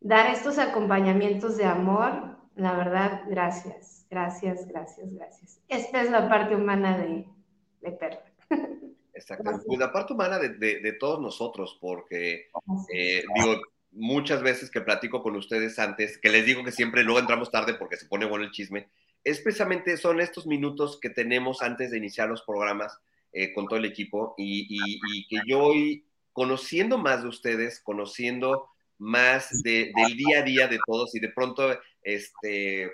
[0.00, 5.60] dar estos acompañamientos de amor, la verdad, gracias, gracias, gracias, gracias.
[5.68, 7.26] Esta es la parte humana de,
[7.80, 8.24] de Perla.
[9.14, 9.62] Exacto.
[9.66, 12.48] Pues la parte humana de, de, todos nosotros, porque
[12.94, 13.60] eh, digo,
[13.92, 17.74] muchas veces que platico con ustedes antes, que les digo que siempre luego entramos tarde
[17.74, 18.88] porque se pone bueno el chisme,
[19.24, 22.98] es precisamente son estos minutos que tenemos antes de iniciar los programas
[23.32, 24.78] eh, con todo el equipo y,
[25.28, 28.68] que yo hoy, conociendo más de ustedes, conociendo
[28.98, 32.90] más de, del día a día de todos y de pronto, este,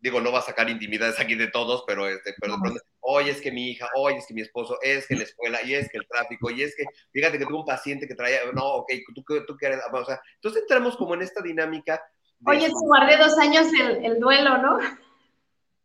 [0.00, 3.28] digo, no va a sacar intimidades aquí de todos, pero, este, pero de pronto, hoy
[3.28, 5.88] es que mi hija, hoy es que mi esposo, es que la escuela, y es
[5.90, 8.92] que el tráfico, y es que, fíjate que tuve un paciente que traía, no, ok,
[9.14, 12.02] tú, tú quieres, o sea, entonces entramos como en esta dinámica.
[12.44, 14.80] Oye, guardé dos años el, el duelo, ¿no?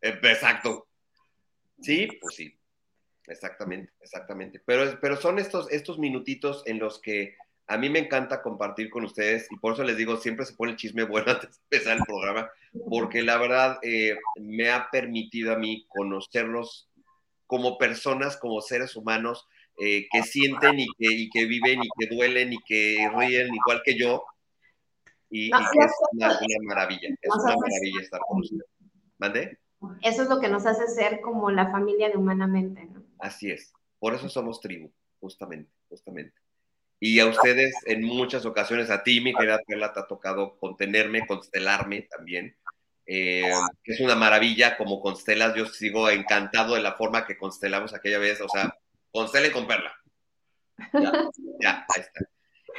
[0.00, 0.86] Eh, exacto.
[1.80, 2.58] Sí, pues sí.
[3.26, 4.60] Exactamente, exactamente.
[4.64, 7.36] Pero, pero son estos, estos minutitos en los que
[7.66, 10.72] a mí me encanta compartir con ustedes y por eso les digo, siempre se pone
[10.72, 12.50] el chisme bueno antes de empezar el programa,
[12.88, 16.88] porque la verdad eh, me ha permitido a mí conocerlos
[17.46, 19.46] como personas, como seres humanos
[19.78, 23.82] eh, que sienten y que, y que, viven y que duelen y que ríen igual
[23.84, 24.24] que yo.
[25.30, 28.64] Y, que es una, maravilla, es una maravilla estar con ustedes.
[29.18, 29.58] ¿Mande?
[30.00, 33.02] Eso es lo que nos hace ser como la familia de humanamente, ¿no?
[33.18, 33.72] Así es.
[33.98, 36.43] Por eso somos tribu, justamente, justamente.
[37.06, 41.26] Y a ustedes en muchas ocasiones, a ti, mi querida Perla, te ha tocado contenerme,
[41.26, 42.56] constelarme también,
[43.04, 43.52] eh,
[43.82, 45.54] que es una maravilla como constelas.
[45.54, 48.74] Yo sigo encantado de la forma que constelamos aquella vez, o sea,
[49.10, 49.94] constele con Perla.
[50.94, 51.12] Ya,
[51.60, 52.20] ya, ahí está.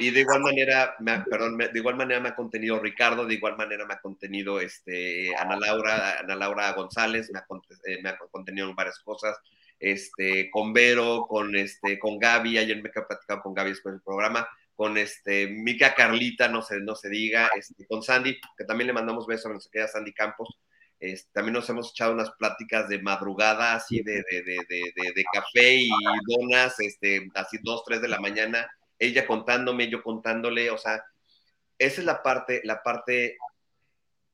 [0.00, 3.56] Y de igual manera, me, perdón, de igual manera me ha contenido Ricardo, de igual
[3.56, 7.46] manera me ha contenido este, Ana Laura, Ana Laura González, me ha,
[7.84, 9.38] eh, me ha contenido varias cosas
[9.78, 14.02] este, con Vero, con, este, con Gaby, ayer me he platicado con Gaby después del
[14.02, 18.86] programa, con este, Mica Carlita, no se, no se diga, este, con Sandy, que también
[18.88, 20.58] le mandamos besos a nuestra querida Sandy Campos,
[20.98, 25.76] este, también nos hemos echado unas pláticas de madrugada, así de, de, de, de, café
[25.76, 25.90] y
[26.26, 31.04] donas, este, así dos, tres de la mañana, ella contándome, yo contándole, o sea,
[31.78, 33.36] esa es la parte, la parte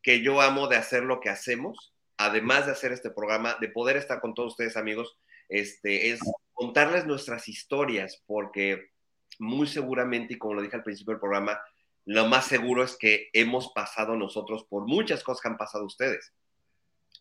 [0.02, 3.96] que yo amo de hacer lo que hacemos, además de hacer este programa, de poder
[3.96, 5.18] estar con todos ustedes amigos,
[5.52, 6.20] este, es
[6.54, 8.90] contarles nuestras historias, porque
[9.38, 11.60] muy seguramente, y como lo dije al principio del programa,
[12.06, 16.32] lo más seguro es que hemos pasado nosotros por muchas cosas que han pasado ustedes.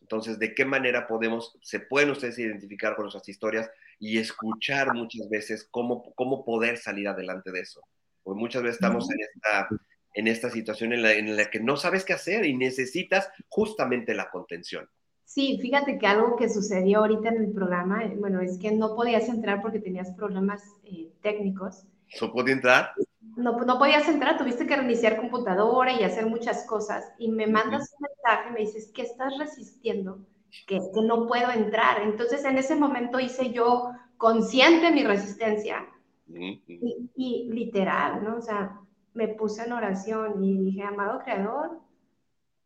[0.00, 5.28] Entonces, ¿de qué manera podemos, se pueden ustedes identificar con nuestras historias y escuchar muchas
[5.28, 7.82] veces cómo, cómo poder salir adelante de eso?
[8.22, 9.68] Porque muchas veces estamos en esta,
[10.14, 14.14] en esta situación en la, en la que no sabes qué hacer y necesitas justamente
[14.14, 14.88] la contención.
[15.34, 18.94] Sí, fíjate que algo que sucedió ahorita en el programa, eh, bueno, es que no
[18.94, 21.86] podías entrar porque tenías problemas eh, técnicos.
[22.20, 22.90] ¿No podía entrar?
[23.38, 27.14] No, no podías entrar, tuviste que reiniciar computadora y hacer muchas cosas.
[27.16, 30.18] Y me mandas un mensaje, me dices que estás resistiendo,
[30.66, 32.02] que, que no puedo entrar.
[32.02, 35.86] Entonces, en ese momento hice yo consciente mi resistencia.
[36.28, 38.36] y, y literal, ¿no?
[38.36, 38.82] O sea,
[39.14, 41.80] me puse en oración y dije, amado Creador,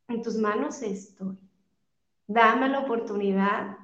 [0.09, 1.39] en tus manos estoy
[2.27, 3.77] Dame la oportunidad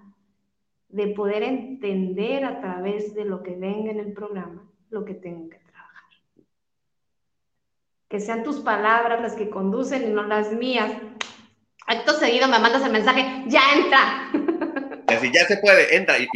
[0.89, 5.49] de poder entender a través de lo que venga en el programa lo que tengo
[5.49, 6.05] que trabajar.
[8.09, 10.93] Que sean tus palabras las que conducen y no las mías.
[11.87, 14.31] Acto seguido me mandas el mensaje, ya entra.
[15.09, 16.19] Así ya se puede, entra.
[16.19, 16.29] Y,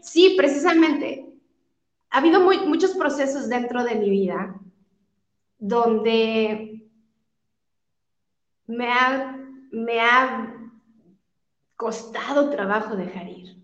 [0.00, 1.26] sí, precisamente.
[2.10, 4.54] Ha habido muchos procesos dentro de mi vida
[5.58, 6.82] donde
[8.66, 9.41] me ha
[9.72, 10.54] me ha
[11.76, 13.56] costado trabajo dejar ir.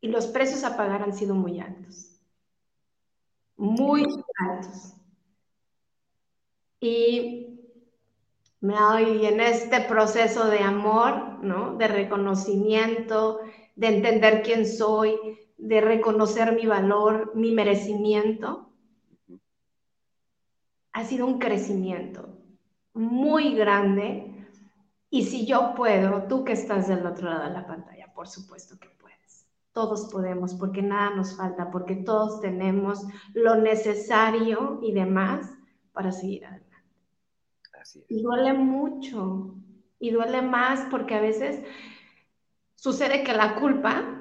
[0.00, 2.20] Y los precios a pagar han sido muy altos.
[3.56, 4.04] Muy
[4.38, 4.94] altos.
[6.78, 7.58] Y
[8.60, 11.74] me doy en este proceso de amor, ¿no?
[11.76, 13.40] De reconocimiento,
[13.74, 15.16] de entender quién soy,
[15.56, 18.70] de reconocer mi valor, mi merecimiento.
[20.92, 22.38] Ha sido un crecimiento
[22.92, 24.35] muy grande
[25.10, 28.78] y si yo puedo, tú que estás del otro lado de la pantalla, por supuesto
[28.78, 29.46] que puedes.
[29.72, 35.50] Todos podemos, porque nada nos falta, porque todos tenemos lo necesario y demás
[35.92, 36.66] para seguir adelante.
[37.80, 38.10] Así es.
[38.10, 39.54] Y duele mucho,
[39.98, 41.62] y duele más porque a veces
[42.74, 44.16] sucede que la culpa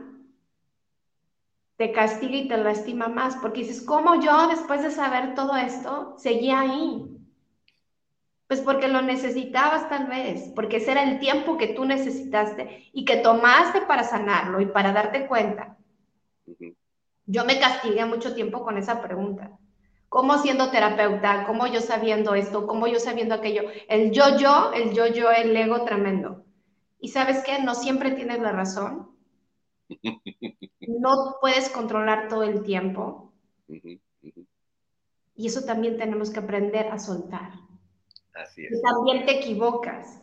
[1.78, 6.16] te castiga y te lastima más, porque dices, ¿cómo yo, después de saber todo esto,
[6.18, 7.15] seguía ahí?
[8.48, 13.04] Pues porque lo necesitabas tal vez, porque ese era el tiempo que tú necesitaste y
[13.04, 15.78] que tomaste para sanarlo y para darte cuenta.
[17.26, 19.58] Yo me castigué mucho tiempo con esa pregunta.
[20.10, 21.46] ¿Cómo siendo terapeuta?
[21.48, 22.68] ¿Cómo yo sabiendo esto?
[22.68, 23.64] ¿Cómo yo sabiendo aquello?
[23.90, 26.46] El yo-yo, el yo-yo, el ego tremendo.
[27.00, 27.62] Y sabes qué?
[27.62, 29.12] No siempre tienes la razón.
[30.88, 33.34] No puedes controlar todo el tiempo.
[35.36, 37.65] Y eso también tenemos que aprender a soltar.
[38.36, 38.82] Así es.
[38.82, 40.22] también te equivocas.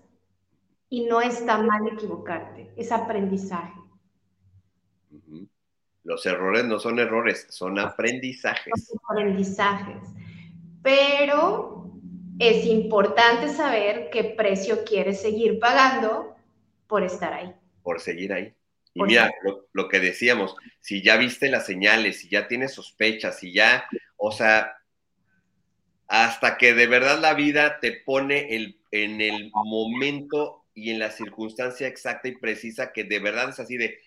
[0.89, 3.73] Y no está mal equivocarte, es aprendizaje.
[6.05, 8.73] Los errores no son errores, son aprendizajes.
[8.87, 10.03] Son aprendizajes.
[10.83, 11.91] Pero
[12.39, 16.35] es importante saber qué precio quieres seguir pagando
[16.87, 17.55] por estar ahí.
[17.83, 18.53] Por seguir ahí.
[18.95, 23.39] Y mira, lo, lo, que decíamos, si ya viste las señales, si ya tienes sospechas,
[23.39, 23.87] si ya,
[24.19, 24.77] o sea,
[26.13, 31.11] hasta que de verdad la vida te pone el, en el momento y en la
[31.11, 33.99] circunstancia exacta y precisa que de verdad es así de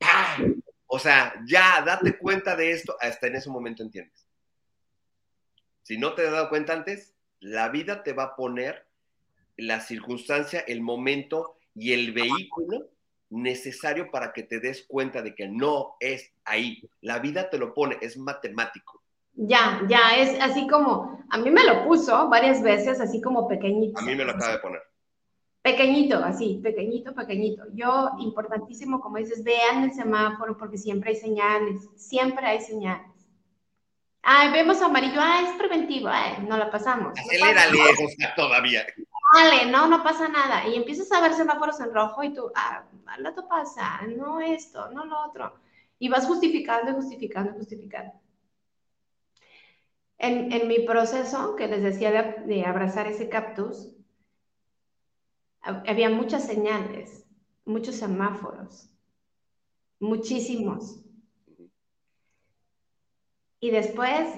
[0.00, 0.60] ¡pam!
[0.86, 4.26] O sea, ya date cuenta de esto, hasta en ese momento entiendes.
[5.84, 8.88] Si no te has dado cuenta antes, la vida te va a poner
[9.56, 12.90] la circunstancia, el momento y el vehículo
[13.30, 16.82] necesario para que te des cuenta de que no es ahí.
[17.00, 19.03] La vida te lo pone, es matemático.
[19.36, 23.98] Ya, ya, es así como, a mí me lo puso varias veces, así como pequeñito.
[23.98, 24.82] A mí me lo acaba de poner.
[25.62, 27.64] Pequeñito, así, pequeñito, pequeñito.
[27.72, 33.08] Yo, importantísimo, como dices, vean el semáforo porque siempre hay señales, siempre hay señales.
[34.22, 37.18] Ay, vemos amarillo, ay, es preventivo, ay, no la pasamos.
[37.18, 38.86] Acelérale, o sea, todavía.
[39.34, 40.68] Dale, no, no pasa nada.
[40.68, 44.90] Y empiezas a ver semáforos en rojo y tú, ah, al rato pasa, no esto,
[44.92, 45.54] no lo otro.
[45.98, 48.12] Y vas justificando y justificando y justificando.
[50.18, 52.10] En, mi proceso, que les decía
[52.46, 53.94] de, abrazar ese cactus,
[55.60, 57.26] había muchas señales,
[57.64, 58.90] muchos semáforos,
[59.98, 61.00] muchísimos.
[63.60, 64.28] Y después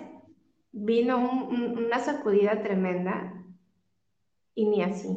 [0.73, 3.45] vino una sacudida tremenda
[4.55, 5.09] y ni así.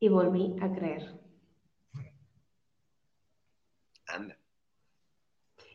[0.00, 1.19] Y volví a creer.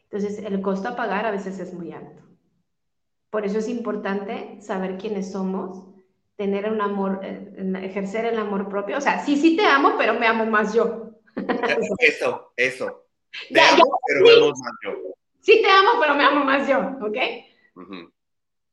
[0.03, 2.23] Entonces, el costo a pagar a veces es muy alto.
[3.29, 5.85] Por eso es importante saber quiénes somos,
[6.37, 7.53] tener un amor, eh,
[7.83, 8.97] ejercer el amor propio.
[8.97, 11.11] O sea, sí, sí te amo, pero me amo más yo.
[11.99, 13.07] Eso, eso.
[13.51, 14.93] Te amo, pero me amo más yo.
[15.41, 17.17] Sí te amo, pero me amo más yo, ¿ok?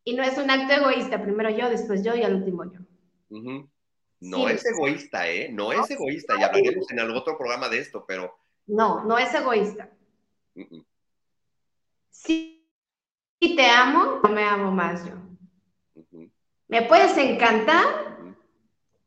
[0.05, 2.79] Y no es un acto egoísta, primero yo, después yo y al último yo.
[4.21, 5.49] No es egoísta, ¿eh?
[5.51, 9.35] No, es egoísta, y hablaremos en algún otro programa de esto, pero no, no es
[9.35, 9.91] egoísta.
[12.11, 12.67] Si,
[13.41, 15.15] te amo, no me amo más yo.
[16.69, 18.17] Me puedes encantar,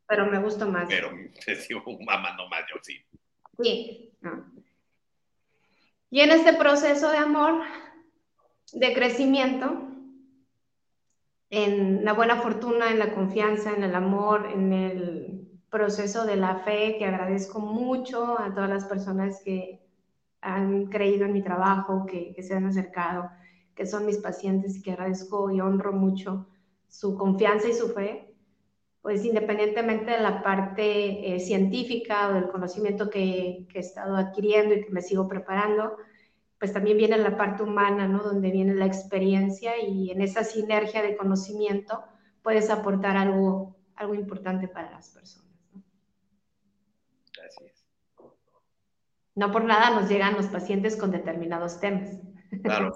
[0.07, 0.87] pero me gusto más.
[0.87, 1.11] Pero
[1.45, 3.03] te sigo amando más yo, sí.
[3.61, 4.11] Sí.
[6.09, 7.63] Y en este proceso de amor,
[8.73, 9.89] de crecimiento,
[11.49, 15.34] en la buena fortuna, en la confianza, en el amor, en el
[15.75, 19.81] proceso de la fe, que agradezco mucho a todas las personas que
[20.39, 23.29] han creído en mi trabajo, que, se han acercado,
[23.75, 26.47] que son mis pacientes y que agradezco y honro mucho
[26.87, 28.33] su confianza y su fe,
[29.01, 34.75] pues independientemente de la parte eh, científica o del conocimiento que, que, he estado adquiriendo
[34.75, 35.97] y que me sigo preparando,
[36.57, 38.23] pues también viene la parte humana, ¿no?
[38.23, 42.01] Donde viene la experiencia y en esa sinergia de conocimiento
[42.41, 45.44] puedes aportar algo, algo importante para las personas.
[49.35, 52.17] No por nada nos llegan los pacientes con determinados temas.
[52.63, 52.93] Claro.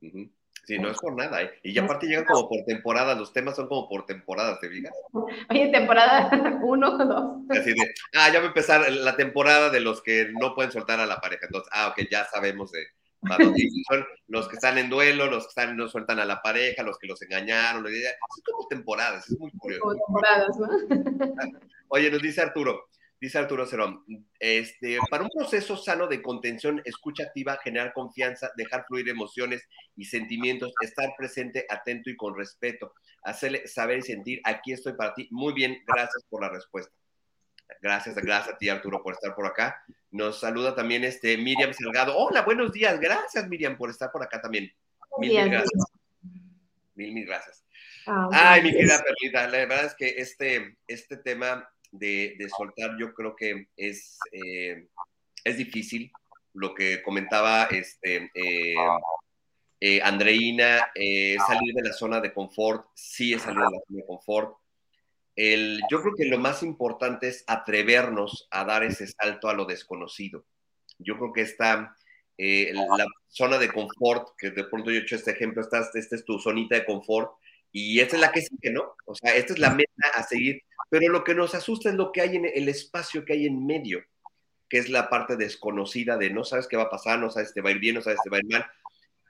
[0.68, 1.50] Sí, no es por nada, ¿eh?
[1.62, 4.92] Y ya aparte llegan como por temporadas, los temas son como por temporadas, ¿te fijas?
[5.48, 6.28] Oye, temporada
[6.62, 7.36] uno o dos.
[7.48, 11.00] Así de, ah, ya va a empezar la temporada de los que no pueden soltar
[11.00, 11.46] a la pareja.
[11.46, 12.84] Entonces, ah, ok, ya sabemos de,
[13.88, 16.98] son los que están en duelo, los que están, no sueltan a la pareja, los
[16.98, 17.86] que los engañaron.
[17.86, 19.80] Son como temporadas, es muy curioso.
[19.80, 21.58] Como temporadas, ¿no?
[21.88, 22.87] Oye, nos dice Arturo,
[23.20, 24.04] Dice Arturo Cerón,
[24.38, 29.66] este, para un proceso sano de contención, escucha activa, generar confianza, dejar fluir emociones
[29.96, 35.14] y sentimientos, estar presente, atento y con respeto, hacerle saber y sentir, aquí estoy para
[35.14, 35.26] ti.
[35.32, 36.94] Muy bien, gracias por la respuesta.
[37.82, 39.82] Gracias, gracias a ti Arturo por estar por acá.
[40.10, 42.16] Nos saluda también este Miriam Salgado.
[42.16, 42.98] Hola, buenos días.
[43.00, 44.72] Gracias Miriam por estar por acá también.
[45.18, 45.92] Mil, mil gracias.
[46.94, 47.64] Mil, mil gracias.
[48.06, 53.12] Ah, Ay, mi querida Perlita, la verdad es que este, este tema de, soltar, yo
[53.14, 54.88] creo que es, eh,
[55.44, 56.10] es difícil.
[56.54, 58.74] Lo que comentaba este, eh,
[59.80, 64.00] Eh, Andreina, eh, salir de la zona de confort, sí es salir de la zona
[64.00, 64.56] de confort.
[65.36, 69.66] El, yo creo que lo más importante es atrevernos a dar ese salto a lo
[69.66, 70.44] desconocido.
[70.98, 71.94] Yo creo que está
[72.36, 76.16] eh, la zona de confort, que de pronto yo he hecho este ejemplo, esta, esta
[76.16, 77.34] es tu zonita de confort,
[77.70, 78.96] y esta es la que sigue, ¿no?
[79.06, 82.12] O sea, esta es la meta a seguir, pero lo que nos asusta es lo
[82.12, 84.04] que hay en el espacio que hay en medio,
[84.68, 87.54] que es la parte desconocida de no sabes qué va a pasar, no sabes si
[87.54, 88.66] te va a ir bien, no sabes si te va a ir mal.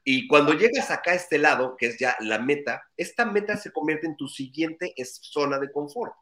[0.04, 3.72] Y cuando llegas acá a este lado, que es ya la meta, esta meta se
[3.72, 6.14] convierte en tu siguiente zona de confort.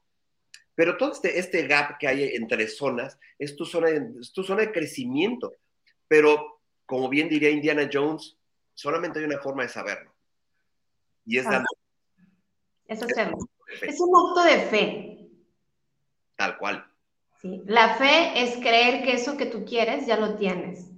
[0.75, 4.63] Pero todo este, este gap que hay entre zonas es tu zona, es tu zona
[4.63, 5.53] de crecimiento.
[6.09, 8.37] Pero, como bien diría Indiana Jones,
[8.75, 10.13] solamente hay una forma de saberlo.
[11.25, 11.69] Y es dando.
[12.87, 13.39] Es hacerlo.
[13.83, 15.16] Es un acto de fe.
[16.37, 16.87] Tal cual.
[17.41, 17.63] Sí.
[17.67, 20.91] La fe es creer que eso que tú quieres ya lo tienes.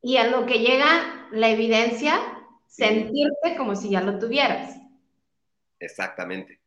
[0.00, 2.20] Y a lo que llega la evidencia,
[2.66, 4.76] sentirte como si ya lo tuvieras.
[5.80, 6.60] Exactamente.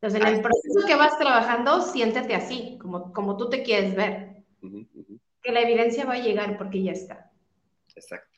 [0.00, 4.36] Entonces, en el proceso que vas trabajando, siéntete así, como, como tú te quieres ver.
[5.42, 7.30] Que la evidencia va a llegar porque ya está.
[7.94, 8.36] Exacto.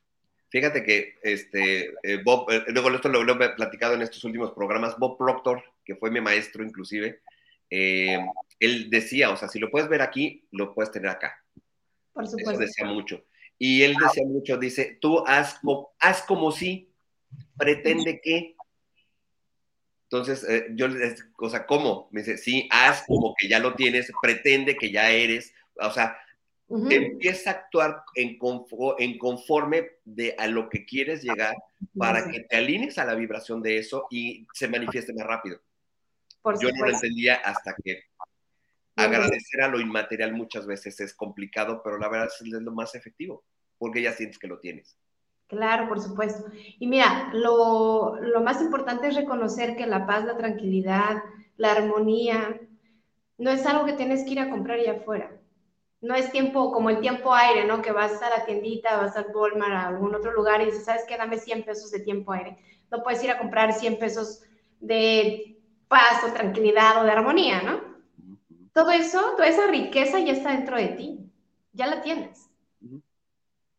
[0.50, 4.98] Fíjate que este, eh, Bob, eh, luego esto lo, he platicado en estos últimos programas,
[4.98, 7.20] Bob Proctor, que fue mi maestro inclusive,
[7.70, 8.18] eh,
[8.60, 11.42] él decía, o sea, si lo puedes ver aquí, lo puedes tener acá.
[12.12, 12.52] Por supuesto.
[12.52, 13.24] Eso decía mucho.
[13.58, 15.60] Y él decía mucho, dice, tú haz,
[15.98, 16.92] haz como si,
[17.56, 18.56] pretende que.
[20.04, 20.86] Entonces, yo,
[21.36, 22.08] o sea, ¿cómo?
[22.12, 26.16] Me dice, sí, haz como que ya lo tienes, pretende que ya eres, o sea,
[26.70, 28.38] Empieza a actuar en,
[29.18, 31.56] conforme de a lo que quieres llegar
[31.96, 35.60] para que te alinees a la vibración de eso y se manifieste más rápido.
[36.60, 38.02] Yo no lo entendía hasta que
[38.96, 43.44] agradecer a lo inmaterial muchas veces es complicado, pero la verdad es lo más efectivo,
[43.78, 44.98] porque ya sientes que lo tienes.
[45.46, 46.50] Claro, por supuesto.
[46.78, 51.22] Y mira, lo, lo más importante es reconocer que la paz, la tranquilidad,
[51.56, 52.60] la armonía,
[53.38, 55.38] no es algo que tienes que ir a comprar allá afuera
[56.00, 57.82] no es tiempo como el tiempo aire, ¿no?
[57.82, 61.04] Que vas a la tiendita, vas al Walmart, a algún otro lugar y dices, ¿sabes
[61.08, 61.16] qué?
[61.16, 62.56] Dame 100 pesos de tiempo aire.
[62.90, 64.42] No puedes ir a comprar 100 pesos
[64.80, 65.57] de
[65.88, 67.80] paz o tranquilidad o de armonía, ¿no?
[68.72, 71.18] Todo eso, toda esa riqueza ya está dentro de ti.
[71.72, 72.48] Ya la tienes.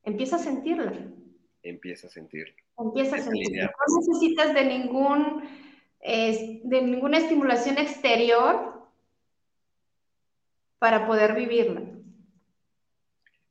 [0.04, 0.94] Empieza a sentirla.
[1.64, 2.54] Empieza a sentirla.
[2.78, 3.66] Empieza a sentirla.
[3.88, 5.44] No necesitas de ningún,
[6.02, 8.88] de ninguna estimulación exterior
[10.80, 11.82] para poder vivirla.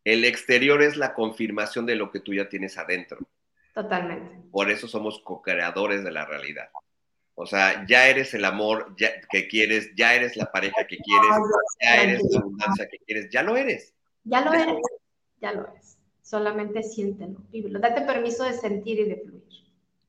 [0.05, 3.19] El exterior es la confirmación de lo que tú ya tienes adentro.
[3.75, 4.49] Totalmente.
[4.51, 6.71] Por eso somos co-creadores de la realidad.
[7.41, 11.31] O sea, ya eres el amor que quieres, ya eres la pareja que quieres,
[11.81, 13.95] ya eres la abundancia que quieres, ya lo eres.
[14.25, 14.83] Ya lo eres,
[15.41, 15.99] ya lo eres.
[16.21, 17.79] Solamente siéntelo, vívelo.
[17.79, 19.45] Date permiso de sentir y de fluir.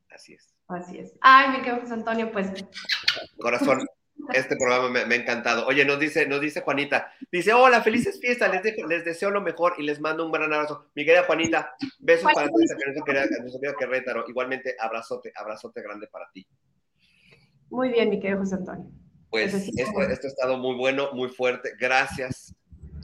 [0.10, 0.56] Así es.
[0.68, 1.14] Así es.
[1.22, 2.48] Ay, mi querido José Antonio, pues.
[3.38, 3.86] Corazón,
[4.34, 5.68] este programa me, ha encantado.
[5.68, 9.76] Oye, nos dice, nos dice Juanita, dice, hola, felices fiestas, les, les deseo lo mejor
[9.78, 10.90] y les mando un gran abrazo.
[10.96, 16.48] Mi querida Juanita, besos para ti, nuestro querido Igualmente, abrazote, abrazote grande para ti.
[17.70, 18.92] Muy bien, mi querido José Antonio.
[19.30, 21.74] Pues esto, esto ha estado muy bueno, muy fuerte.
[21.80, 22.56] Gracias,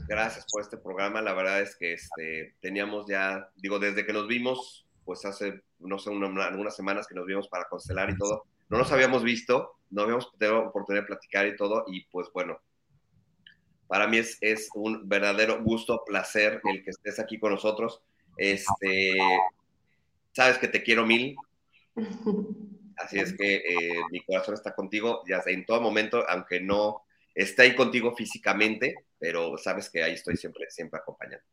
[0.08, 1.22] gracias por este programa.
[1.22, 5.98] La verdad es que este, teníamos ya, digo, desde que nos vimos, pues hace, no
[5.98, 10.02] sé, algunas semanas que nos vimos para constelar y todo, no nos habíamos visto no
[10.02, 12.58] habíamos tenido oportunidad de platicar y todo, y pues bueno,
[13.86, 18.02] para mí es, es un verdadero gusto, placer el que estés aquí con nosotros.
[18.36, 19.16] Este,
[20.32, 21.36] sabes que te quiero mil.
[22.96, 27.04] Así es que eh, mi corazón está contigo, ya sea, en todo momento, aunque no
[27.34, 31.44] esté ahí contigo físicamente, pero sabes que ahí estoy siempre, siempre acompañando.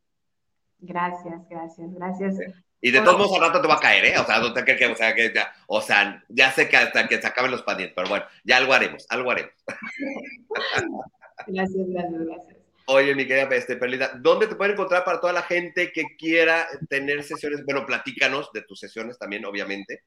[0.80, 2.36] Gracias, gracias, gracias.
[2.82, 4.20] Y de todos modos al rato te va a caer, ¿eh?
[4.20, 7.08] O sea, no te que, o sea, que ya, o sea, ya sé que hasta
[7.08, 9.54] que se acaben los pendientes, pero bueno, ya algo haremos, algo haremos.
[11.48, 12.58] Gracias, gracias, gracias.
[12.86, 16.68] Oye, mi querida este, Perlita, ¿dónde te pueden encontrar para toda la gente que quiera
[16.90, 17.64] tener sesiones?
[17.66, 20.04] Bueno, platícanos de tus sesiones también, obviamente.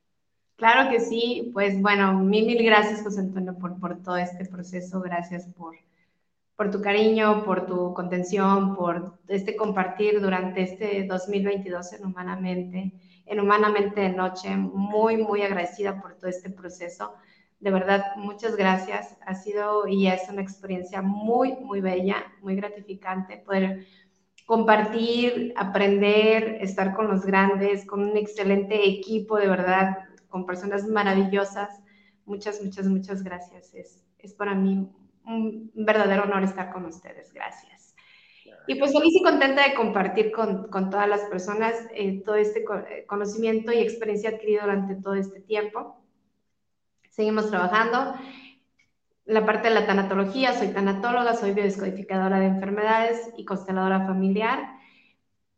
[0.57, 5.03] Claro que sí, pues bueno, mil, mil gracias, José Antonio, por, por todo este proceso.
[5.03, 5.77] Gracias por,
[6.57, 12.93] por tu cariño, por tu contención, por este compartir durante este 2022 en Humanamente,
[13.27, 14.57] en Humanamente de Noche.
[14.57, 17.13] Muy, muy agradecida por todo este proceso.
[17.61, 19.19] De verdad, muchas gracias.
[19.27, 23.87] Ha sido y es una experiencia muy, muy bella, muy gratificante poder
[24.47, 29.99] compartir, aprender, estar con los grandes, con un excelente equipo, de verdad,
[30.37, 31.81] con personas maravillosas.
[32.27, 33.73] Muchas, muchas, muchas gracias.
[33.73, 34.87] Es, es para mí
[35.25, 37.33] un verdadero honor estar con ustedes.
[37.33, 37.95] Gracias.
[38.67, 42.61] Y pues feliz y contenta de compartir con, con todas las personas eh, todo este
[42.61, 46.05] eh, conocimiento y experiencia adquirido durante todo este tiempo.
[47.09, 48.15] Seguimos trabajando.
[49.25, 54.69] La parte de la tanatología, soy tanatóloga, soy biodescodificadora de enfermedades y consteladora familiar.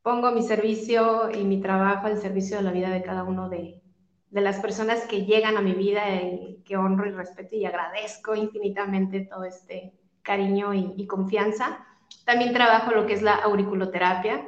[0.02, 3.82] Pongo mi servicio y mi trabajo al servicio de la vida de cada uno de,
[4.30, 8.34] de las personas que llegan a mi vida y que honro y respeto y agradezco
[8.34, 9.92] infinitamente todo este
[10.22, 11.86] cariño y, y confianza.
[12.24, 14.46] También trabajo lo que es la auriculoterapia,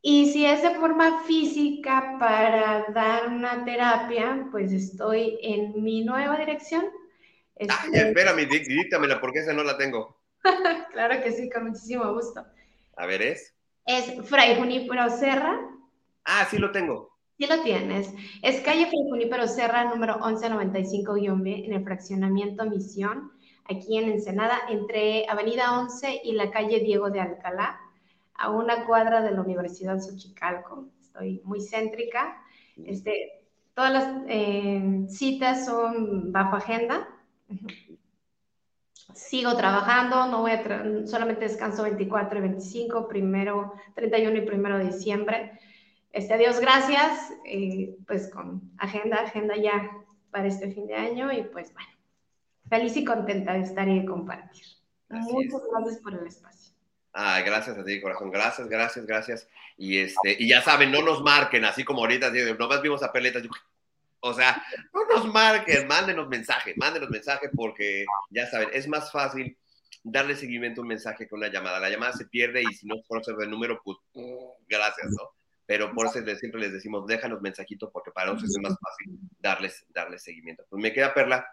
[0.00, 6.38] Y si es de forma física para dar una terapia, pues estoy en mi nueva
[6.38, 6.84] dirección.
[7.58, 10.16] Ay, espérame, díctamela, porque esa no la tengo.
[10.92, 12.44] claro que sí, con muchísimo gusto.
[12.96, 13.54] A ver, ¿es?
[13.86, 15.58] Es Fray Junípero Serra.
[16.24, 17.17] Ah, sí lo tengo.
[17.38, 18.12] Sí lo tienes.
[18.42, 23.30] Es calle Junípero Serra, número 1195-B, en el fraccionamiento Misión,
[23.64, 27.78] aquí en Ensenada, entre Avenida 11 y la calle Diego de Alcalá,
[28.34, 30.88] a una cuadra de la Universidad Xochicalco.
[31.00, 32.42] Estoy muy céntrica.
[32.84, 37.08] Este, todas las eh, citas son bajo agenda.
[39.14, 44.86] Sigo trabajando, no voy a solamente descanso 24 y 25, primero, 31 y primero de
[44.86, 45.52] diciembre
[46.12, 49.90] este, adiós, gracias, eh, pues con agenda, agenda ya
[50.30, 51.90] para este fin de año y pues bueno,
[52.68, 54.64] feliz y contenta de estar y de compartir.
[55.08, 56.74] Muchas gracias por el espacio.
[57.12, 58.30] Ah, gracias a ti, corazón.
[58.30, 59.48] Gracias, gracias, gracias.
[59.76, 63.40] Y este, y ya saben, no nos marquen, así como ahorita, nomás vimos a Peleta.
[64.20, 64.62] O sea,
[64.92, 69.56] no nos marquen, mándenos mensaje, mándenos mensaje, porque ya saben, es más fácil
[70.02, 71.80] darle seguimiento a un mensaje que una llamada.
[71.80, 73.96] La llamada se pierde y si no conoces el número, pues
[74.68, 75.37] gracias, ¿no?
[75.68, 79.84] Pero por eso siempre les decimos, déjanos mensajitos porque para nosotros es más fácil darles,
[79.90, 80.64] darles seguimiento.
[80.70, 81.46] Pues me queda Perla,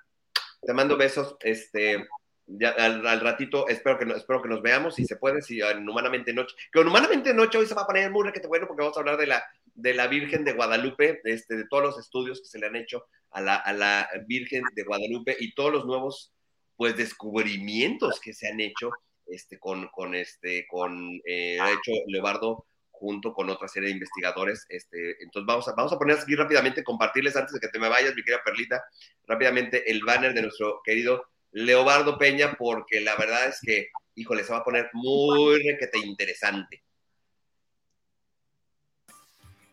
[0.61, 2.07] te mando besos, este,
[2.47, 6.31] ya, al, ratito espero que, espero que nos veamos, si se puede, si en Humanamente
[6.31, 8.95] Noche, que en Humanamente Noche hoy se va a poner muy requete bueno porque vamos
[8.95, 12.47] a hablar de la, de la Virgen de Guadalupe, este, de todos los estudios que
[12.47, 16.33] se le han hecho a la, a la Virgen de Guadalupe y todos los nuevos,
[16.77, 18.91] pues, descubrimientos que se han hecho,
[19.25, 22.65] este, con, con este, con, eh, ha hecho Leobardo
[22.99, 24.65] junto con otra serie de investigadores.
[24.69, 27.89] Este, entonces vamos a, vamos a poner aquí rápidamente, compartirles antes de que te me
[27.89, 28.83] vayas, mi querida Perlita,
[29.27, 34.51] rápidamente el banner de nuestro querido Leobardo Peña, porque la verdad es que, híjole, se
[34.51, 36.83] va a poner muy requete interesante.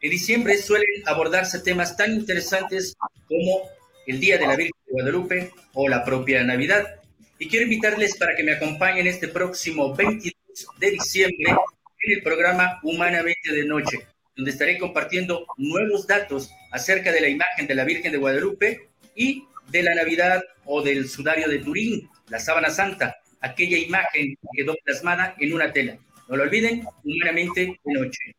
[0.01, 2.97] En diciembre suelen abordarse temas tan interesantes
[3.29, 3.69] como
[4.07, 7.01] el Día de la Virgen de Guadalupe o la propia Navidad.
[7.39, 11.57] Y quiero invitarles para que me acompañen este próximo 22 de diciembre
[12.03, 14.07] el programa Humanamente de Noche,
[14.37, 19.45] donde estaré compartiendo nuevos datos acerca de la imagen de la Virgen de Guadalupe y
[19.69, 24.77] de la Navidad o del sudario de Turín, la sábana santa, aquella imagen que quedó
[24.85, 25.99] plasmada en una tela.
[26.29, 28.37] No lo olviden, Humanamente de Noche.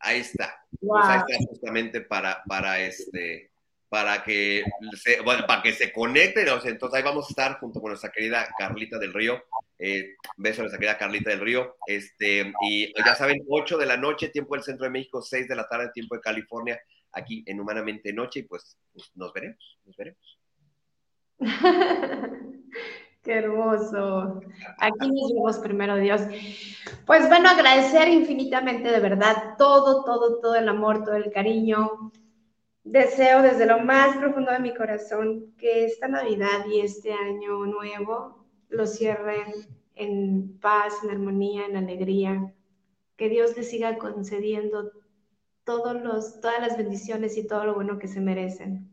[0.00, 0.64] Ahí está.
[0.80, 3.50] Pues ahí está justamente para, para este
[3.88, 4.64] para que
[4.96, 6.46] se, bueno, para que se conecten.
[6.48, 9.42] entonces ahí vamos a estar junto con nuestra querida Carlita del Río.
[9.78, 11.76] Eh, beso a nuestra querida Carlita del Río.
[11.86, 15.56] Este, y ya saben, 8 de la noche, tiempo del centro de México, 6 de
[15.56, 16.80] la tarde, tiempo de California,
[17.12, 18.40] aquí en Humanamente Noche.
[18.40, 20.38] Y pues, pues nos veremos, nos veremos.
[23.22, 24.40] Qué hermoso.
[24.78, 26.20] Aquí nos vemos primero, Dios.
[27.06, 32.12] Pues bueno, agradecer infinitamente de verdad todo, todo, todo el amor, todo el cariño
[32.90, 38.46] Deseo desde lo más profundo de mi corazón que esta Navidad y este año nuevo
[38.70, 39.44] lo cierren
[39.94, 42.54] en paz, en armonía, en alegría.
[43.18, 44.90] Que Dios les siga concediendo
[45.64, 48.88] todos los, todas las bendiciones y todo lo bueno que se merecen.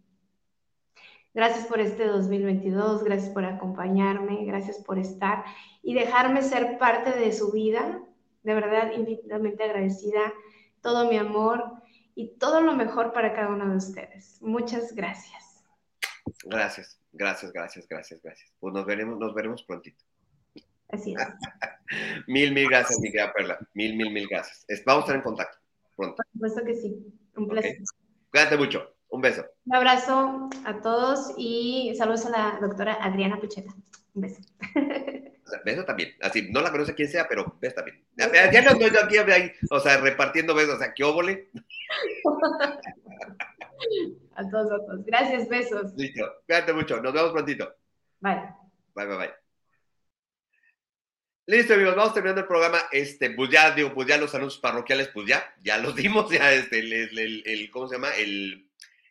[1.34, 5.46] Gracias por este 2022, gracias por acompañarme, gracias por estar
[5.82, 8.02] y dejarme ser parte de su vida.
[8.44, 10.34] De verdad, infinitamente agradecida.
[10.82, 11.75] Todo mi amor
[12.16, 14.42] y todo lo mejor para cada uno de ustedes.
[14.42, 15.64] Muchas gracias.
[16.46, 18.52] Gracias, gracias, gracias, gracias, gracias.
[18.60, 20.04] Pues nos veremos, nos veremos prontito.
[20.90, 21.20] Así es.
[22.28, 23.60] mil, mil gracias, mi querida Perla.
[23.74, 24.66] Mil, mil, mil gracias.
[24.86, 25.58] Vamos a estar en contacto
[25.96, 26.16] pronto.
[26.16, 27.14] Por supuesto que sí.
[27.36, 27.78] Un placer.
[28.32, 28.92] Cuídate mucho.
[29.10, 29.46] Un beso.
[29.66, 33.74] Un abrazo a todos y saludos a la doctora Adriana Pucheta.
[34.14, 34.42] Un beso.
[35.64, 36.16] beso también.
[36.22, 38.04] Así, no la conoce quién sea, pero beso también.
[38.16, 40.76] Ya, no estoy aquí, ahí, o sea, repartiendo besos.
[40.76, 41.50] O sea, ¿qué óvole?
[44.36, 45.06] a todos, a todos.
[45.06, 45.94] Gracias, besos.
[45.96, 46.26] Listo.
[46.46, 47.02] Cuídate mucho.
[47.02, 47.76] Nos vemos prontito.
[48.20, 48.42] Bye.
[48.96, 49.34] Bye, bye, bye.
[51.48, 52.80] Listo, amigos, vamos terminando el programa.
[52.92, 56.52] Este, pues ya digo, pues ya los anuncios parroquiales, pues ya, ya los dimos, ya
[56.52, 58.16] este, el, el, ¿cómo se llama?
[58.16, 58.68] El,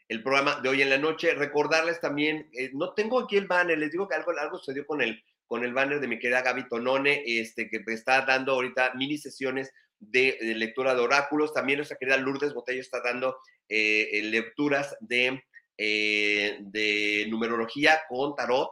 [0.08, 1.32] el, programa de hoy en la noche.
[1.34, 5.00] Recordarles también, eh, no tengo aquí el banner, les digo que algo, algo sucedió con
[5.00, 9.18] el, con el banner de mi querida Gaby Tonone, este, que está dando ahorita mini
[9.18, 11.52] sesiones de, lectura de oráculos.
[11.52, 13.36] También nuestra querida Lourdes Botello está dando
[13.68, 15.42] eh, lecturas de,
[15.78, 18.70] eh, de numerología con tarot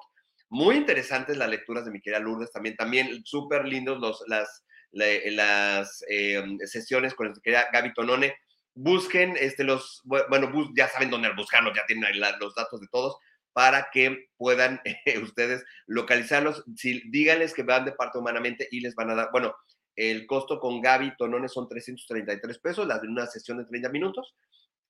[0.52, 6.04] muy interesantes las lecturas de mi querida Lourdes también, también súper lindos los, las, las
[6.08, 8.36] em, sesiones con mi querida Gaby Tonone.
[8.74, 12.04] Busquen, este, los, bueno, ya saben dónde buscarlos, ya tienen
[12.38, 13.16] los datos de todos
[13.52, 14.80] para que puedan
[15.22, 16.64] ustedes localizarlos.
[16.76, 19.54] Si, díganles que van de parte humanamente y les van a dar, bueno,
[19.94, 24.34] el costo con Gaby Tonone son 333 pesos, las de una sesión de 30 minutos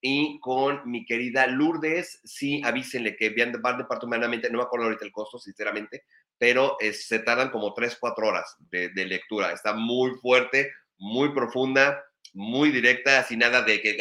[0.05, 3.31] y con mi querida Lourdes, sí, avísenle que
[3.61, 6.07] van de parte humanamente, no me acuerdo ahorita el costo, sinceramente,
[6.37, 9.53] pero eh, se tardan como 3, 4 horas de, lectura.
[9.53, 13.97] Está muy fuerte, muy profunda, muy directa, así nada de que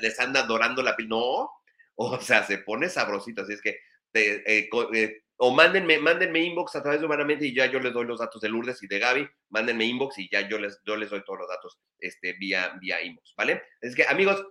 [0.00, 1.10] les anda adorando la piel.
[1.10, 1.50] No,
[1.96, 3.78] o sea, se pone sabrosito, así es que
[4.14, 8.06] eh, eh, o mándenme, mándenme inbox a través de Humanamente y ya yo les doy
[8.06, 11.10] los datos de Lourdes y de Gaby, mándenme inbox y ya yo les, yo les
[11.10, 13.62] doy todos los datos este, vía, vía inbox, ¿vale?
[13.80, 14.44] Es que amigos,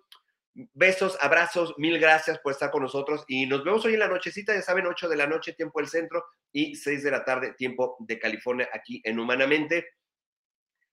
[0.54, 4.54] Besos, abrazos, mil gracias por estar con nosotros y nos vemos hoy en la nochecita,
[4.54, 7.96] ya saben, 8 de la noche, tiempo del centro y 6 de la tarde, tiempo
[8.00, 9.94] de California, aquí en Humanamente.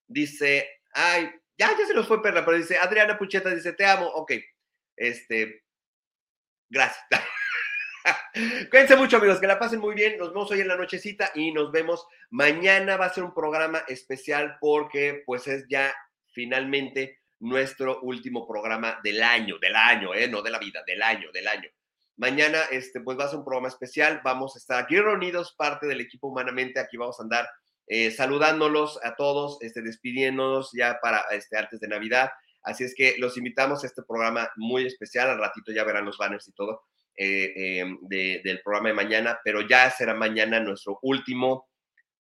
[0.07, 1.29] Dice, ay,
[1.59, 4.33] ya, ya se nos fue Perla, pero dice, Adriana Pucheta dice, te amo, ok,
[4.97, 5.65] este,
[6.71, 7.05] gracias.
[8.71, 10.19] Cuídense mucho, amigos, que la pasen muy bien.
[10.19, 12.97] Nos vemos hoy en la nochecita y nos vemos mañana.
[12.97, 15.95] Va a ser un programa especial porque, pues, es ya
[16.33, 20.29] finalmente nuestro último programa del año, del año, ¿eh?
[20.29, 21.69] no de la vida, del año, del año.
[22.17, 24.21] Mañana, este, pues va a ser un programa especial.
[24.25, 26.81] Vamos a estar aquí reunidos, parte del equipo humanamente.
[26.81, 27.49] Aquí vamos a andar
[27.87, 32.31] eh, saludándolos a todos, este, despidiéndonos ya para este, antes de Navidad.
[32.63, 35.31] Así es que los invitamos a este programa muy especial.
[35.31, 36.83] Al ratito ya verán los banners y todo
[37.19, 41.69] eh, em, del programa de mañana, pero ya será mañana nuestro último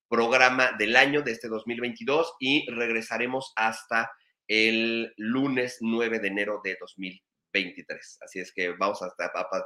[0.09, 4.11] programa del año de este 2022 y regresaremos hasta
[4.49, 8.19] el lunes 9 de enero de 2023.
[8.23, 9.15] Así es que vamos a,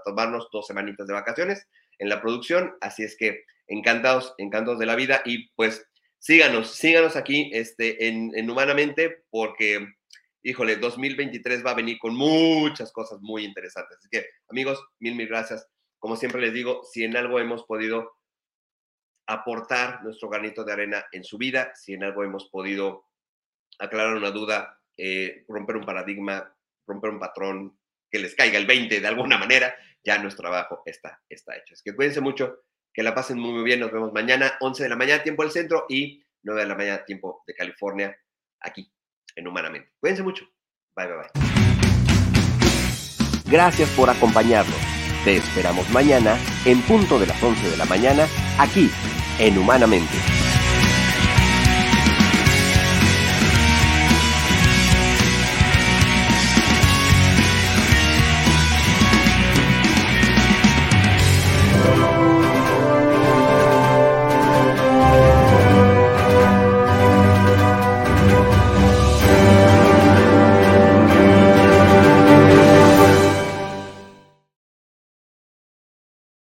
[0.05, 1.67] tomarnos dos semanitas de vacaciones
[1.99, 2.75] en la producción.
[2.81, 5.87] Así es que encantados, encantados de la vida y pues
[6.19, 9.87] síganos, síganos aquí este, en, Humanamente porque,
[10.43, 13.99] híjole, 2023 va a venir con muchas cosas muy interesantes.
[13.99, 15.69] Así que, amigos, mil, mil gracias.
[15.99, 18.19] Como siempre les digo, si en algo hemos podido
[19.27, 23.07] aportar nuestro granito de arena en su vida, si en algo hemos podido
[23.79, 26.55] aclarar una duda, eh, romper un paradigma,
[26.87, 27.79] romper un patrón,
[28.11, 29.75] que les caiga el 20 de alguna manera,
[30.05, 31.75] ya nuestro trabajo está, está hecho.
[31.75, 33.81] Es que cuídense mucho, que la pasen muy, muy bien.
[33.81, 37.05] Nos vemos mañana, 11 de la mañana, tiempo del centro, y 9 de la mañana,
[37.05, 38.15] tiempo de California,
[38.61, 38.93] aquí
[39.37, 39.91] en Humanamente.
[40.01, 40.45] Cuídense mucho.
[40.97, 41.31] Bye, bye, bye.
[43.47, 44.77] Gracias por acompañarnos.
[45.25, 48.27] Te esperamos mañana en punto de las 11 de la mañana,
[48.59, 48.91] aquí
[49.39, 50.42] en Humanamente.